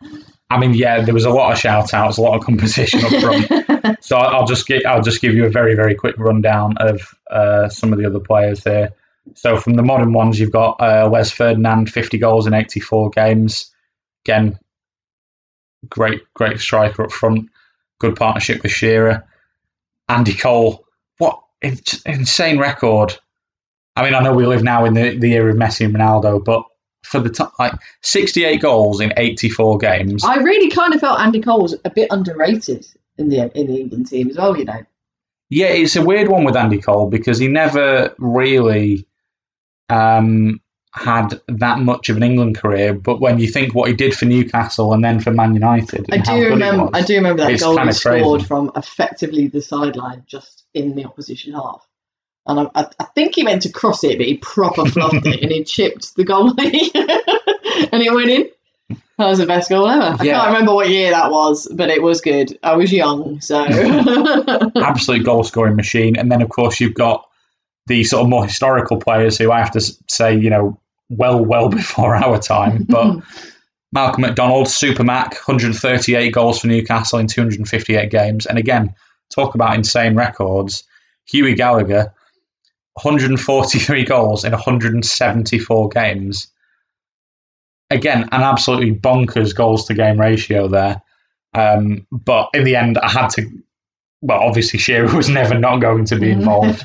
I 0.48 0.58
mean, 0.58 0.74
yeah, 0.74 1.02
there 1.02 1.14
was 1.14 1.24
a 1.24 1.30
lot 1.30 1.52
of 1.52 1.58
shout 1.58 1.92
outs, 1.92 2.18
a 2.18 2.22
lot 2.22 2.36
of 2.38 2.44
competition 2.44 3.00
up 3.04 3.10
front. 3.20 4.02
So 4.02 4.16
I'll 4.16 4.46
just 4.46 4.66
give 4.66 4.82
I'll 4.86 5.02
just 5.02 5.20
give 5.20 5.34
you 5.34 5.44
a 5.44 5.50
very 5.50 5.74
very 5.74 5.94
quick 5.94 6.16
rundown 6.18 6.76
of 6.78 7.14
uh, 7.30 7.68
some 7.68 7.92
of 7.92 7.98
the 7.98 8.06
other 8.06 8.20
players 8.20 8.62
here. 8.62 8.90
So 9.34 9.56
from 9.56 9.74
the 9.74 9.82
modern 9.82 10.12
ones, 10.12 10.38
you've 10.38 10.52
got 10.52 10.80
uh, 10.80 11.08
Les 11.12 11.30
Ferdinand, 11.32 11.92
fifty 11.92 12.16
goals 12.16 12.46
in 12.46 12.54
eighty 12.54 12.78
four 12.80 13.10
games. 13.10 13.72
Again, 14.24 14.58
great 15.88 16.22
great 16.34 16.60
striker 16.60 17.04
up 17.04 17.12
front. 17.12 17.48
Good 17.98 18.16
partnership 18.16 18.62
with 18.62 18.72
Shearer. 18.72 19.26
Andy 20.08 20.34
Cole, 20.34 20.86
what 21.18 21.40
in- 21.62 21.80
insane 22.04 22.58
record! 22.58 23.14
I 23.96 24.04
mean, 24.04 24.14
I 24.14 24.20
know 24.20 24.34
we 24.34 24.46
live 24.46 24.62
now 24.62 24.84
in 24.84 24.94
the, 24.94 25.18
the 25.18 25.32
era 25.32 25.50
of 25.50 25.56
Messi 25.56 25.84
and 25.86 25.94
Ronaldo, 25.94 26.44
but 26.44 26.62
for 27.02 27.20
the 27.20 27.30
time, 27.30 27.50
like 27.58 27.72
sixty 28.02 28.44
eight 28.44 28.60
goals 28.60 29.00
in 29.00 29.12
eighty 29.16 29.48
four 29.48 29.78
games. 29.78 30.24
I 30.24 30.36
really 30.36 30.70
kind 30.70 30.94
of 30.94 31.00
felt 31.00 31.20
Andy 31.20 31.40
Cole 31.40 31.62
was 31.62 31.74
a 31.84 31.90
bit 31.90 32.08
underrated 32.10 32.86
in 33.18 33.28
the 33.30 33.50
in 33.58 33.66
the 33.66 33.80
England 33.80 34.08
team 34.08 34.28
as 34.28 34.36
well. 34.36 34.56
You 34.56 34.64
know, 34.66 34.82
Yeah, 35.48 35.68
it's 35.68 35.96
a 35.96 36.04
weird 36.04 36.28
one 36.28 36.44
with 36.44 36.56
Andy 36.56 36.78
Cole 36.80 37.08
because 37.08 37.38
he 37.38 37.48
never 37.48 38.14
really 38.18 39.06
um, 39.88 40.60
had 40.96 41.40
that 41.48 41.78
much 41.80 42.08
of 42.08 42.16
an 42.16 42.22
England 42.22 42.56
career. 42.56 42.94
But 42.94 43.20
when 43.20 43.38
you 43.38 43.48
think 43.48 43.74
what 43.74 43.88
he 43.88 43.94
did 43.94 44.14
for 44.14 44.24
Newcastle 44.24 44.92
and 44.92 45.04
then 45.04 45.20
for 45.20 45.30
Man 45.30 45.54
United, 45.54 46.06
I 46.10 46.18
do 46.18 46.48
remember. 46.48 46.84
was, 46.84 46.90
I 46.94 47.02
do 47.02 47.14
remember 47.16 47.42
that 47.44 47.60
goal 47.60 47.76
he 47.78 47.88
of 47.88 48.00
crazy. 48.00 48.20
scored 48.20 48.46
from 48.46 48.72
effectively 48.76 49.48
the 49.48 49.60
sideline, 49.60 50.24
just 50.26 50.64
in 50.74 50.94
the 50.96 51.04
opposition 51.04 51.52
half. 51.52 51.86
And 52.46 52.60
I, 52.60 52.70
I, 52.74 52.86
I 53.00 53.04
think 53.14 53.34
he 53.34 53.42
meant 53.42 53.62
to 53.62 53.70
cross 53.72 54.04
it, 54.04 54.18
but 54.18 54.26
he 54.26 54.38
proper 54.38 54.86
fluffed 54.86 55.26
it 55.26 55.42
and 55.42 55.50
he 55.52 55.64
chipped 55.74 56.14
the 56.16 56.24
goalie, 56.24 56.90
and 57.92 58.02
it 58.02 58.12
went 58.14 58.30
in. 58.30 58.48
That 59.18 59.28
was 59.30 59.38
the 59.38 59.46
best 59.46 59.68
goal 59.70 59.88
ever. 59.88 60.16
I 60.20 60.24
Yeah. 60.24 60.34
can't 60.34 60.48
remember 60.48 60.74
what 60.74 60.88
year 60.90 61.10
that 61.10 61.30
was, 61.30 61.66
but 61.74 61.88
it 61.90 62.02
was 62.02 62.20
good. 62.20 62.56
I 62.62 62.76
was 62.76 62.92
young, 62.92 63.40
so 63.40 63.64
absolute 64.76 65.24
goal 65.24 65.42
scoring 65.44 65.74
machine. 65.76 66.16
And 66.16 66.30
then, 66.30 66.42
of 66.42 66.48
course, 66.50 66.80
you've 66.80 66.94
got 66.94 67.26
the 67.86 68.04
sort 68.04 68.22
of 68.22 68.28
more 68.28 68.44
historical 68.44 68.98
players 68.98 69.38
who 69.38 69.50
I 69.50 69.58
have 69.58 69.70
to 69.72 69.80
say, 70.08 70.36
you 70.36 70.50
know, 70.50 70.78
well, 71.08 71.44
well 71.44 71.68
before 71.70 72.16
our 72.16 72.38
time. 72.38 72.84
But 72.88 73.20
Malcolm 73.92 74.22
McDonald, 74.22 74.68
Super 74.68 75.04
Mac, 75.04 75.34
138 75.34 76.30
goals 76.30 76.60
for 76.60 76.66
Newcastle 76.66 77.18
in 77.18 77.26
258 77.26 78.10
games. 78.10 78.46
And 78.46 78.58
again, 78.58 78.94
talk 79.34 79.54
about 79.54 79.74
insane 79.74 80.14
records. 80.14 80.84
Hughie 81.26 81.54
Gallacher, 81.54 82.12
143 82.94 84.04
goals 84.06 84.44
in 84.44 84.52
174 84.52 85.88
games. 85.88 86.48
Again, 87.90 88.28
an 88.32 88.42
absolutely 88.42 88.92
bonkers 88.92 89.54
goals 89.54 89.86
to 89.86 89.94
game 89.94 90.20
ratio 90.20 90.68
there. 90.68 91.00
Um, 91.54 92.06
but 92.10 92.50
in 92.52 92.64
the 92.64 92.76
end, 92.76 92.98
I 92.98 93.10
had 93.10 93.28
to. 93.30 93.48
Well, 94.22 94.40
obviously, 94.40 94.78
Shearer 94.78 95.14
was 95.14 95.28
never 95.28 95.56
not 95.56 95.78
going 95.78 96.04
to 96.06 96.18
be 96.18 96.30
involved. 96.30 96.84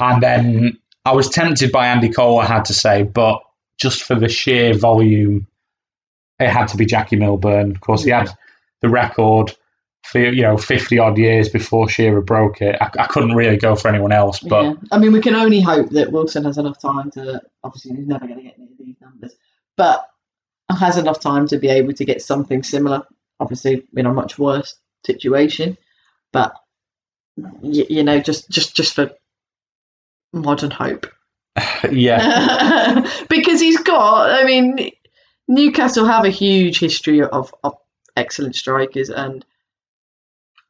and 0.00 0.22
then 0.22 0.78
I 1.06 1.12
was 1.12 1.30
tempted 1.30 1.72
by 1.72 1.86
Andy 1.86 2.10
Cole, 2.10 2.40
I 2.40 2.46
had 2.46 2.64
to 2.66 2.74
say, 2.74 3.04
but 3.04 3.40
just 3.78 4.02
for 4.02 4.14
the 4.14 4.28
sheer 4.28 4.74
volume, 4.74 5.46
it 6.38 6.48
had 6.48 6.66
to 6.68 6.76
be 6.76 6.86
Jackie 6.86 7.16
Milburn. 7.16 7.70
Of 7.70 7.80
course, 7.80 8.04
he 8.04 8.10
had 8.10 8.30
the 8.80 8.88
record 8.88 9.52
for 10.04 10.20
you 10.20 10.42
know 10.42 10.56
50 10.56 10.98
odd 10.98 11.18
years 11.18 11.48
before 11.48 11.88
Shearer 11.88 12.20
broke 12.20 12.60
it. 12.62 12.76
I, 12.80 12.90
I 12.98 13.06
couldn't 13.06 13.34
really 13.34 13.56
go 13.56 13.74
for 13.74 13.88
anyone 13.88 14.12
else, 14.12 14.40
but 14.40 14.64
yeah. 14.64 14.74
I 14.92 14.98
mean, 14.98 15.12
we 15.12 15.20
can 15.20 15.34
only 15.34 15.60
hope 15.60 15.90
that 15.90 16.12
Wilson 16.12 16.44
has 16.44 16.58
enough 16.58 16.80
time 16.80 17.10
to. 17.12 17.42
Obviously, 17.64 17.96
he's 17.96 18.06
never 18.06 18.26
going 18.26 18.38
to 18.38 18.44
get 18.44 18.58
near 18.58 18.68
these 18.78 18.96
numbers, 19.00 19.34
but 19.76 20.08
has 20.70 20.96
enough 20.96 21.20
time 21.20 21.46
to 21.48 21.58
be 21.58 21.68
able 21.68 21.92
to 21.92 22.04
get 22.04 22.22
something 22.22 22.62
similar. 22.62 23.06
Obviously, 23.40 23.86
in 23.96 24.06
a 24.06 24.12
much 24.12 24.38
worse 24.38 24.76
situation, 25.04 25.76
but 26.32 26.54
you, 27.62 27.86
you 27.88 28.02
know, 28.02 28.20
just 28.20 28.48
just 28.48 28.76
just 28.76 28.94
for 28.94 29.10
modern 30.32 30.70
hope. 30.70 31.06
Yeah, 31.90 33.10
because 33.28 33.60
he's 33.60 33.80
got. 33.82 34.30
I 34.30 34.44
mean, 34.44 34.90
Newcastle 35.48 36.06
have 36.06 36.24
a 36.24 36.30
huge 36.30 36.78
history 36.78 37.22
of, 37.22 37.54
of 37.64 37.74
excellent 38.16 38.56
strikers, 38.56 39.10
and 39.10 39.44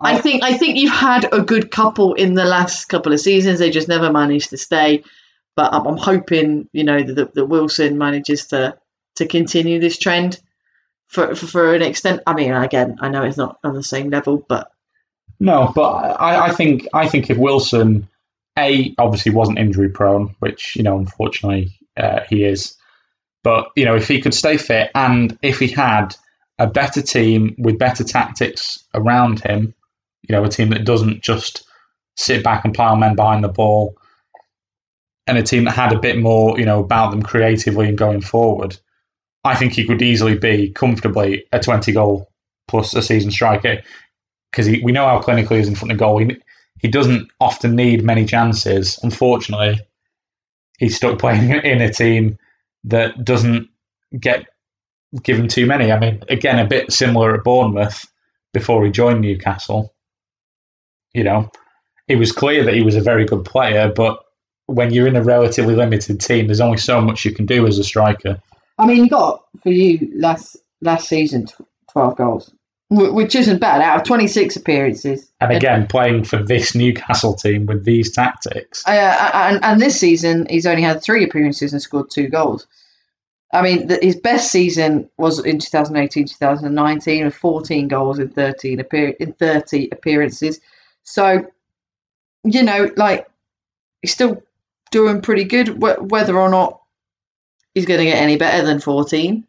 I 0.01 0.19
think 0.19 0.43
I 0.43 0.55
think 0.55 0.77
you've 0.77 0.93
had 0.93 1.33
a 1.33 1.41
good 1.41 1.71
couple 1.71 2.15
in 2.15 2.35
the 2.35 2.45
last 2.45 2.87
couple 2.87 3.13
of 3.13 3.21
seasons. 3.21 3.59
They 3.59 3.71
just 3.71 3.89
never 3.89 4.13
managed 4.13 4.51
to 4.51 4.59
stay. 4.59 5.03
But 5.57 5.73
I'm, 5.73 5.87
I'm 5.87 5.97
hoping, 5.97 6.69
you 6.73 6.85
know, 6.85 7.03
that, 7.03 7.35
that 7.35 7.47
Wilson 7.47 7.97
manages 7.97 8.47
to 8.49 8.77
to 9.17 9.27
continue 9.27 9.81
this 9.81 9.99
trend 9.99 10.39
for, 11.09 11.35
for 11.35 11.47
for 11.47 11.75
an 11.75 11.83
extent. 11.83 12.21
I 12.27 12.35
mean, 12.35 12.53
again, 12.53 12.99
I 13.01 13.09
know 13.09 13.23
it's 13.23 13.39
not 13.39 13.59
on 13.65 13.75
the 13.75 13.83
same 13.83 14.11
level, 14.11 14.45
but 14.49 14.71
no, 15.41 15.73
but 15.75 15.91
I, 15.91 16.49
I 16.49 16.53
think 16.53 16.87
I 16.93 17.09
think 17.09 17.31
if 17.31 17.39
Wilson, 17.39 18.09
a 18.59 18.95
obviously 18.99 19.33
wasn't 19.33 19.59
injury 19.59 19.89
prone, 19.89 20.35
which 20.41 20.77
you 20.77 20.83
know 20.83 20.99
unfortunately 20.99 21.79
uh, 21.97 22.21
he 22.29 22.45
is, 22.45 22.77
but 23.43 23.69
you 23.77 23.85
know 23.85 23.97
if 23.97 24.09
he 24.09 24.21
could 24.21 24.35
stay 24.35 24.57
fit 24.57 24.91
and 24.95 25.39
if 25.43 25.59
he 25.59 25.69
had 25.69 26.15
a 26.59 26.67
better 26.67 27.03
team 27.03 27.55
with 27.59 27.79
better 27.79 28.05
tactics 28.05 28.83
around 28.95 29.41
him, 29.41 29.75
you 30.23 30.35
know, 30.35 30.45
a 30.45 30.49
team 30.49 30.71
that 30.71 30.85
doesn't 30.85 31.23
just 31.23 31.67
sit 32.17 32.43
back 32.43 32.65
and 32.65 32.75
pile 32.75 32.97
men 32.97 33.15
behind 33.15 33.45
the 33.45 33.49
ball, 33.49 33.97
and 35.27 35.39
a 35.39 35.43
team 35.43 35.65
that 35.65 35.73
had 35.73 35.93
a 35.93 35.99
bit 35.99 36.19
more, 36.19 36.59
you 36.59 36.65
know, 36.65 36.81
about 36.81 37.11
them 37.11 37.23
creatively 37.23 37.89
and 37.89 37.99
going 37.99 38.21
forward. 38.21 38.77
I 39.45 39.55
think 39.55 39.73
he 39.73 39.87
could 39.87 40.03
easily 40.03 40.37
be 40.37 40.71
comfortably 40.71 41.45
a 41.53 41.61
20 41.61 41.93
goal 41.93 42.31
plus 42.69 42.95
a 42.95 43.03
season 43.03 43.31
striker 43.31 43.83
because 44.51 44.67
we 44.67 44.93
know 44.93 45.07
how 45.07 45.21
clinical 45.21 45.57
he 45.57 45.63
is 45.63 45.69
in 45.69 45.75
front 45.75 45.93
of 45.93 45.99
goal. 45.99 46.19
He, 46.19 46.37
he 46.79 46.89
doesn't 46.89 47.31
often 47.41 47.75
need 47.75 48.05
many 48.05 48.25
chances. 48.25 48.99
Unfortunately, 49.03 49.81
he's 50.79 50.97
stuck 50.97 51.19
playing 51.21 51.51
in 51.51 51.81
a 51.81 51.93
team 51.93 52.39
that 52.85 53.25
doesn't 53.25 53.69
get 54.19 54.47
given 55.23 55.49
too 55.49 55.67
many. 55.67 55.93
I 55.93 55.99
mean, 55.99 56.23
again, 56.29 56.59
a 56.59 56.67
bit 56.67 56.93
similar 56.93 57.35
at 57.35 57.45
Bournemouth 57.45 58.07
before 58.53 58.85
he 58.85 58.91
joined 58.91 59.21
Newcastle. 59.21 59.95
You 61.13 61.25
know, 61.25 61.51
it 62.09 62.17
was 62.17 62.33
clear 62.33 62.65
that 62.65 62.75
he 62.75 62.83
was 62.83 62.97
a 62.97 63.01
very 63.01 63.25
good 63.25 63.45
player, 63.45 63.93
but 63.95 64.23
when 64.67 64.93
you're 64.93 65.07
in 65.07 65.17
a 65.17 65.23
relatively 65.23 65.75
limited 65.75 66.21
team, 66.21 66.47
there's 66.47 66.61
only 66.61 66.79
so 66.79 67.01
much 67.01 67.25
you 67.25 67.33
can 67.33 67.47
do 67.47 67.67
as 67.67 67.79
a 67.79 67.85
striker. 67.85 68.41
I 68.79 68.87
mean, 68.87 69.05
you 69.05 69.09
got 69.09 69.45
for 69.63 69.71
you 69.71 70.11
last 70.17 70.57
last 70.83 71.09
season 71.09 71.47
twelve 71.91 72.17
goals, 72.17 72.53
which 72.89 73.35
isn't 73.35 73.59
bad 73.59 73.81
out 73.81 73.99
of 74.01 74.07
twenty 74.07 74.27
six 74.27 74.57
appearances. 74.57 75.31
And 75.41 75.53
again, 75.53 75.87
playing 75.87 76.25
for 76.25 76.43
this 76.43 76.75
Newcastle 76.75 77.35
team 77.35 77.67
with 77.67 77.85
these 77.85 78.13
tactics. 78.13 78.87
Uh, 78.87 79.31
and, 79.35 79.65
and 79.65 79.81
this 79.81 79.99
season, 79.99 80.47
he's 80.49 80.67
only 80.67 80.83
had 80.83 81.03
three 81.03 81.25
appearances 81.25 81.73
and 81.73 81.83
scored 81.83 82.11
two 82.11 82.29
goals. 82.29 82.67
I 83.53 83.63
mean, 83.63 83.87
the, 83.87 83.99
his 84.03 84.17
best 84.17 84.51
season 84.51 85.09
was 85.19 85.45
in 85.45 85.59
2018 85.59 86.27
2019 86.27 87.25
with 87.25 87.35
14 87.35 87.89
goals 87.89 88.19
in 88.19 88.29
13 88.29 88.81
appear- 88.81 89.17
in 89.21 89.33
30 89.33 89.89
appearances. 89.93 90.61
So, 91.05 91.47
you 92.45 92.63
know, 92.63 92.91
like 92.97 93.29
he's 94.03 94.13
still 94.13 94.43
doing 94.91 95.21
pretty 95.21 95.45
good. 95.45 95.81
Whether 95.81 96.39
or 96.39 96.49
not 96.49 96.81
he's 97.75 97.87
going 97.87 98.01
to 98.01 98.07
get 98.07 98.21
any 98.21 98.37
better 98.37 98.65
than 98.67 98.81
14, 98.81 99.47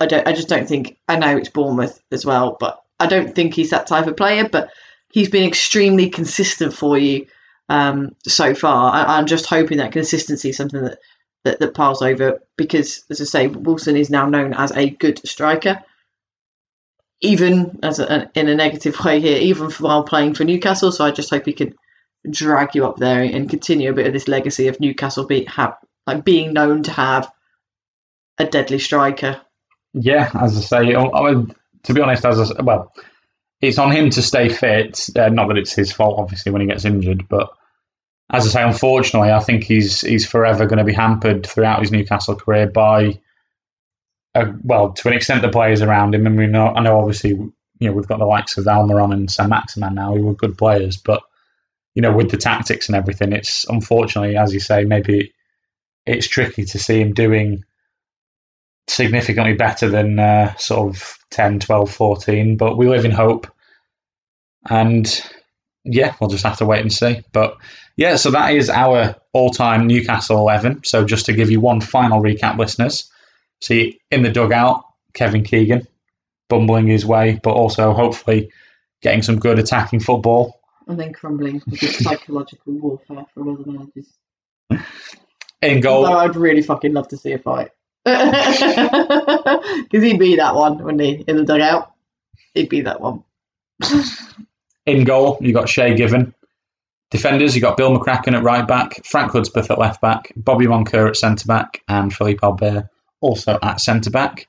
I 0.00 0.06
don't. 0.06 0.26
I 0.26 0.32
just 0.32 0.48
don't 0.48 0.68
think. 0.68 0.98
I 1.08 1.16
know 1.16 1.36
it's 1.36 1.48
Bournemouth 1.48 2.02
as 2.12 2.26
well, 2.26 2.56
but 2.58 2.82
I 3.00 3.06
don't 3.06 3.34
think 3.34 3.54
he's 3.54 3.70
that 3.70 3.86
type 3.86 4.06
of 4.06 4.16
player. 4.16 4.48
But 4.48 4.70
he's 5.10 5.28
been 5.28 5.48
extremely 5.48 6.08
consistent 6.08 6.74
for 6.74 6.98
you 6.98 7.26
um, 7.68 8.14
so 8.26 8.54
far. 8.54 8.92
I, 8.92 9.18
am 9.18 9.26
just 9.26 9.46
hoping 9.46 9.78
that 9.78 9.92
consistency 9.92 10.50
is 10.50 10.56
something 10.56 10.82
that, 10.82 10.98
that 11.44 11.60
that 11.60 11.74
piles 11.74 12.02
over 12.02 12.40
because, 12.56 13.04
as 13.10 13.20
I 13.20 13.24
say, 13.24 13.46
Wilson 13.48 13.96
is 13.96 14.10
now 14.10 14.28
known 14.28 14.52
as 14.54 14.72
a 14.72 14.90
good 14.90 15.26
striker 15.26 15.82
even 17.20 17.78
as 17.82 17.98
a, 17.98 18.30
in 18.34 18.48
a 18.48 18.54
negative 18.54 18.98
way 19.04 19.20
here, 19.20 19.38
even 19.38 19.70
while 19.72 20.02
playing 20.02 20.34
for 20.34 20.44
Newcastle. 20.44 20.92
So 20.92 21.04
I 21.04 21.10
just 21.10 21.30
hope 21.30 21.46
he 21.46 21.52
can 21.52 21.74
drag 22.30 22.74
you 22.74 22.86
up 22.86 22.96
there 22.96 23.22
and 23.22 23.48
continue 23.48 23.90
a 23.90 23.94
bit 23.94 24.06
of 24.06 24.12
this 24.12 24.28
legacy 24.28 24.68
of 24.68 24.80
Newcastle 24.80 25.26
be 25.26 25.44
have 25.44 25.76
like 26.06 26.24
being 26.24 26.52
known 26.52 26.82
to 26.84 26.92
have 26.92 27.30
a 28.38 28.44
deadly 28.44 28.78
striker. 28.78 29.40
Yeah, 29.98 30.30
as 30.34 30.56
I 30.56 30.60
say, 30.60 30.94
I 30.94 31.34
to 31.84 31.94
be 31.94 32.00
honest, 32.02 32.24
as 32.24 32.52
I, 32.52 32.62
well, 32.62 32.92
it's 33.62 33.78
on 33.78 33.90
him 33.92 34.10
to 34.10 34.22
stay 34.22 34.50
fit. 34.50 35.08
Uh, 35.16 35.30
not 35.30 35.48
that 35.48 35.56
it's 35.56 35.72
his 35.72 35.90
fault, 35.90 36.18
obviously, 36.18 36.52
when 36.52 36.60
he 36.60 36.68
gets 36.68 36.84
injured, 36.84 37.26
but 37.28 37.48
as 38.30 38.46
I 38.46 38.50
say, 38.50 38.62
unfortunately, 38.62 39.30
I 39.30 39.40
think 39.40 39.64
he's 39.64 40.02
he's 40.02 40.26
forever 40.26 40.66
going 40.66 40.78
to 40.78 40.84
be 40.84 40.92
hampered 40.92 41.46
throughout 41.46 41.80
his 41.80 41.92
Newcastle 41.92 42.36
career 42.36 42.66
by 42.68 43.18
uh, 44.34 44.52
well, 44.62 44.92
to 44.92 45.08
an 45.08 45.14
extent, 45.14 45.40
the 45.40 45.48
players 45.48 45.80
around 45.80 46.14
him. 46.14 46.26
And 46.26 46.36
we 46.36 46.46
know, 46.46 46.66
I 46.66 46.82
know, 46.82 46.98
obviously, 46.98 47.30
you 47.30 47.52
know, 47.80 47.92
we've 47.92 48.06
got 48.06 48.18
the 48.18 48.26
likes 48.26 48.58
of 48.58 48.66
Almiron 48.66 49.14
and 49.14 49.30
Saint-Maximin 49.30 49.94
now, 49.94 50.14
who 50.14 50.26
were 50.26 50.34
good 50.34 50.58
players, 50.58 50.98
but 50.98 51.22
you 51.94 52.02
know, 52.02 52.12
with 52.12 52.30
the 52.30 52.36
tactics 52.36 52.88
and 52.88 52.96
everything, 52.96 53.32
it's 53.32 53.64
unfortunately, 53.70 54.36
as 54.36 54.52
you 54.52 54.60
say, 54.60 54.84
maybe 54.84 55.32
it's 56.04 56.28
tricky 56.28 56.66
to 56.66 56.78
see 56.78 57.00
him 57.00 57.14
doing 57.14 57.64
significantly 58.88 59.54
better 59.54 59.88
than 59.88 60.18
uh, 60.18 60.54
sort 60.56 60.88
of 60.88 61.18
10, 61.30 61.60
12, 61.60 61.90
14. 61.90 62.56
But 62.56 62.76
we 62.76 62.88
live 62.88 63.04
in 63.04 63.10
hope. 63.10 63.46
And 64.68 65.22
yeah, 65.84 66.14
we'll 66.20 66.30
just 66.30 66.44
have 66.44 66.58
to 66.58 66.66
wait 66.66 66.80
and 66.80 66.92
see. 66.92 67.20
But 67.32 67.56
yeah, 67.96 68.16
so 68.16 68.30
that 68.30 68.54
is 68.54 68.68
our 68.70 69.16
all 69.32 69.50
time 69.50 69.86
Newcastle 69.86 70.38
11. 70.38 70.84
So 70.84 71.04
just 71.04 71.26
to 71.26 71.32
give 71.32 71.50
you 71.50 71.60
one 71.60 71.80
final 71.80 72.20
recap, 72.20 72.58
listeners. 72.58 73.10
See, 73.60 74.00
in 74.10 74.22
the 74.22 74.30
dugout, 74.30 74.84
Kevin 75.14 75.42
Keegan 75.42 75.86
bumbling 76.48 76.86
his 76.86 77.04
way, 77.04 77.40
but 77.42 77.52
also 77.52 77.92
hopefully 77.92 78.50
getting 79.02 79.22
some 79.22 79.38
good 79.38 79.58
attacking 79.58 80.00
football. 80.00 80.60
And 80.86 81.00
then 81.00 81.12
crumbling 81.12 81.62
because 81.68 81.98
psychological 81.98 82.74
warfare 82.74 83.26
from 83.34 83.48
other 83.48 83.64
managers. 83.66 84.12
In 85.62 85.80
goal. 85.80 86.04
Although 86.04 86.18
I'd 86.18 86.36
really 86.36 86.62
fucking 86.62 86.92
love 86.92 87.08
to 87.08 87.16
see 87.16 87.32
a 87.32 87.38
fight. 87.38 87.70
Because 89.86 90.02
he'd 90.02 90.18
be 90.18 90.36
that 90.36 90.54
one, 90.54 90.78
wouldn't 90.78 91.02
he? 91.02 91.24
In 91.26 91.36
the 91.36 91.44
dugout. 91.44 91.92
He'd 92.54 92.68
be 92.68 92.82
that 92.82 93.00
one. 93.00 93.24
In 94.86 95.04
goal, 95.04 95.38
you 95.40 95.52
got 95.52 95.68
Shay 95.68 95.94
Given. 95.96 96.32
Defenders, 97.10 97.54
you 97.54 97.60
got 97.60 97.76
Bill 97.76 97.96
McCracken 97.96 98.36
at 98.36 98.42
right 98.42 98.66
back, 98.66 99.04
Frank 99.04 99.32
Hudspeth 99.32 99.70
at 99.70 99.78
left 99.78 100.00
back, 100.00 100.32
Bobby 100.36 100.66
Moncur 100.66 101.08
at 101.08 101.16
centre 101.16 101.46
back, 101.46 101.82
and 101.88 102.12
Philippe 102.12 102.40
Albert 102.42 102.88
also 103.20 103.58
at 103.62 103.80
centre 103.80 104.10
back. 104.10 104.48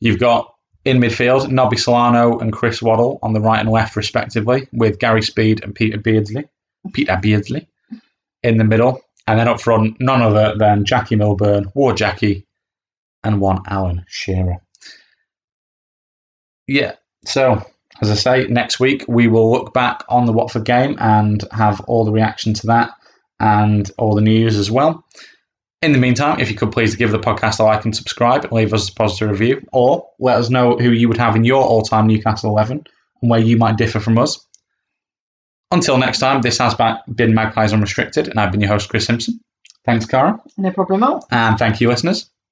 You've 0.00 0.18
got 0.20 0.54
in 0.84 0.98
midfield 0.98 1.50
Nobby 1.50 1.76
Solano 1.76 2.38
and 2.38 2.52
Chris 2.52 2.80
Waddle 2.82 3.18
on 3.22 3.32
the 3.32 3.40
right 3.40 3.60
and 3.60 3.70
left, 3.70 3.96
respectively, 3.96 4.68
with 4.72 4.98
Gary 4.98 5.22
Speed 5.22 5.62
and 5.62 5.74
Peter 5.74 5.98
Beardsley. 5.98 6.44
Peter 6.92 7.18
Beardsley 7.20 7.68
in 8.42 8.56
the 8.56 8.64
middle. 8.64 9.00
And 9.26 9.38
then 9.38 9.48
up 9.48 9.60
front, 9.60 9.96
none 10.00 10.22
other 10.22 10.54
than 10.56 10.84
Jackie 10.84 11.16
Milburn, 11.16 11.70
Wor 11.74 11.92
Jackie, 11.92 12.46
and 13.22 13.40
one 13.40 13.62
Alan 13.66 14.04
Shearer. 14.08 14.56
Yeah, 16.66 16.94
so 17.24 17.62
as 18.00 18.10
I 18.10 18.14
say, 18.14 18.46
next 18.48 18.80
week 18.80 19.04
we 19.08 19.26
will 19.26 19.50
look 19.50 19.74
back 19.74 20.04
on 20.08 20.26
the 20.26 20.32
Watford 20.32 20.64
game 20.64 20.96
and 20.98 21.44
have 21.52 21.80
all 21.82 22.04
the 22.04 22.12
reaction 22.12 22.54
to 22.54 22.66
that 22.68 22.92
and 23.38 23.90
all 23.98 24.14
the 24.14 24.20
news 24.20 24.56
as 24.56 24.70
well. 24.70 25.04
In 25.82 25.92
the 25.92 25.98
meantime, 25.98 26.40
if 26.40 26.50
you 26.50 26.56
could 26.56 26.72
please 26.72 26.94
give 26.94 27.10
the 27.10 27.18
podcast 27.18 27.58
a 27.58 27.62
like 27.64 27.84
and 27.84 27.96
subscribe 27.96 28.44
and 28.44 28.52
leave 28.52 28.74
us 28.74 28.88
a 28.88 28.94
positive 28.94 29.30
review, 29.30 29.66
or 29.72 30.06
let 30.18 30.36
us 30.36 30.50
know 30.50 30.76
who 30.76 30.90
you 30.90 31.08
would 31.08 31.16
have 31.16 31.36
in 31.36 31.44
your 31.44 31.62
all 31.62 31.82
time 31.82 32.06
Newcastle 32.06 32.50
11 32.50 32.84
and 33.22 33.30
where 33.30 33.40
you 33.40 33.56
might 33.56 33.78
differ 33.78 33.98
from 33.98 34.18
us. 34.18 34.46
Until 35.70 35.96
next 35.98 36.18
time, 36.18 36.42
this 36.42 36.58
has 36.58 36.74
been 37.14 37.32
Magpies 37.32 37.72
Unrestricted, 37.72 38.28
and 38.28 38.38
I've 38.38 38.50
been 38.50 38.60
your 38.60 38.70
host, 38.70 38.88
Chris 38.88 39.06
Simpson. 39.06 39.40
Thanks, 39.86 40.04
Cara. 40.04 40.38
No 40.58 40.70
problem. 40.70 41.22
And 41.30 41.58
thank 41.58 41.80
you, 41.80 41.88
listeners. 41.88 42.28